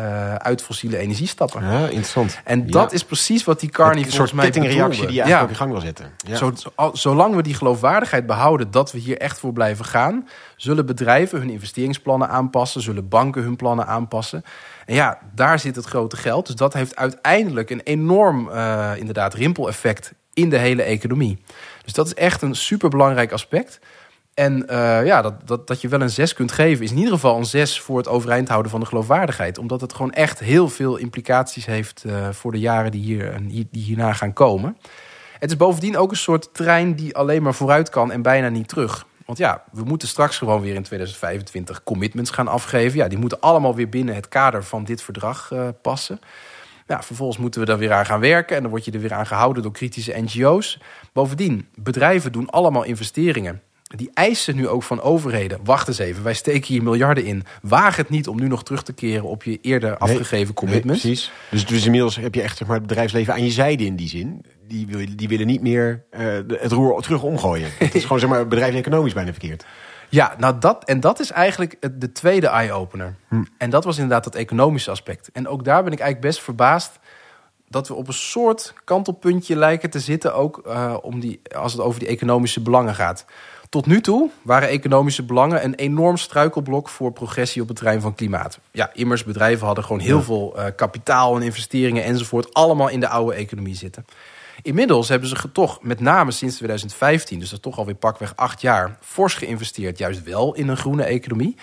uh, 0.00 0.34
uit 0.34 0.62
fossiele 0.62 0.98
energie 0.98 1.26
stappen. 1.26 1.64
Ja, 1.64 1.84
interessant. 1.84 2.40
En 2.44 2.66
dat 2.66 2.90
ja. 2.90 2.96
is 2.96 3.04
precies 3.04 3.44
wat 3.44 3.60
die 3.60 3.70
Carney 3.70 3.94
volgens 3.94 4.14
soort 4.14 4.32
mij 4.32 4.44
kettingreactie 4.44 5.06
die 5.06 5.14
je 5.14 5.22
eigenlijk 5.22 5.38
ja. 5.38 5.42
op 5.42 5.48
je 5.48 5.54
gang 5.54 5.70
wil 5.72 5.80
zetten. 5.80 6.12
Ja. 6.26 6.36
Zo, 6.36 6.52
zo, 6.54 6.90
zolang 6.92 7.34
we 7.34 7.42
die 7.42 7.54
geloofwaardigheid 7.54 8.26
behouden 8.26 8.70
dat 8.70 8.92
we 8.92 8.98
hier 8.98 9.18
echt 9.18 9.38
voor 9.38 9.52
blijven 9.52 9.84
gaan... 9.84 10.28
zullen 10.56 10.86
bedrijven 10.86 11.38
hun 11.38 11.50
investeringsplannen 11.50 12.28
aanpassen... 12.28 12.82
zullen 12.82 13.08
banken 13.08 13.42
hun 13.42 13.56
plannen 13.56 13.86
aanpassen. 13.86 14.44
En 14.86 14.94
ja, 14.94 15.18
daar 15.34 15.58
zit 15.58 15.76
het 15.76 15.84
grote 15.84 16.16
geld. 16.16 16.46
Dus 16.46 16.56
dat 16.56 16.72
heeft 16.72 16.96
uiteindelijk 16.96 17.70
een 17.70 17.80
enorm 17.80 18.48
uh, 18.48 18.90
inderdaad 18.96 19.34
rimpeleffect 19.34 20.12
in 20.32 20.50
de 20.50 20.58
hele 20.58 20.82
economie. 20.82 21.42
Dus 21.84 21.92
dat 21.92 22.06
is 22.06 22.14
echt 22.14 22.42
een 22.42 22.54
superbelangrijk 22.54 23.32
aspect. 23.32 23.80
En 24.34 24.66
uh, 24.70 25.06
ja, 25.06 25.22
dat, 25.22 25.34
dat, 25.46 25.66
dat 25.66 25.80
je 25.80 25.88
wel 25.88 26.00
een 26.00 26.10
6 26.10 26.34
kunt 26.34 26.52
geven, 26.52 26.84
is 26.84 26.90
in 26.90 26.96
ieder 26.96 27.12
geval 27.12 27.36
een 27.36 27.44
6 27.44 27.80
voor 27.80 27.96
het 27.96 28.08
overeind 28.08 28.48
houden 28.48 28.70
van 28.70 28.80
de 28.80 28.86
geloofwaardigheid. 28.86 29.58
Omdat 29.58 29.80
het 29.80 29.92
gewoon 29.92 30.12
echt 30.12 30.38
heel 30.38 30.68
veel 30.68 30.96
implicaties 30.96 31.66
heeft 31.66 32.04
uh, 32.06 32.28
voor 32.30 32.52
de 32.52 32.58
jaren 32.58 32.90
die, 32.90 33.02
hier, 33.02 33.36
die 33.48 33.82
hierna 33.82 34.12
gaan 34.12 34.32
komen. 34.32 34.76
Het 35.38 35.50
is 35.50 35.56
bovendien 35.56 35.96
ook 35.96 36.10
een 36.10 36.16
soort 36.16 36.54
trein 36.54 36.94
die 36.94 37.16
alleen 37.16 37.42
maar 37.42 37.54
vooruit 37.54 37.88
kan 37.88 38.12
en 38.12 38.22
bijna 38.22 38.48
niet 38.48 38.68
terug. 38.68 39.06
Want 39.26 39.38
ja, 39.38 39.64
we 39.72 39.84
moeten 39.84 40.08
straks 40.08 40.38
gewoon 40.38 40.60
weer 40.60 40.74
in 40.74 40.82
2025 40.82 41.82
commitments 41.82 42.30
gaan 42.30 42.48
afgeven. 42.48 42.98
Ja, 42.98 43.08
die 43.08 43.18
moeten 43.18 43.40
allemaal 43.40 43.74
weer 43.74 43.88
binnen 43.88 44.14
het 44.14 44.28
kader 44.28 44.64
van 44.64 44.84
dit 44.84 45.02
verdrag 45.02 45.50
uh, 45.52 45.68
passen. 45.82 46.20
Ja, 46.86 47.02
vervolgens 47.02 47.38
moeten 47.38 47.60
we 47.60 47.66
daar 47.66 47.78
weer 47.78 47.92
aan 47.92 48.06
gaan 48.06 48.20
werken 48.20 48.56
en 48.56 48.62
dan 48.62 48.70
word 48.70 48.84
je 48.84 48.90
er 48.90 49.00
weer 49.00 49.14
aan 49.14 49.26
gehouden 49.26 49.62
door 49.62 49.72
kritische 49.72 50.20
NGO's. 50.20 50.78
Bovendien, 51.12 51.68
bedrijven 51.74 52.32
doen 52.32 52.50
allemaal 52.50 52.84
investeringen. 52.84 53.62
Die 53.96 54.10
eisen 54.14 54.56
nu 54.56 54.68
ook 54.68 54.82
van 54.82 55.00
overheden. 55.00 55.58
Wacht 55.64 55.88
eens 55.88 55.98
even, 55.98 56.22
wij 56.22 56.34
steken 56.34 56.66
hier 56.66 56.82
miljarden 56.82 57.24
in. 57.24 57.44
Waag 57.62 57.96
het 57.96 58.08
niet 58.08 58.28
om 58.28 58.40
nu 58.40 58.48
nog 58.48 58.64
terug 58.64 58.82
te 58.82 58.92
keren 58.92 59.24
op 59.24 59.42
je 59.42 59.58
eerder 59.60 59.96
afgegeven 59.98 60.54
commitments. 60.54 61.00
precies. 61.00 61.30
Dus, 61.50 61.66
dus 61.66 61.84
inmiddels 61.84 62.16
heb 62.16 62.34
je 62.34 62.42
echt 62.42 62.56
zeg 62.56 62.68
maar, 62.68 62.76
het 62.76 62.86
bedrijfsleven 62.86 63.32
aan 63.32 63.44
je 63.44 63.50
zijde 63.50 63.84
in 63.84 63.96
die 63.96 64.08
zin. 64.08 64.44
Die, 64.68 65.14
die 65.14 65.28
willen 65.28 65.46
niet 65.46 65.62
meer 65.62 66.04
uh, 66.18 66.20
het 66.48 66.72
roer 66.72 67.02
terug 67.02 67.22
omgooien. 67.22 67.68
het 67.78 67.94
is 67.94 68.02
gewoon 68.02 68.18
zeg 68.18 68.28
maar, 68.28 68.48
bedrijfseconomisch 68.48 69.12
bijna 69.12 69.30
verkeerd. 69.30 69.64
Ja, 70.14 70.34
nou 70.38 70.58
dat, 70.58 70.84
en 70.84 71.00
dat 71.00 71.20
is 71.20 71.30
eigenlijk 71.30 71.76
de 72.00 72.12
tweede 72.12 72.46
eye-opener. 72.46 73.14
Hm. 73.28 73.42
En 73.58 73.70
dat 73.70 73.84
was 73.84 73.96
inderdaad 73.96 74.24
dat 74.24 74.34
economische 74.34 74.90
aspect. 74.90 75.30
En 75.32 75.48
ook 75.48 75.64
daar 75.64 75.84
ben 75.84 75.92
ik 75.92 75.98
eigenlijk 75.98 76.30
best 76.30 76.44
verbaasd 76.44 76.98
dat 77.68 77.88
we 77.88 77.94
op 77.94 78.08
een 78.08 78.14
soort 78.14 78.74
kantelpuntje 78.84 79.56
lijken 79.56 79.90
te 79.90 80.00
zitten, 80.00 80.34
ook 80.34 80.62
uh, 80.66 80.96
om 81.02 81.20
die, 81.20 81.40
als 81.56 81.72
het 81.72 81.82
over 81.82 82.00
die 82.00 82.08
economische 82.08 82.60
belangen 82.60 82.94
gaat. 82.94 83.24
Tot 83.68 83.86
nu 83.86 84.00
toe 84.00 84.30
waren 84.42 84.68
economische 84.68 85.22
belangen 85.22 85.64
een 85.64 85.74
enorm 85.74 86.16
struikelblok 86.16 86.88
voor 86.88 87.12
progressie 87.12 87.62
op 87.62 87.68
het 87.68 87.76
terrein 87.76 88.00
van 88.00 88.14
klimaat. 88.14 88.58
Ja, 88.70 88.90
immers 88.92 89.24
bedrijven 89.24 89.66
hadden 89.66 89.84
gewoon 89.84 90.00
heel 90.00 90.22
veel 90.22 90.54
uh, 90.56 90.64
kapitaal 90.76 91.36
en 91.36 91.42
investeringen 91.42 92.04
enzovoort, 92.04 92.54
allemaal 92.54 92.88
in 92.88 93.00
de 93.00 93.08
oude 93.08 93.34
economie 93.34 93.74
zitten. 93.74 94.04
Inmiddels 94.64 95.08
hebben 95.08 95.28
ze 95.28 95.52
toch, 95.52 95.82
met 95.82 96.00
name 96.00 96.30
sinds 96.30 96.56
2015, 96.56 97.38
dus 97.38 97.48
dat 97.48 97.58
is 97.58 97.64
toch 97.64 97.78
alweer 97.78 97.94
pakweg 97.94 98.32
acht 98.36 98.60
jaar, 98.60 98.98
fors 99.00 99.34
geïnvesteerd, 99.34 99.98
juist 99.98 100.22
wel 100.22 100.54
in 100.54 100.68
een 100.68 100.76
groene 100.76 101.02
economie. 101.02 101.56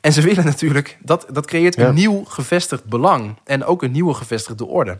En 0.00 0.12
ze 0.12 0.20
willen 0.20 0.44
natuurlijk, 0.44 0.98
dat, 1.00 1.26
dat 1.32 1.46
creëert 1.46 1.78
een 1.78 1.94
nieuw 1.94 2.24
gevestigd 2.24 2.84
belang 2.84 3.36
en 3.44 3.64
ook 3.64 3.82
een 3.82 3.90
nieuwe 3.90 4.14
gevestigde 4.14 4.66
orde. 4.66 4.98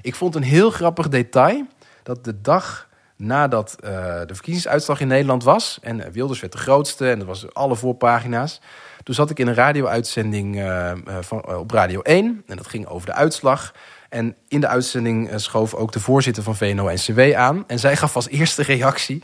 Ik 0.00 0.14
vond 0.14 0.34
een 0.34 0.42
heel 0.42 0.70
grappig 0.70 1.08
detail 1.08 1.66
dat 2.02 2.24
de 2.24 2.40
dag 2.40 2.88
nadat 3.16 3.76
uh, 3.80 3.90
de 4.26 4.34
verkiezingsuitslag 4.34 5.00
in 5.00 5.08
Nederland 5.08 5.44
was. 5.44 5.78
En 5.82 6.12
Wilders 6.12 6.40
werd 6.40 6.52
de 6.52 6.58
grootste 6.58 7.10
en 7.10 7.18
dat 7.18 7.26
was 7.26 7.54
alle 7.54 7.76
voorpagina's. 7.76 8.60
Toen 9.02 9.14
zat 9.14 9.30
ik 9.30 9.38
in 9.38 9.46
een 9.46 9.54
radio-uitzending 9.54 10.56
uh, 10.56 10.92
van, 11.20 11.56
op 11.56 11.70
Radio 11.70 12.00
1. 12.00 12.42
En 12.46 12.56
dat 12.56 12.66
ging 12.66 12.86
over 12.86 13.06
de 13.06 13.14
uitslag. 13.14 13.72
En 14.08 14.36
in 14.48 14.60
de 14.60 14.68
uitzending 14.68 15.30
schoof 15.34 15.74
ook 15.74 15.92
de 15.92 16.00
voorzitter 16.00 16.42
van 16.42 16.56
VNO-NCW 16.56 17.34
aan. 17.34 17.64
En 17.66 17.78
zij 17.78 17.96
gaf 17.96 18.16
als 18.16 18.28
eerste 18.28 18.62
reactie... 18.62 19.22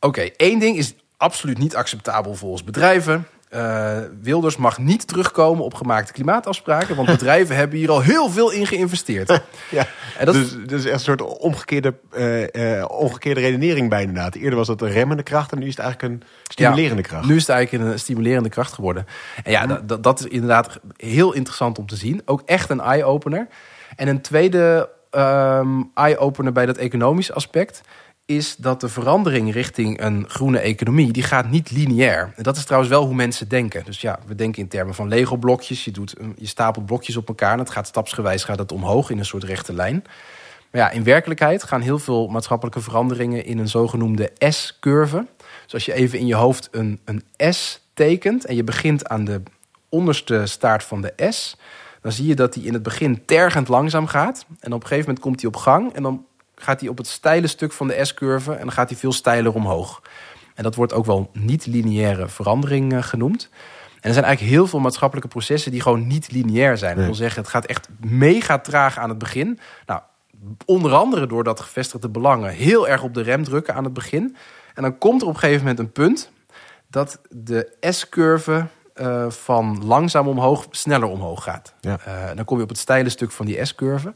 Oké, 0.00 0.20
één 0.20 0.58
ding 0.58 0.76
is 0.76 0.94
absoluut 1.16 1.58
niet 1.58 1.76
acceptabel 1.76 2.34
volgens 2.34 2.64
bedrijven. 2.64 3.26
Uh, 3.54 3.98
Wilders 4.22 4.56
mag 4.56 4.78
niet 4.78 5.06
terugkomen 5.06 5.64
op 5.64 5.74
gemaakte 5.74 6.12
klimaatafspraken, 6.12 6.96
want 6.96 7.08
bedrijven 7.18 7.56
hebben 7.56 7.78
hier 7.78 7.90
al 7.90 8.00
heel 8.00 8.30
veel 8.30 8.50
in 8.50 8.66
geïnvesteerd. 8.66 9.28
ja, 9.70 9.86
en 10.18 10.26
dat 10.26 10.34
dus, 10.34 10.56
dus 10.66 10.84
echt 10.84 10.94
een 10.94 11.00
soort 11.00 11.22
omgekeerde, 11.22 11.94
uh, 12.16 12.42
uh, 12.42 12.84
omgekeerde 12.88 13.40
redenering 13.40 13.88
bij 13.88 14.00
inderdaad. 14.00 14.34
Eerder 14.34 14.56
was 14.56 14.68
het 14.68 14.80
een 14.80 14.90
remmende 14.90 15.22
kracht 15.22 15.52
en 15.52 15.58
nu 15.58 15.66
is 15.66 15.76
het 15.76 15.84
eigenlijk 15.84 16.12
een 16.12 16.28
stimulerende 16.42 17.02
ja, 17.02 17.08
kracht. 17.08 17.26
Nu 17.26 17.34
is 17.34 17.40
het 17.40 17.50
eigenlijk 17.50 17.90
een 17.90 17.98
stimulerende 17.98 18.48
kracht 18.48 18.72
geworden. 18.72 19.06
En 19.44 19.52
ja, 19.52 19.66
hm. 19.66 19.86
dat, 19.86 20.02
dat 20.02 20.18
is 20.18 20.26
inderdaad 20.26 20.80
heel 20.96 21.32
interessant 21.32 21.78
om 21.78 21.86
te 21.86 21.96
zien. 21.96 22.22
Ook 22.24 22.42
echt 22.44 22.70
een 22.70 22.80
eye-opener. 22.80 23.48
En 23.96 24.08
een 24.08 24.20
tweede 24.20 24.90
um, 25.10 25.90
eye-opener 25.94 26.52
bij 26.52 26.66
dat 26.66 26.76
economische 26.76 27.32
aspect 27.32 27.80
is 28.26 28.56
dat 28.56 28.80
de 28.80 28.88
verandering 28.88 29.52
richting 29.52 30.00
een 30.00 30.24
groene 30.28 30.58
economie, 30.58 31.12
die 31.12 31.22
gaat 31.22 31.50
niet 31.50 31.70
lineair. 31.70 32.32
En 32.36 32.42
dat 32.42 32.56
is 32.56 32.64
trouwens 32.64 32.92
wel 32.92 33.04
hoe 33.04 33.14
mensen 33.14 33.48
denken. 33.48 33.84
Dus 33.84 34.00
ja, 34.00 34.18
we 34.26 34.34
denken 34.34 34.62
in 34.62 34.68
termen 34.68 34.94
van 34.94 35.08
Lego-blokjes. 35.08 35.84
Je, 35.84 35.90
doet, 35.90 36.14
je 36.36 36.46
stapelt 36.46 36.86
blokjes 36.86 37.16
op 37.16 37.28
elkaar 37.28 37.52
en 37.52 37.58
het 37.58 37.70
gaat 37.70 37.86
stapsgewijs 37.86 38.44
gaat 38.44 38.58
het 38.58 38.72
omhoog 38.72 39.10
in 39.10 39.18
een 39.18 39.24
soort 39.24 39.44
rechte 39.44 39.72
lijn. 39.72 40.04
Maar 40.70 40.80
ja, 40.80 40.90
in 40.90 41.04
werkelijkheid 41.04 41.62
gaan 41.62 41.80
heel 41.80 41.98
veel 41.98 42.26
maatschappelijke 42.26 42.80
veranderingen 42.80 43.44
in 43.44 43.58
een 43.58 43.68
zogenoemde 43.68 44.32
S-curve. 44.38 45.26
Dus 45.64 45.74
als 45.74 45.84
je 45.84 45.92
even 45.92 46.18
in 46.18 46.26
je 46.26 46.34
hoofd 46.34 46.68
een, 46.70 47.00
een 47.04 47.22
S 47.52 47.80
tekent 47.94 48.44
en 48.44 48.56
je 48.56 48.64
begint 48.64 49.08
aan 49.08 49.24
de 49.24 49.42
onderste 49.88 50.46
staart 50.46 50.84
van 50.84 51.00
de 51.00 51.12
S, 51.30 51.56
dan 52.06 52.14
zie 52.14 52.26
je 52.26 52.34
dat 52.34 52.52
die 52.52 52.64
in 52.64 52.72
het 52.72 52.82
begin 52.82 53.24
tergend 53.24 53.68
langzaam 53.68 54.06
gaat. 54.06 54.46
En 54.60 54.72
op 54.72 54.80
een 54.80 54.86
gegeven 54.86 55.04
moment 55.06 55.24
komt 55.24 55.38
die 55.38 55.48
op 55.48 55.56
gang 55.56 55.92
en 55.92 56.02
dan 56.02 56.24
gaat 56.54 56.80
hij 56.80 56.88
op 56.88 56.98
het 56.98 57.06
steile 57.06 57.46
stuk 57.46 57.72
van 57.72 57.88
de 57.88 58.04
S-curve 58.04 58.52
en 58.52 58.60
dan 58.60 58.72
gaat 58.72 58.88
hij 58.88 58.98
veel 58.98 59.12
steiler 59.12 59.54
omhoog. 59.54 60.02
En 60.54 60.62
dat 60.62 60.74
wordt 60.74 60.92
ook 60.92 61.04
wel 61.04 61.30
niet-lineaire 61.32 62.28
verandering 62.28 62.92
uh, 62.92 63.02
genoemd. 63.02 63.48
En 63.94 64.08
er 64.08 64.12
zijn 64.12 64.24
eigenlijk 64.24 64.54
heel 64.56 64.66
veel 64.66 64.80
maatschappelijke 64.80 65.28
processen 65.28 65.70
die 65.70 65.80
gewoon 65.80 66.06
niet 66.06 66.32
lineair 66.32 66.78
zijn. 66.78 66.96
Dat 66.96 67.04
wil 67.04 67.14
zeggen, 67.14 67.42
het 67.42 67.50
gaat 67.50 67.66
echt 67.66 67.88
mega 68.00 68.58
traag 68.58 68.98
aan 68.98 69.08
het 69.08 69.18
begin. 69.18 69.58
Nou, 69.86 70.00
onder 70.64 70.94
andere 70.94 71.26
doordat 71.26 71.60
gevestigde 71.60 72.08
belangen 72.08 72.50
heel 72.50 72.88
erg 72.88 73.02
op 73.02 73.14
de 73.14 73.22
rem 73.22 73.44
drukken 73.44 73.74
aan 73.74 73.84
het 73.84 73.92
begin. 73.92 74.36
En 74.74 74.82
dan 74.82 74.98
komt 74.98 75.22
er 75.22 75.28
op 75.28 75.34
een 75.34 75.40
gegeven 75.40 75.60
moment 75.60 75.78
een 75.78 75.92
punt 75.92 76.30
dat 76.88 77.20
de 77.30 77.76
S-curve 77.80 78.66
uh, 79.00 79.30
van 79.30 79.84
langzaam 79.84 80.28
omhoog 80.28 80.66
sneller 80.70 81.08
omhoog 81.08 81.42
gaat. 81.42 81.74
Ja. 81.80 81.98
Uh, 82.08 82.14
dan 82.34 82.44
kom 82.44 82.56
je 82.56 82.62
op 82.62 82.68
het 82.68 82.78
steile 82.78 83.08
stuk 83.08 83.30
van 83.30 83.46
die 83.46 83.64
S-curve. 83.64 84.12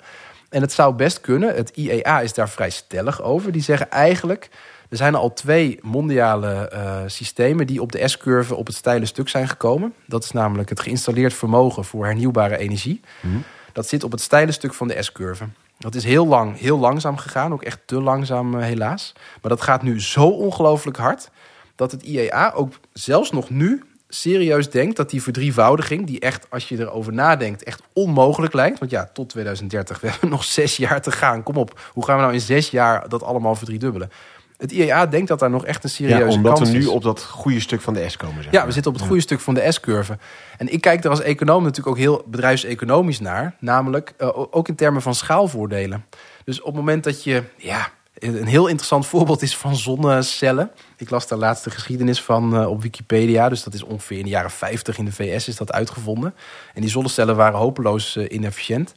En 0.48 0.60
het 0.60 0.72
zou 0.72 0.94
best 0.94 1.20
kunnen, 1.20 1.54
het 1.54 1.70
IEA 1.70 2.20
is 2.20 2.32
daar 2.34 2.48
vrij 2.48 2.70
stellig 2.70 3.22
over. 3.22 3.52
Die 3.52 3.62
zeggen 3.62 3.90
eigenlijk, 3.90 4.50
er 4.88 4.96
zijn 4.96 5.14
al 5.14 5.32
twee 5.32 5.78
mondiale 5.82 6.70
uh, 6.74 6.96
systemen 7.06 7.66
die 7.66 7.82
op 7.82 7.92
de 7.92 8.08
S-curve 8.08 8.54
op 8.54 8.66
het 8.66 8.76
steile 8.76 9.06
stuk 9.06 9.28
zijn 9.28 9.48
gekomen. 9.48 9.94
Dat 10.06 10.24
is 10.24 10.30
namelijk 10.30 10.68
het 10.68 10.80
geïnstalleerd 10.80 11.34
vermogen 11.34 11.84
voor 11.84 12.04
hernieuwbare 12.04 12.56
energie. 12.58 13.00
Mm. 13.20 13.42
Dat 13.72 13.88
zit 13.88 14.04
op 14.04 14.10
het 14.10 14.20
steile 14.20 14.52
stuk 14.52 14.74
van 14.74 14.88
de 14.88 15.02
S-curve. 15.02 15.44
Dat 15.78 15.94
is 15.94 16.04
heel 16.04 16.26
lang, 16.26 16.58
heel 16.58 16.78
langzaam 16.78 17.16
gegaan, 17.16 17.52
ook 17.52 17.62
echt 17.62 17.80
te 17.84 18.00
langzaam 18.00 18.58
helaas. 18.58 19.12
Maar 19.42 19.50
dat 19.50 19.62
gaat 19.62 19.82
nu 19.82 20.00
zo 20.00 20.26
ongelooflijk 20.26 20.96
hard 20.96 21.30
dat 21.74 21.90
het 21.90 22.02
IEA 22.02 22.52
ook 22.54 22.72
zelfs 22.92 23.30
nog 23.30 23.50
nu 23.50 23.84
serieus 24.10 24.70
denkt 24.70 24.96
dat 24.96 25.10
die 25.10 25.22
verdrievoudiging, 25.22 26.06
die 26.06 26.20
echt, 26.20 26.46
als 26.48 26.68
je 26.68 26.78
erover 26.78 27.12
nadenkt, 27.12 27.62
echt 27.62 27.82
onmogelijk 27.92 28.52
lijkt. 28.52 28.78
Want 28.78 28.90
ja, 28.90 29.10
tot 29.12 29.28
2030, 29.28 30.00
we 30.00 30.08
hebben 30.10 30.28
nog 30.28 30.44
zes 30.44 30.76
jaar 30.76 31.02
te 31.02 31.12
gaan. 31.12 31.42
Kom 31.42 31.56
op, 31.56 31.80
hoe 31.92 32.04
gaan 32.04 32.16
we 32.16 32.22
nou 32.22 32.34
in 32.34 32.40
zes 32.40 32.70
jaar 32.70 33.08
dat 33.08 33.22
allemaal 33.22 33.54
verdriedubbelen? 33.54 34.10
Het 34.56 34.72
IEA 34.72 35.06
denkt 35.06 35.28
dat 35.28 35.38
daar 35.38 35.50
nog 35.50 35.64
echt 35.64 35.84
een 35.84 35.90
serieuze 35.90 36.24
ja, 36.24 36.30
omdat 36.30 36.54
kans 36.54 36.70
we 36.70 36.76
nu 36.76 36.82
is. 36.82 36.88
op 36.88 37.02
dat 37.02 37.22
goede 37.22 37.60
stuk 37.60 37.80
van 37.80 37.94
de 37.94 38.08
S-komen 38.08 38.42
zijn. 38.42 38.54
Ja, 38.54 38.66
we 38.66 38.72
zitten 38.72 38.92
op 38.92 38.98
het 38.98 39.06
goede 39.06 39.22
stuk 39.22 39.40
van 39.40 39.54
de 39.54 39.72
S-curve. 39.72 40.18
En 40.58 40.72
ik 40.72 40.80
kijk 40.80 41.04
er 41.04 41.10
als 41.10 41.20
econoom 41.20 41.62
natuurlijk 41.62 41.88
ook 41.88 41.98
heel 41.98 42.22
bedrijfseconomisch 42.26 43.20
naar. 43.20 43.54
Namelijk 43.58 44.14
uh, 44.18 44.28
ook 44.34 44.68
in 44.68 44.74
termen 44.74 45.02
van 45.02 45.14
schaalvoordelen. 45.14 46.04
Dus 46.44 46.60
op 46.60 46.66
het 46.66 46.74
moment 46.74 47.04
dat 47.04 47.24
je, 47.24 47.42
ja, 47.56 47.90
een 48.20 48.46
heel 48.46 48.66
interessant 48.66 49.06
voorbeeld 49.06 49.42
is 49.42 49.56
van 49.56 49.76
zonnecellen. 49.76 50.70
Ik 50.96 51.10
las 51.10 51.28
daar 51.28 51.38
laatst 51.38 51.64
de 51.64 51.70
geschiedenis 51.70 52.22
van 52.22 52.54
uh, 52.54 52.70
op 52.70 52.82
Wikipedia. 52.82 53.48
Dus 53.48 53.62
dat 53.62 53.74
is 53.74 53.82
ongeveer 53.82 54.18
in 54.18 54.24
de 54.24 54.30
jaren 54.30 54.50
50 54.50 54.98
in 54.98 55.04
de 55.04 55.12
VS 55.12 55.48
is 55.48 55.56
dat 55.56 55.72
uitgevonden. 55.72 56.34
En 56.74 56.80
die 56.80 56.90
zonnecellen 56.90 57.36
waren 57.36 57.58
hopeloos 57.58 58.16
uh, 58.16 58.24
inefficiënt. 58.28 58.94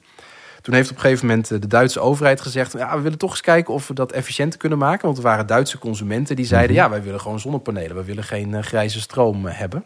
Toen 0.62 0.74
heeft 0.74 0.90
op 0.90 0.96
een 0.96 1.02
gegeven 1.02 1.28
moment 1.28 1.48
de 1.48 1.68
Duitse 1.68 2.00
overheid 2.00 2.42
gezegd... 2.42 2.74
Ja, 2.74 2.96
we 2.96 3.02
willen 3.02 3.18
toch 3.18 3.30
eens 3.30 3.42
kijken 3.42 3.74
of 3.74 3.88
we 3.88 3.94
dat 3.94 4.12
efficiënter 4.12 4.60
kunnen 4.60 4.78
maken. 4.78 5.06
Want 5.06 5.18
er 5.18 5.24
waren 5.24 5.48
Duitse 5.48 5.78
consumenten 5.78 6.36
die 6.36 6.46
zeiden... 6.46 6.76
ja, 6.76 6.90
wij 6.90 7.04
willen 7.04 7.22
gewoon 7.22 7.40
zonnepanelen. 7.40 7.96
We 7.96 8.04
willen 8.04 8.24
geen 8.24 8.64
grijze 8.64 9.02
stroom 9.02 9.46
hebben. 9.46 9.86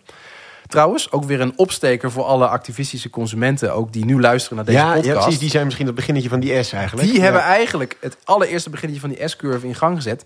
Trouwens, 0.67 1.11
ook 1.11 1.23
weer 1.23 1.41
een 1.41 1.53
opsteker 1.55 2.11
voor 2.11 2.23
alle 2.23 2.47
activistische 2.47 3.09
consumenten, 3.09 3.73
ook 3.73 3.93
die 3.93 4.05
nu 4.05 4.19
luisteren 4.19 4.57
naar 4.57 4.65
deze 4.65 4.77
ja, 4.77 4.93
podcast. 4.93 5.07
Ja, 5.07 5.21
precies. 5.21 5.39
Die 5.39 5.49
zijn 5.49 5.65
misschien 5.65 5.85
het 5.85 5.95
beginnetje 5.95 6.29
van 6.29 6.39
die 6.39 6.63
S 6.63 6.71
eigenlijk. 6.71 7.11
Die 7.11 7.21
hebben 7.21 7.41
eigenlijk 7.41 7.97
het 7.99 8.17
allereerste 8.23 8.69
beginnetje 8.69 9.01
van 9.01 9.09
die 9.09 9.27
S-curve 9.27 9.67
in 9.67 9.75
gang 9.75 9.95
gezet. 9.95 10.23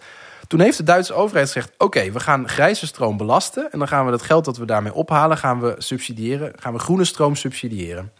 Toen 0.48 0.60
heeft 0.60 0.78
de 0.78 0.84
Duitse 0.84 1.14
overheid 1.14 1.48
gezegd: 1.48 1.72
Oké, 1.78 2.12
we 2.12 2.20
gaan 2.20 2.48
grijze 2.48 2.88
stroom 2.88 3.18
belasten. 3.18 3.72
En 3.72 3.80
dan 3.80 3.88
gaan 3.88 4.06
we 4.06 4.12
het 4.12 4.22
geld 4.22 4.46
dat 4.46 4.58
we 4.58 4.66
daarmee 4.66 4.94
ophalen, 4.94 5.38
gaan 5.38 5.60
we 5.60 5.76
subsidiëren. 5.78 6.54
Gaan 6.56 6.74
we 6.74 6.80
groene 6.80 7.06
stroom 7.06 7.36
subsidiëren. 7.36 8.12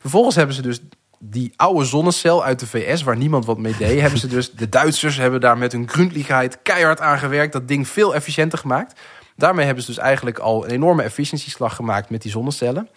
Vervolgens 0.00 0.36
hebben 0.36 0.54
ze 0.54 0.62
dus 0.62 0.80
die 1.18 1.52
oude 1.56 1.84
zonnecel 1.84 2.44
uit 2.44 2.60
de 2.60 2.66
VS, 2.66 3.02
waar 3.02 3.16
niemand 3.16 3.44
wat 3.44 3.58
mee 3.58 3.74
deed, 3.78 4.00
hebben 4.00 4.18
ze 4.18 4.26
dus. 4.26 4.52
De 4.52 4.68
Duitsers 4.68 5.16
hebben 5.16 5.40
daar 5.40 5.58
met 5.58 5.72
hun 5.72 5.88
grundligheid 5.88 6.58
keihard 6.62 7.00
aan 7.00 7.18
gewerkt. 7.18 7.52
Dat 7.52 7.68
ding 7.68 7.88
veel 7.88 8.14
efficiënter 8.14 8.58
gemaakt. 8.58 9.00
Daarmee 9.36 9.64
hebben 9.64 9.84
ze 9.84 9.90
dus 9.90 10.00
eigenlijk 10.00 10.38
al 10.38 10.64
een 10.64 10.70
enorme 10.70 11.02
efficiëntieslag 11.02 11.74
gemaakt 11.74 12.10
met 12.10 12.22
die 12.22 12.30
zonnecellen. 12.30 12.88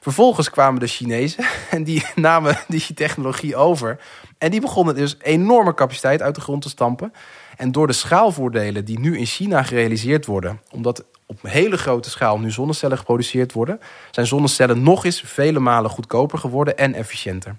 Vervolgens 0.00 0.50
kwamen 0.50 0.80
de 0.80 0.86
Chinezen 0.86 1.44
en 1.70 1.84
die 1.84 2.04
namen 2.14 2.58
die 2.68 2.94
technologie 2.94 3.56
over. 3.56 4.00
En 4.38 4.50
die 4.50 4.60
begonnen 4.60 4.94
dus 4.94 5.16
enorme 5.22 5.74
capaciteit 5.74 6.22
uit 6.22 6.34
de 6.34 6.40
grond 6.40 6.62
te 6.62 6.68
stampen. 6.68 7.12
En 7.56 7.72
door 7.72 7.86
de 7.86 7.92
schaalvoordelen 7.92 8.84
die 8.84 8.98
nu 8.98 9.18
in 9.18 9.26
China 9.26 9.62
gerealiseerd 9.62 10.26
worden, 10.26 10.60
omdat 10.70 11.04
op 11.26 11.38
hele 11.42 11.78
grote 11.78 12.10
schaal 12.10 12.38
nu 12.38 12.50
zonnecellen 12.50 12.98
geproduceerd 12.98 13.52
worden, 13.52 13.80
zijn 14.10 14.26
zonnecellen 14.26 14.82
nog 14.82 15.04
eens 15.04 15.22
vele 15.26 15.58
malen 15.58 15.90
goedkoper 15.90 16.38
geworden 16.38 16.78
en 16.78 16.94
efficiënter. 16.94 17.56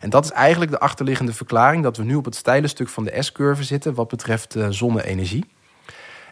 En 0.00 0.10
dat 0.10 0.24
is 0.24 0.30
eigenlijk 0.30 0.70
de 0.70 0.78
achterliggende 0.78 1.32
verklaring 1.32 1.82
dat 1.82 1.96
we 1.96 2.04
nu 2.04 2.14
op 2.14 2.24
het 2.24 2.34
steile 2.34 2.66
stuk 2.66 2.88
van 2.88 3.04
de 3.04 3.22
S-curve 3.22 3.64
zitten 3.64 3.94
wat 3.94 4.08
betreft 4.08 4.56
uh, 4.56 4.66
zonne-energie. 4.70 5.44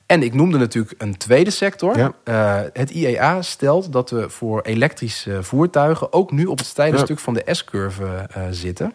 En 0.08 0.22
ik 0.22 0.34
noemde 0.34 0.58
natuurlijk 0.58 0.94
een 0.98 1.16
tweede 1.16 1.50
sector. 1.50 1.98
Ja. 1.98 2.12
Uh, 2.24 2.68
het 2.72 2.90
IEA 2.90 3.42
stelt 3.42 3.92
dat 3.92 4.10
we 4.10 4.30
voor 4.30 4.62
elektrische 4.62 5.42
voertuigen 5.42 6.12
ook 6.12 6.32
nu 6.32 6.44
op 6.44 6.58
het 6.58 6.66
steile 6.66 6.96
Ja. 6.96 7.04
stuk 7.04 7.18
van 7.18 7.34
de 7.34 7.42
S-curve 7.46 8.02
uh, 8.04 8.42
zitten. 8.50 8.92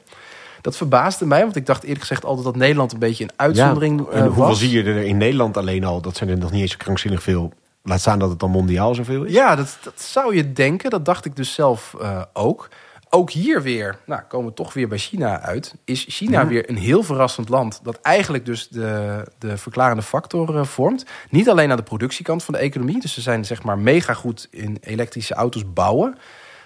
Dat 0.61 0.77
verbaasde 0.77 1.25
mij, 1.25 1.41
want 1.41 1.55
ik 1.55 1.65
dacht 1.65 1.83
eerlijk 1.83 1.99
gezegd 1.99 2.25
altijd 2.25 2.45
dat 2.45 2.55
Nederland 2.55 2.91
een 2.93 2.99
beetje 2.99 3.23
een 3.23 3.31
uitzondering 3.35 3.99
Ja, 3.99 4.17
uh, 4.17 4.19
en 4.19 4.27
hoeveel 4.27 4.55
zie 4.55 4.69
je 4.69 4.83
er 4.83 5.03
in 5.03 5.17
Nederland 5.17 5.57
alleen 5.57 5.83
al? 5.83 6.01
Dat 6.01 6.17
zijn 6.17 6.29
er 6.29 6.37
nog 6.37 6.51
niet 6.51 6.61
eens 6.61 6.71
zo 6.71 6.77
krankzinnig 6.77 7.23
veel. 7.23 7.53
Laat 7.83 7.99
staan 7.99 8.19
dat 8.19 8.29
het 8.29 8.39
dan 8.39 8.51
mondiaal 8.51 8.95
zoveel 8.95 9.23
is. 9.23 9.33
Ja, 9.33 9.55
dat, 9.55 9.77
dat 9.83 10.01
zou 10.01 10.35
je 10.35 10.53
denken. 10.53 10.89
Dat 10.89 11.05
dacht 11.05 11.25
ik 11.25 11.35
dus 11.35 11.53
zelf 11.53 11.95
ook. 12.33 12.69
Ook 13.15 13.31
hier 13.31 13.61
weer, 13.61 13.97
nou 14.05 14.21
komen 14.21 14.47
we 14.47 14.53
toch 14.53 14.73
weer 14.73 14.87
bij 14.87 14.97
China 14.97 15.41
uit. 15.41 15.75
Is 15.85 16.05
China 16.07 16.47
weer 16.47 16.69
een 16.69 16.77
heel 16.77 17.03
verrassend 17.03 17.49
land. 17.49 17.79
Dat 17.83 17.99
eigenlijk 18.01 18.45
dus 18.45 18.67
de, 18.67 19.23
de 19.37 19.57
verklarende 19.57 20.01
factor 20.01 20.55
uh, 20.55 20.63
vormt. 20.63 21.05
Niet 21.29 21.49
alleen 21.49 21.71
aan 21.71 21.77
de 21.77 21.83
productiekant 21.83 22.43
van 22.43 22.53
de 22.53 22.59
economie. 22.59 22.99
Dus 22.99 23.13
ze 23.13 23.21
zijn 23.21 23.45
zeg 23.45 23.63
maar 23.63 23.77
mega 23.77 24.13
goed 24.13 24.47
in 24.51 24.77
elektrische 24.81 25.33
auto's 25.33 25.73
bouwen. 25.73 26.17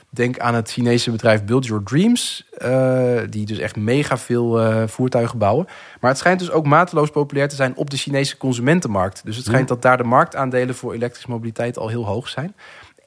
Denk 0.10 0.40
aan 0.40 0.56
het 0.56 0.72
Chinese 0.72 1.12
bedrijf 1.12 1.44
Build 1.44 1.66
Your 1.66 1.84
Dreams. 1.84 2.50
Uh, 2.66 3.20
die 3.30 3.46
dus 3.46 3.58
echt 3.58 3.76
mega 3.76 4.18
veel 4.18 4.62
uh, 4.62 4.84
voertuigen 4.88 5.38
bouwen. 5.38 5.68
Maar 6.00 6.10
het 6.10 6.20
schijnt 6.20 6.40
dus 6.40 6.52
ook 6.52 6.66
mateloos 6.66 7.10
populair 7.10 7.50
te 7.50 7.56
zijn 7.56 7.76
op 7.76 7.90
de 7.90 7.98
Chinese 7.98 8.38
consumentenmarkt. 8.38 9.22
Dus 9.26 9.36
het 9.36 9.46
schijnt 9.46 9.70
ja. 9.70 9.74
dat 9.74 9.84
daar 9.84 9.98
de 9.98 10.04
marktaandelen 10.04 10.76
voor 10.76 10.94
elektrische 10.94 11.30
mobiliteit 11.30 11.78
al 11.78 11.88
heel 11.88 12.06
hoog 12.06 12.30
zijn. 12.30 12.56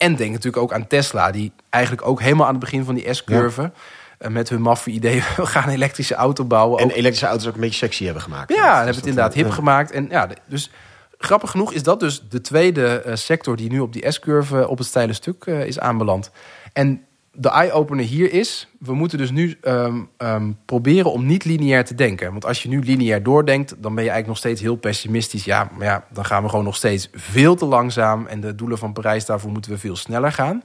En 0.01 0.16
denk 0.16 0.30
natuurlijk 0.30 0.62
ook 0.62 0.72
aan 0.72 0.86
Tesla, 0.86 1.30
die 1.30 1.53
eigenlijk 1.70 2.07
ook 2.07 2.20
helemaal 2.20 2.46
aan 2.46 2.55
het 2.55 2.61
begin 2.61 2.84
van 2.84 2.94
die 2.94 3.14
S-curve. 3.14 3.62
Ja. 3.62 3.72
Uh, 4.18 4.32
met 4.32 4.48
hun 4.48 4.61
maffe 4.61 4.90
idee, 4.90 5.22
we 5.36 5.46
gaan 5.46 5.62
een 5.62 5.74
elektrische 5.74 6.14
auto 6.14 6.44
bouwen. 6.44 6.78
En 6.78 6.84
ook. 6.84 6.90
elektrische 6.90 7.26
auto's 7.26 7.46
ook 7.46 7.55
een 7.55 7.61
beetje 7.61 7.86
sexy 7.86 8.05
hebben 8.05 8.22
gemaakt. 8.22 8.53
Ja, 8.55 8.76
hebben 8.76 8.94
het 8.94 9.07
inderdaad 9.07 9.34
hip 9.34 9.51
gemaakt. 9.51 9.90
En 9.90 10.07
ja, 10.11 10.28
dus 10.46 10.70
grappig 11.18 11.51
genoeg 11.51 11.72
is 11.72 11.82
dat 11.82 12.01
dus 12.01 12.22
de 12.28 12.40
tweede 12.40 13.03
uh, 13.07 13.14
sector 13.14 13.57
die 13.57 13.70
nu 13.70 13.80
op 13.80 13.92
die 13.92 14.11
S-curve 14.11 14.68
op 14.68 14.78
het 14.78 14.86
steile 14.86 15.12
stuk 15.12 15.44
is 15.44 15.78
aanbeland. 15.78 16.30
En 16.72 17.05
de 17.33 17.51
eye-opener 17.51 18.05
hier 18.05 18.33
is, 18.33 18.68
we 18.78 18.95
moeten 18.95 19.18
dus 19.18 19.31
nu 19.31 19.59
um, 19.62 20.09
um, 20.18 20.59
proberen 20.64 21.12
om 21.12 21.26
niet 21.26 21.45
lineair 21.45 21.85
te 21.85 21.95
denken. 21.95 22.31
Want 22.31 22.47
als 22.47 22.62
je 22.62 22.68
nu 22.68 22.81
lineair 22.81 23.22
doordenkt, 23.22 23.68
dan 23.68 23.95
ben 23.95 24.05
je 24.05 24.11
eigenlijk 24.11 24.26
nog 24.26 24.37
steeds 24.37 24.61
heel 24.61 24.76
pessimistisch. 24.76 25.45
Ja, 25.45 25.70
maar 25.76 25.87
ja, 25.87 26.07
dan 26.12 26.24
gaan 26.24 26.43
we 26.43 26.49
gewoon 26.49 26.64
nog 26.64 26.76
steeds 26.76 27.09
veel 27.12 27.55
te 27.55 27.64
langzaam. 27.64 28.26
En 28.26 28.41
de 28.41 28.55
doelen 28.55 28.78
van 28.78 28.93
Parijs, 28.93 29.24
daarvoor 29.24 29.51
moeten 29.51 29.70
we 29.70 29.78
veel 29.78 29.97
sneller 29.97 30.33
gaan. 30.33 30.62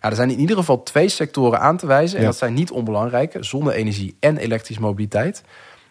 Nou, 0.00 0.14
er 0.14 0.20
zijn 0.20 0.30
in 0.30 0.38
ieder 0.38 0.56
geval 0.56 0.82
twee 0.82 1.08
sectoren 1.08 1.60
aan 1.60 1.76
te 1.76 1.86
wijzen. 1.86 2.16
En 2.16 2.22
ja. 2.22 2.28
dat 2.28 2.38
zijn 2.38 2.54
niet 2.54 2.70
onbelangrijke, 2.70 3.42
zonne-energie 3.42 4.16
en 4.20 4.36
elektrische 4.36 4.82
mobiliteit. 4.82 5.42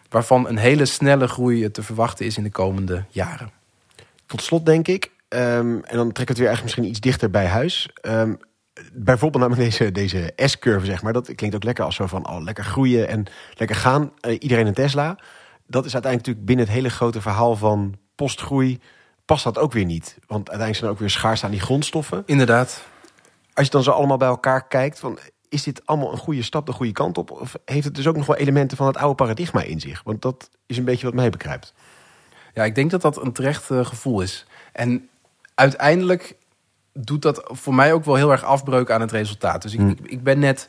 Waarvan 0.08 0.48
een 0.48 0.56
hele 0.56 0.84
snelle 0.84 1.28
groei 1.28 1.70
te 1.70 1.82
verwachten 1.82 2.26
is 2.26 2.36
in 2.36 2.42
de 2.42 2.50
komende 2.50 3.04
jaren. 3.08 3.50
Tot 4.26 4.42
slot 4.42 4.66
denk 4.66 4.88
ik, 4.88 5.10
um, 5.28 5.84
en 5.84 5.96
dan 5.96 6.12
trek 6.12 6.22
ik 6.22 6.28
het 6.28 6.38
weer 6.38 6.46
eigenlijk 6.46 6.62
misschien 6.62 6.84
iets 6.84 7.00
dichter 7.00 7.30
bij 7.30 7.46
huis 7.46 7.90
bijvoorbeeld 8.92 9.42
namelijk 9.42 9.70
deze, 9.70 9.92
deze 9.92 10.32
S-curve, 10.36 10.86
zeg 10.86 11.02
maar. 11.02 11.12
Dat 11.12 11.34
klinkt 11.34 11.56
ook 11.56 11.64
lekker 11.64 11.84
als 11.84 11.94
zo 11.94 12.06
van, 12.06 12.28
oh, 12.28 12.42
lekker 12.42 12.64
groeien 12.64 13.08
en 13.08 13.26
lekker 13.54 13.76
gaan. 13.76 14.12
Uh, 14.20 14.36
iedereen 14.38 14.66
een 14.66 14.74
Tesla. 14.74 15.18
Dat 15.66 15.84
is 15.84 15.92
uiteindelijk 15.92 16.16
natuurlijk 16.16 16.46
binnen 16.46 16.64
het 16.64 16.74
hele 16.74 16.90
grote 16.90 17.20
verhaal 17.20 17.56
van 17.56 17.94
postgroei... 18.14 18.80
past 19.24 19.44
dat 19.44 19.58
ook 19.58 19.72
weer 19.72 19.84
niet. 19.84 20.16
Want 20.26 20.48
uiteindelijk 20.48 20.74
zijn 20.74 20.84
er 20.84 20.90
ook 20.90 20.98
weer 20.98 21.10
schaarste 21.10 21.46
aan 21.46 21.52
die 21.52 21.60
grondstoffen. 21.60 22.22
Inderdaad. 22.26 22.84
Als 23.54 23.66
je 23.66 23.72
dan 23.72 23.82
zo 23.82 23.90
allemaal 23.90 24.16
bij 24.16 24.28
elkaar 24.28 24.68
kijkt... 24.68 24.98
Van, 24.98 25.18
is 25.48 25.62
dit 25.62 25.86
allemaal 25.86 26.12
een 26.12 26.18
goede 26.18 26.42
stap 26.42 26.66
de 26.66 26.72
goede 26.72 26.92
kant 26.92 27.18
op? 27.18 27.30
Of 27.30 27.54
heeft 27.64 27.84
het 27.84 27.94
dus 27.94 28.06
ook 28.06 28.16
nog 28.16 28.26
wel 28.26 28.36
elementen 28.36 28.76
van 28.76 28.86
het 28.86 28.96
oude 28.96 29.14
paradigma 29.14 29.62
in 29.62 29.80
zich? 29.80 30.02
Want 30.04 30.22
dat 30.22 30.50
is 30.66 30.76
een 30.76 30.84
beetje 30.84 31.06
wat 31.06 31.14
mij 31.14 31.30
begrijpt. 31.30 31.74
Ja, 32.54 32.64
ik 32.64 32.74
denk 32.74 32.90
dat 32.90 33.02
dat 33.02 33.22
een 33.22 33.32
terecht 33.32 33.70
uh, 33.70 33.84
gevoel 33.84 34.20
is. 34.20 34.46
En 34.72 35.08
uiteindelijk 35.54 36.36
doet 36.92 37.22
dat 37.22 37.42
voor 37.44 37.74
mij 37.74 37.92
ook 37.92 38.04
wel 38.04 38.14
heel 38.14 38.32
erg 38.32 38.44
afbreuk 38.44 38.90
aan 38.90 39.00
het 39.00 39.12
resultaat. 39.12 39.62
Dus 39.62 39.72
ik, 39.72 39.80
hmm. 39.80 39.96
ik 40.02 40.22
ben 40.22 40.38
net 40.38 40.68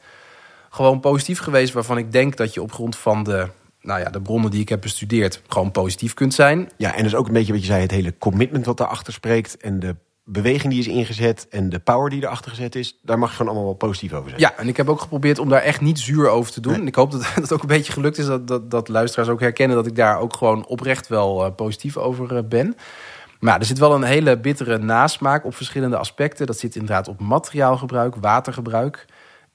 gewoon 0.69 0.99
positief 0.99 1.39
geweest... 1.39 1.73
waarvan 1.73 1.97
ik 1.97 2.11
denk 2.11 2.37
dat 2.37 2.53
je 2.53 2.61
op 2.61 2.71
grond 2.71 2.95
van 2.95 3.23
de, 3.23 3.47
nou 3.81 3.99
ja, 3.99 4.09
de 4.09 4.21
bronnen 4.21 4.51
die 4.51 4.61
ik 4.61 4.69
heb 4.69 4.81
bestudeerd... 4.81 5.41
gewoon 5.47 5.71
positief 5.71 6.13
kunt 6.13 6.33
zijn. 6.33 6.69
Ja, 6.77 6.95
en 6.95 7.03
dus 7.03 7.15
ook 7.15 7.27
een 7.27 7.33
beetje 7.33 7.51
wat 7.51 7.61
je 7.61 7.67
zei... 7.67 7.81
het 7.81 7.91
hele 7.91 8.17
commitment 8.17 8.65
wat 8.65 8.77
daarachter 8.77 9.13
spreekt... 9.13 9.57
en 9.57 9.79
de 9.79 9.95
beweging 10.25 10.73
die 10.73 10.81
is 10.81 10.87
ingezet 10.87 11.47
en 11.49 11.69
de 11.69 11.79
power 11.79 12.09
die 12.09 12.23
erachter 12.23 12.51
gezet 12.51 12.75
is... 12.75 12.99
daar 13.01 13.19
mag 13.19 13.29
je 13.29 13.35
gewoon 13.35 13.51
allemaal 13.51 13.69
wel 13.69 13.77
positief 13.77 14.13
over 14.13 14.29
zijn. 14.29 14.41
Ja, 14.41 14.57
en 14.57 14.67
ik 14.67 14.77
heb 14.77 14.89
ook 14.89 15.01
geprobeerd 15.01 15.39
om 15.39 15.49
daar 15.49 15.61
echt 15.61 15.81
niet 15.81 15.99
zuur 15.99 16.29
over 16.29 16.51
te 16.51 16.61
doen. 16.61 16.71
Nee. 16.71 16.81
En 16.81 16.87
ik 16.87 16.95
hoop 16.95 17.11
dat 17.11 17.33
het 17.35 17.53
ook 17.53 17.61
een 17.61 17.67
beetje 17.67 17.93
gelukt 17.93 18.17
is... 18.17 18.25
Dat, 18.25 18.47
dat, 18.47 18.71
dat 18.71 18.87
luisteraars 18.87 19.29
ook 19.29 19.39
herkennen 19.39 19.77
dat 19.77 19.87
ik 19.87 19.95
daar 19.95 20.19
ook 20.19 20.35
gewoon 20.35 20.65
oprecht 20.65 21.07
wel 21.07 21.45
uh, 21.45 21.55
positief 21.55 21.97
over 21.97 22.33
uh, 22.33 22.39
ben... 22.45 22.75
Maar 23.43 23.59
er 23.59 23.65
zit 23.65 23.79
wel 23.79 23.93
een 23.93 24.03
hele 24.03 24.39
bittere 24.39 24.77
nasmaak 24.77 25.45
op 25.45 25.55
verschillende 25.55 25.97
aspecten. 25.97 26.45
Dat 26.45 26.59
zit 26.59 26.75
inderdaad 26.75 27.07
op 27.07 27.19
materiaalgebruik, 27.19 28.15
watergebruik 28.15 29.05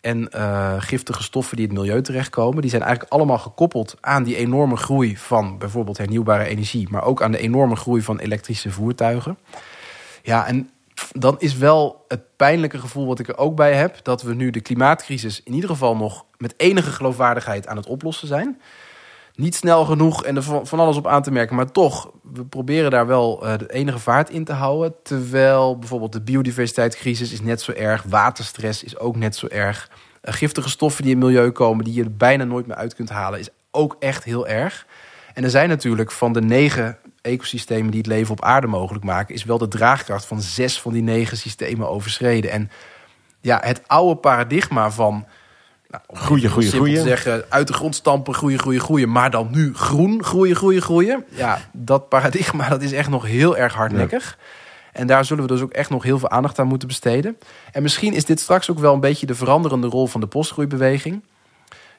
en 0.01 0.31
uh, 0.37 0.75
giftige 0.79 1.23
stoffen 1.23 1.57
die 1.57 1.69
in 1.69 1.75
het 1.75 1.81
milieu 1.81 2.03
terechtkomen. 2.03 2.61
Die 2.61 2.71
zijn 2.71 2.83
eigenlijk 2.83 3.13
allemaal 3.13 3.39
gekoppeld 3.39 3.97
aan 4.01 4.23
die 4.23 4.37
enorme 4.37 4.77
groei 4.77 5.17
van 5.17 5.59
bijvoorbeeld 5.59 5.99
hernieuwbare 5.99 6.45
energie, 6.45 6.89
maar 6.91 7.03
ook 7.03 7.23
aan 7.23 7.33
de 7.33 7.39
enorme 7.39 7.77
groei 7.77 8.03
van 8.03 8.19
elektrische 8.19 8.71
voertuigen. 8.71 9.39
Ja, 10.23 10.47
en 10.47 10.71
dan 11.13 11.37
is 11.39 11.57
wel 11.57 12.05
het 12.09 12.37
pijnlijke 12.37 12.79
gevoel 12.79 13.07
wat 13.07 13.19
ik 13.19 13.29
er 13.29 13.39
ook 13.39 13.57
bij 13.57 13.75
heb, 13.75 14.01
dat 14.03 14.23
we 14.23 14.35
nu 14.35 14.51
de 14.51 14.61
klimaatcrisis 14.61 15.43
in 15.43 15.55
ieder 15.55 15.71
geval 15.71 15.97
nog 15.97 16.25
met 16.37 16.55
enige 16.57 16.91
geloofwaardigheid 16.91 17.67
aan 17.67 17.77
het 17.77 17.87
oplossen 17.87 18.29
zijn 18.29 18.61
niet 19.39 19.55
snel 19.55 19.85
genoeg 19.85 20.25
en 20.25 20.37
er 20.37 20.43
van 20.43 20.81
alles 20.81 20.97
op 20.97 21.07
aan 21.07 21.23
te 21.23 21.31
merken. 21.31 21.57
Maar 21.57 21.71
toch, 21.71 22.11
we 22.33 22.45
proberen 22.45 22.91
daar 22.91 23.07
wel 23.07 23.47
uh, 23.47 23.59
de 23.59 23.73
enige 23.73 23.99
vaart 23.99 24.31
in 24.31 24.45
te 24.45 24.53
houden. 24.53 24.95
Terwijl 25.03 25.79
bijvoorbeeld 25.79 26.13
de 26.13 26.21
biodiversiteitscrisis 26.21 27.33
is 27.33 27.41
net 27.41 27.61
zo 27.61 27.73
erg. 27.73 28.03
Waterstress 28.03 28.85
is 28.85 28.99
ook 28.99 29.17
net 29.17 29.37
zo 29.37 29.47
erg. 29.47 29.91
Uh, 30.23 30.35
giftige 30.35 30.69
stoffen 30.69 31.03
die 31.03 31.13
in 31.13 31.19
het 31.21 31.27
milieu 31.27 31.51
komen, 31.51 31.85
die 31.85 31.95
je 31.95 32.11
bijna 32.11 32.45
nooit 32.45 32.67
meer 32.67 32.77
uit 32.77 32.95
kunt 32.95 33.09
halen, 33.09 33.39
is 33.39 33.49
ook 33.71 33.97
echt 33.99 34.25
heel 34.25 34.47
erg. 34.47 34.87
En 35.35 35.45
er 35.45 35.51
zijn 35.51 35.69
natuurlijk 35.69 36.11
van 36.11 36.33
de 36.33 36.43
negen 36.43 36.99
ecosystemen 37.23 37.91
die 37.91 38.01
het 38.01 38.09
leven 38.09 38.33
op 38.33 38.45
aarde 38.45 38.67
mogelijk 38.67 39.05
maken, 39.05 39.35
is 39.35 39.45
wel 39.45 39.59
de 39.59 39.69
draagkracht 39.69 40.27
van 40.27 40.41
zes 40.41 40.81
van 40.81 40.93
die 40.93 41.03
negen 41.03 41.37
systemen 41.37 41.89
overschreden. 41.89 42.51
En 42.51 42.71
ja, 43.41 43.61
het 43.65 43.83
oude 43.87 44.21
paradigma 44.21 44.91
van 44.91 45.27
nou, 45.89 46.03
groeien, 46.09 46.51
groeien, 46.51 46.71
groeien. 46.71 47.03
zeggen, 47.03 47.45
uit 47.49 47.67
de 47.67 47.73
grond 47.73 47.95
stampen, 47.95 48.35
groeien, 48.35 48.59
groeien, 48.59 48.81
groeien. 48.81 49.11
Maar 49.11 49.31
dan 49.31 49.49
nu 49.51 49.75
groen, 49.75 50.25
groeien, 50.25 50.57
groeien, 50.57 50.83
groeien. 50.83 51.25
Ja, 51.29 51.59
dat 51.73 52.09
paradigma 52.09 52.69
dat 52.69 52.83
is 52.83 52.93
echt 52.93 53.09
nog 53.09 53.25
heel 53.25 53.57
erg 53.57 53.75
hardnekkig. 53.75 54.37
Ja. 54.39 54.47
En 54.93 55.07
daar 55.07 55.25
zullen 55.25 55.43
we 55.43 55.53
dus 55.53 55.61
ook 55.61 55.73
echt 55.73 55.91
nog 55.91 56.03
heel 56.03 56.19
veel 56.19 56.31
aandacht 56.31 56.59
aan 56.59 56.67
moeten 56.67 56.89
besteden. 56.89 57.39
En 57.73 57.83
misschien 57.83 58.13
is 58.13 58.25
dit 58.25 58.41
straks 58.41 58.71
ook 58.71 58.79
wel 58.79 58.95
een 58.95 59.01
beetje 59.01 59.27
de 59.27 59.35
veranderende 59.35 59.87
rol 59.87 60.07
van 60.07 60.21
de 60.21 60.27
postgroeibeweging. 60.27 61.25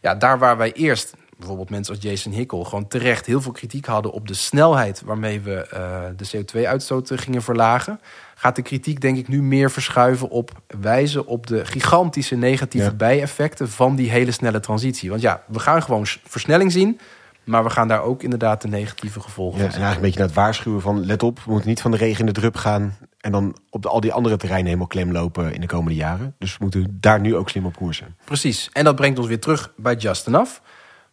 Ja, 0.01 0.15
daar 0.15 0.39
waar 0.39 0.57
wij 0.57 0.71
eerst, 0.71 1.13
bijvoorbeeld 1.39 1.69
mensen 1.69 1.93
als 1.93 2.03
Jason 2.03 2.31
Hickel... 2.31 2.63
gewoon 2.63 2.87
terecht 2.87 3.25
heel 3.25 3.41
veel 3.41 3.51
kritiek 3.51 3.85
hadden 3.85 4.11
op 4.11 4.27
de 4.27 4.33
snelheid... 4.33 5.01
waarmee 5.05 5.41
we 5.41 5.69
uh, 5.73 6.01
de 6.15 6.37
CO2-uitstoot 6.37 7.11
gingen 7.15 7.41
verlagen 7.41 7.99
gaat 8.39 8.55
de 8.55 8.61
kritiek 8.61 9.01
denk 9.01 9.17
ik 9.17 9.27
nu 9.27 9.41
meer 9.41 9.71
verschuiven 9.71 10.29
op 10.29 10.61
wijzen 10.81 11.25
op 11.25 11.47
de 11.47 11.65
gigantische 11.65 12.35
negatieve 12.35 12.85
ja. 12.85 12.93
bijeffecten 12.93 13.69
van 13.69 13.95
die 13.95 14.09
hele 14.09 14.31
snelle 14.31 14.59
transitie. 14.59 15.09
Want 15.09 15.21
ja, 15.21 15.43
we 15.47 15.59
gaan 15.59 15.83
gewoon 15.83 16.05
versnelling 16.05 16.71
zien, 16.71 16.99
maar 17.43 17.63
we 17.63 17.69
gaan 17.69 17.87
daar 17.87 18.01
ook 18.01 18.23
inderdaad 18.23 18.61
de 18.61 18.67
negatieve 18.67 19.19
gevolgen 19.19 19.57
ja, 19.57 19.63
van 19.63 19.73
zien. 19.73 19.81
En 19.81 19.87
eigenlijk 19.87 19.95
een 19.95 20.01
beetje 20.01 20.19
naar 20.19 20.27
het 20.27 20.37
waarschuwen 20.37 20.81
van 20.81 21.05
let 21.05 21.23
op, 21.23 21.39
we 21.45 21.51
moeten 21.51 21.69
niet 21.69 21.81
van 21.81 21.91
de 21.91 21.97
regen 21.97 22.19
in 22.19 22.25
de 22.25 22.39
drup 22.39 22.55
gaan 22.55 22.97
en 23.19 23.31
dan 23.31 23.57
op 23.69 23.81
de, 23.81 23.89
al 23.89 23.99
die 23.99 24.13
andere 24.13 24.37
terreinen 24.37 24.67
helemaal 24.67 24.87
klem 24.87 25.11
lopen 25.11 25.53
in 25.53 25.61
de 25.61 25.67
komende 25.67 25.95
jaren. 25.95 26.35
Dus 26.37 26.51
we 26.51 26.57
moeten 26.63 26.97
daar 26.99 27.19
nu 27.19 27.35
ook 27.35 27.49
slim 27.49 27.65
op 27.65 27.75
koersen. 27.75 28.15
Precies. 28.25 28.69
En 28.73 28.83
dat 28.83 28.95
brengt 28.95 29.17
ons 29.17 29.27
weer 29.27 29.39
terug 29.39 29.73
bij 29.75 29.95
Just 29.95 30.27
Enough. 30.27 30.51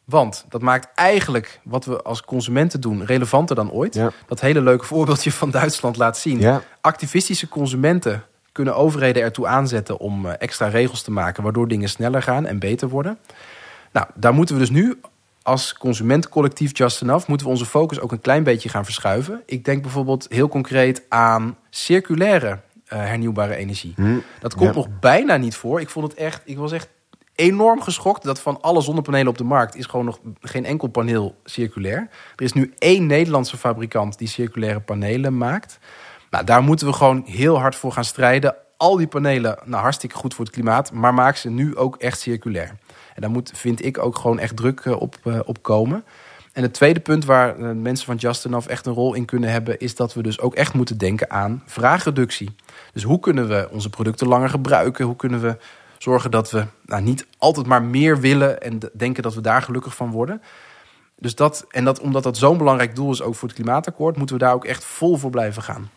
Want 0.07 0.45
dat 0.49 0.63
maakt 0.63 0.89
eigenlijk 0.95 1.61
wat 1.65 1.85
we 1.85 2.03
als 2.03 2.23
consumenten 2.23 2.81
doen 2.81 3.05
relevanter 3.05 3.57
dan 3.57 3.71
ooit. 3.71 3.95
Ja. 3.95 4.11
Dat 4.27 4.41
hele 4.41 4.61
leuke 4.61 4.85
voorbeeldje 4.85 5.33
van 5.33 5.51
Duitsland 5.51 5.97
laat 5.97 6.19
zien. 6.19 6.41
Ja. 6.41 6.63
Activistische 6.81 7.49
consumenten 7.49 8.23
kunnen 8.53 8.77
overheden 8.77 9.23
ertoe 9.23 9.47
aanzetten 9.47 9.99
om 9.99 10.27
eh, 10.27 10.33
extra 10.39 10.67
regels 10.69 11.03
te 11.03 11.11
maken, 11.11 11.43
waardoor 11.43 11.69
dingen 11.69 11.89
sneller 11.89 12.23
gaan 12.23 12.47
en 12.47 12.59
beter 12.59 12.89
worden. 12.89 13.19
Nou, 13.93 14.07
daar 14.15 14.35
moeten 14.35 14.55
we 14.55 14.61
dus 14.61 14.71
nu 14.71 15.01
als 15.43 15.75
consumentencollectief 15.75 16.79
Just 16.79 17.03
Enough 17.03 17.27
moeten 17.29 17.47
we 17.47 17.53
onze 17.53 17.67
focus 17.67 18.01
ook 18.01 18.13
een 18.13 18.21
klein 18.21 18.43
beetje 18.43 18.69
gaan 18.69 18.85
verschuiven. 18.85 19.43
Ik 19.47 19.65
denk 19.65 19.83
bijvoorbeeld 19.83 20.27
heel 20.29 20.49
concreet 20.49 21.03
aan 21.09 21.57
circulaire 21.71 22.49
uh, 22.49 22.59
hernieuwbare 22.99 23.57
energie. 23.57 23.93
Hm. 23.97 24.19
Dat 24.41 24.55
komt 24.55 24.69
Ja. 24.69 24.75
nog 24.75 24.89
bijna 25.01 25.37
niet 25.37 25.57
voor. 25.57 25.81
Ik 25.81 25.91
vond 25.91 26.09
het 26.11 26.19
echt, 26.19 26.43
ik 26.45 26.57
was 26.59 26.73
echt 26.73 26.89
enorm 27.37 27.83
geschokt 27.83 28.25
dat 28.25 28.41
van 28.41 28.61
alle 28.61 28.81
zonnepanelen 28.81 29.29
op 29.29 29.39
de 29.39 29.45
markt 29.45 29.77
is 29.77 29.87
gewoon 29.87 30.05
nog 30.05 30.19
geen 30.41 30.65
enkel 30.65 30.89
paneel 30.89 31.37
circulair. 31.45 32.09
Er 32.37 32.45
is 32.45 32.53
nu 32.53 32.73
één 32.79 33.07
Nederlandse 33.07 33.57
fabrikant 33.57 34.19
die 34.19 34.29
circulaire 34.29 34.81
panelen 34.81 35.39
maakt. 35.39 35.79
Nou, 36.31 36.45
daar 36.45 36.63
moeten 36.63 36.87
we 36.87 36.93
gewoon 36.93 37.23
heel 37.27 37.59
hard 37.59 37.77
voor 37.77 37.93
gaan 37.93 38.05
strijden. 38.05 38.57
Al 38.77 38.97
die 38.97 39.07
panelen, 39.07 39.59
nou 39.65 39.83
hartstikke 39.83 40.17
goed 40.17 40.35
voor 40.35 40.45
het 40.45 40.55
klimaat, 40.55 40.93
maar 40.93 41.15
maak 41.15 41.37
ze 41.37 41.51
nu 41.51 41.77
ook 41.77 41.97
echt 41.97 42.21
circulair. 42.21 42.69
En 43.15 43.21
daar 43.21 43.31
moet, 43.31 43.51
vind 43.55 43.85
ik, 43.85 43.99
ook 43.99 44.19
gewoon 44.19 44.39
echt 44.39 44.57
druk 44.57 44.81
eh, 44.81 45.01
op, 45.01 45.17
uh, 45.25 45.39
op 45.45 45.63
komen. 45.63 46.05
En 46.53 46.63
het 46.63 46.75
tweede 46.75 47.01
punt 47.01 47.25
waar 47.25 47.59
uh, 47.59 47.71
mensen 47.71 48.07
van 48.07 48.17
Just 48.17 48.45
Enough 48.45 48.69
echt 48.69 48.87
een 48.87 48.93
rol 48.93 49.15
in 49.15 49.25
kunnen 49.25 49.51
hebben, 49.51 49.79
is 49.79 49.95
dat 49.95 50.15
we 50.15 50.23
dus 50.23 50.41
ook 50.41 50.55
echt 50.55 50.75
moeten 50.75 50.99
denken 50.99 51.31
aan 51.31 51.63
vraagreductie. 51.67 52.55
Dus 52.93 53.03
hoe 53.03 53.21
kunnen 53.21 53.49
we 53.49 53.69
onze 53.71 53.91
producten 53.91 54.29
langer 54.29 54.49
gebruiken? 54.49 55.05
Hoe 55.05 55.17
kunnen 55.17 55.41
we 55.41 55.57
zorgen 55.99 56.31
dat 56.31 56.51
we 56.51 56.67
nou, 56.85 57.03
niet 57.03 57.27
altijd 57.39 57.67
maar 57.67 57.83
meer 57.83 58.21
willen 58.21 58.61
en 58.61 58.81
denken 58.93 59.23
dat 59.23 59.35
we 59.35 59.41
daar 59.41 59.63
gelukkig 59.63 59.97
van 59.97 60.11
worden? 60.11 60.43
Dus 61.19 61.35
dat, 61.35 61.67
en 61.71 61.85
dat, 61.85 62.01
omdat 62.01 62.23
dat 62.23 62.37
zo'n 62.37 62.59
belangrijk 62.59 62.95
doel 62.95 63.13
is 63.13 63.23
ook 63.23 63.35
voor 63.35 63.49
het 63.49 63.57
klimaatakkoord, 63.57 64.17
moeten 64.17 64.37
we 64.37 64.43
daar 64.43 64.55
ook 64.55 64.65
echt 64.65 64.85
vol 64.85 65.17
voor 65.17 65.31
blijven 65.31 65.63
gaan. 65.63 65.91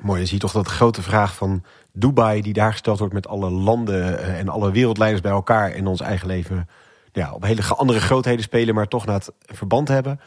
Mooi, 0.00 0.20
je 0.20 0.26
ziet 0.26 0.40
toch 0.40 0.52
dat 0.52 0.68
grote 0.68 1.02
vraag 1.02 1.34
van 1.34 1.64
Dubai, 1.92 2.40
die 2.42 2.52
daar 2.52 2.72
gesteld 2.72 2.98
wordt 2.98 3.14
met 3.14 3.28
alle 3.28 3.50
landen 3.50 4.18
en 4.18 4.48
alle 4.48 4.70
wereldleiders 4.70 5.22
bij 5.22 5.32
elkaar 5.32 5.70
en 5.70 5.86
ons 5.86 6.00
eigen 6.00 6.26
leven 6.26 6.68
ja, 7.12 7.32
op 7.32 7.42
hele 7.42 7.62
andere 7.62 8.00
grootheden 8.00 8.42
spelen, 8.42 8.74
maar 8.74 8.88
toch 8.88 9.06
naar 9.06 9.14
het 9.14 9.32
verband 9.40 9.88
hebben. 9.88 10.20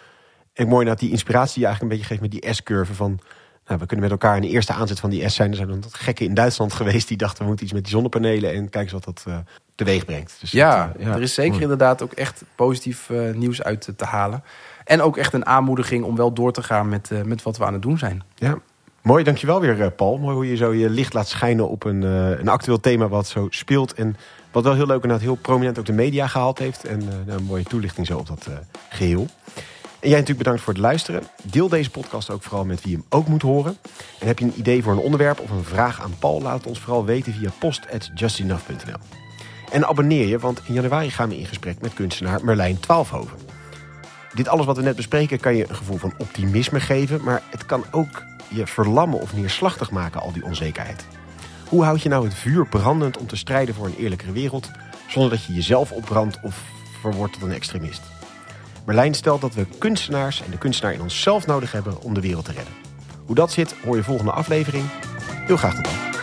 En 0.54 0.68
mooi 0.68 0.86
dat 0.86 1.00
die 1.00 1.10
inspiratie 1.10 1.54
die 1.54 1.62
je 1.62 1.68
eigenlijk 1.68 1.94
een 1.94 2.00
beetje 2.00 2.16
geeft 2.16 2.34
met 2.34 2.42
die 2.42 2.54
S-curve 2.54 2.94
van... 2.94 3.20
Nou, 3.68 3.80
we 3.80 3.86
kunnen 3.86 4.10
met 4.10 4.12
elkaar 4.22 4.36
in 4.36 4.42
de 4.42 4.48
eerste 4.48 4.74
aanzet 4.74 5.00
van 5.00 5.10
die 5.10 5.30
S 5.30 5.36
zijn. 5.36 5.50
Er 5.50 5.56
zijn 5.56 5.68
dan 5.68 5.80
dat 5.80 5.94
gekken 5.94 6.26
in 6.26 6.34
Duitsland 6.34 6.74
geweest 6.74 7.08
die 7.08 7.18
dachten 7.18 7.42
we 7.42 7.48
moeten 7.48 7.66
iets 7.66 7.74
met 7.74 7.84
die 7.84 7.92
zonnepanelen 7.92 8.54
en 8.54 8.70
kijk 8.70 8.84
eens 8.84 8.94
wat 8.94 9.04
dat 9.04 9.24
uh, 9.28 9.38
teweeg 9.76 10.06
brengt. 10.06 10.38
Dus 10.40 10.52
ja, 10.52 10.88
dat, 10.88 11.02
uh, 11.02 11.08
ja, 11.08 11.14
er 11.14 11.22
is 11.22 11.34
zeker 11.34 11.62
inderdaad 11.62 12.02
ook 12.02 12.12
echt 12.12 12.44
positief 12.56 13.10
uh, 13.10 13.34
nieuws 13.34 13.64
uit 13.64 13.90
te 13.96 14.06
halen. 14.06 14.44
En 14.84 15.02
ook 15.02 15.18
echt 15.18 15.34
een 15.34 15.46
aanmoediging 15.46 16.04
om 16.04 16.16
wel 16.16 16.34
door 16.34 16.52
te 16.52 16.64
gaan 16.64 16.90
met, 16.90 17.12
met 17.26 17.44
wat 17.44 17.58
we 17.58 17.66
aan 17.66 17.74
het 17.74 17.82
doen 17.82 17.98
zijn. 17.98 18.24
Ja, 18.36 18.58
Mooi, 19.02 19.24
dankjewel 19.24 19.62
weer 19.62 19.92
Paul. 19.92 20.18
Mooi 20.18 20.36
hoe 20.36 20.50
je 20.50 20.56
zo 20.56 20.74
je 20.74 20.90
licht 20.90 21.14
laat 21.14 21.28
schijnen 21.28 21.70
op 21.70 21.84
een, 21.84 22.02
een 22.02 22.48
actueel 22.48 22.80
thema 22.80 23.08
wat 23.08 23.28
zo 23.28 23.48
speelt. 23.50 23.94
En 23.94 24.16
wat 24.52 24.64
wel 24.64 24.74
heel 24.74 24.86
leuk 24.86 25.04
en 25.04 25.10
dat 25.10 25.22
heel 25.22 25.36
prominent 25.36 25.80
ook 25.80 25.86
de 25.86 25.94
media 25.94 26.28
gehaald 26.28 26.60
heeft. 26.60 26.86
En 26.86 27.02
uh, 27.02 27.34
een 27.34 27.44
mooie 27.44 27.64
toelichting 27.64 28.08
zo 28.08 28.18
op 28.18 28.28
dat 28.28 28.48
geheel. 28.90 29.28
En 30.00 30.10
jij 30.10 30.20
natuurlijk 30.20 30.38
bedankt 30.38 30.62
voor 30.62 30.74
het 30.74 30.82
luisteren. 30.82 31.24
Deel 31.44 31.70
deze 31.70 31.90
podcast 31.90 32.30
ook 32.30 32.44
vooral 32.44 32.66
met 32.66 32.84
wie 32.84 32.94
hem 32.94 33.06
ook 33.10 33.28
moet 33.28 33.42
horen. 33.42 33.78
En 34.20 34.28
heb 34.28 34.40
je 34.40 34.46
een 34.46 34.60
idee 34.60 34.84
voor 34.84 34.92
een 34.92 35.00
onderwerp 35.00 35.40
of 35.40 35.50
een 35.50 35.64
vraag 35.64 36.02
aan 36.02 36.18
Paul? 36.20 36.42
Laat 36.42 36.58
het 36.58 36.68
ons 36.68 36.80
vooral 36.80 37.06
weten 37.06 37.34
via 37.34 37.52
post.justenough.nl. 37.60 39.00
En 39.72 39.88
abonneer 39.88 40.28
je, 40.28 40.40
want 40.40 40.62
in 40.66 40.74
januari 40.74 41.10
gaan 41.10 41.30
we 41.30 41.38
in 41.38 41.46
gesprek 41.46 41.82
met 41.82 41.94
kunstenaar 41.94 42.44
Merlijn 42.44 42.80
Twaalfhoven. 42.80 43.38
Dit 44.34 44.48
alles 44.48 44.66
wat 44.66 44.78
we 44.78 44.84
net 44.84 44.96
bespreken 44.96 45.40
kan 45.40 45.56
je 45.56 45.70
een 45.70 45.76
gevoel 45.76 45.98
van 45.98 46.14
optimisme 46.18 46.80
geven... 46.80 47.24
maar 47.24 47.44
het 47.50 47.66
kan 47.66 47.86
ook 47.92 48.24
je 48.48 48.68
verlammen 48.68 49.22
of 49.22 49.34
neerslachtig 49.34 49.92
maken, 49.92 50.22
al 50.22 50.32
die 50.32 50.44
onzekerheid. 50.44 51.06
Hoe 51.68 51.84
houd 51.84 52.02
je 52.02 52.10
nou 52.10 52.24
het 52.24 52.34
vuur 52.34 52.68
brandend 52.68 53.18
om 53.18 53.28
te 53.28 53.36
strijden 53.36 53.76
voor 53.76 53.86
een 53.86 53.98
eerlijkere 53.98 54.32
wereld... 54.32 54.72
zonder 55.08 55.32
dat 55.32 55.46
je 55.46 55.54
jezelf 55.54 55.92
opbrandt 55.92 56.40
of 56.42 56.64
verwordt 57.02 57.34
tot 57.34 57.42
een 57.42 57.52
extremist? 57.52 58.02
Merlijn 58.88 59.14
stelt 59.14 59.42
dat 59.42 59.54
we 59.54 59.66
kunstenaars 59.78 60.44
en 60.44 60.52
de 60.52 60.58
kunstenaar 60.58 60.94
in 60.94 61.02
onszelf 61.02 61.46
nodig 61.46 61.72
hebben 61.72 62.02
om 62.02 62.14
de 62.14 62.22
wereld 62.22 62.46
te 62.46 62.52
redden. 62.52 62.74
Hoe 63.26 63.36
dat 63.36 63.52
zit, 63.52 63.76
hoor 63.84 63.96
je 63.96 64.04
volgende 64.04 64.32
aflevering. 64.32 64.86
Heel 65.46 65.58
graag 65.58 65.76
tot 65.76 65.84
dan. 65.86 66.17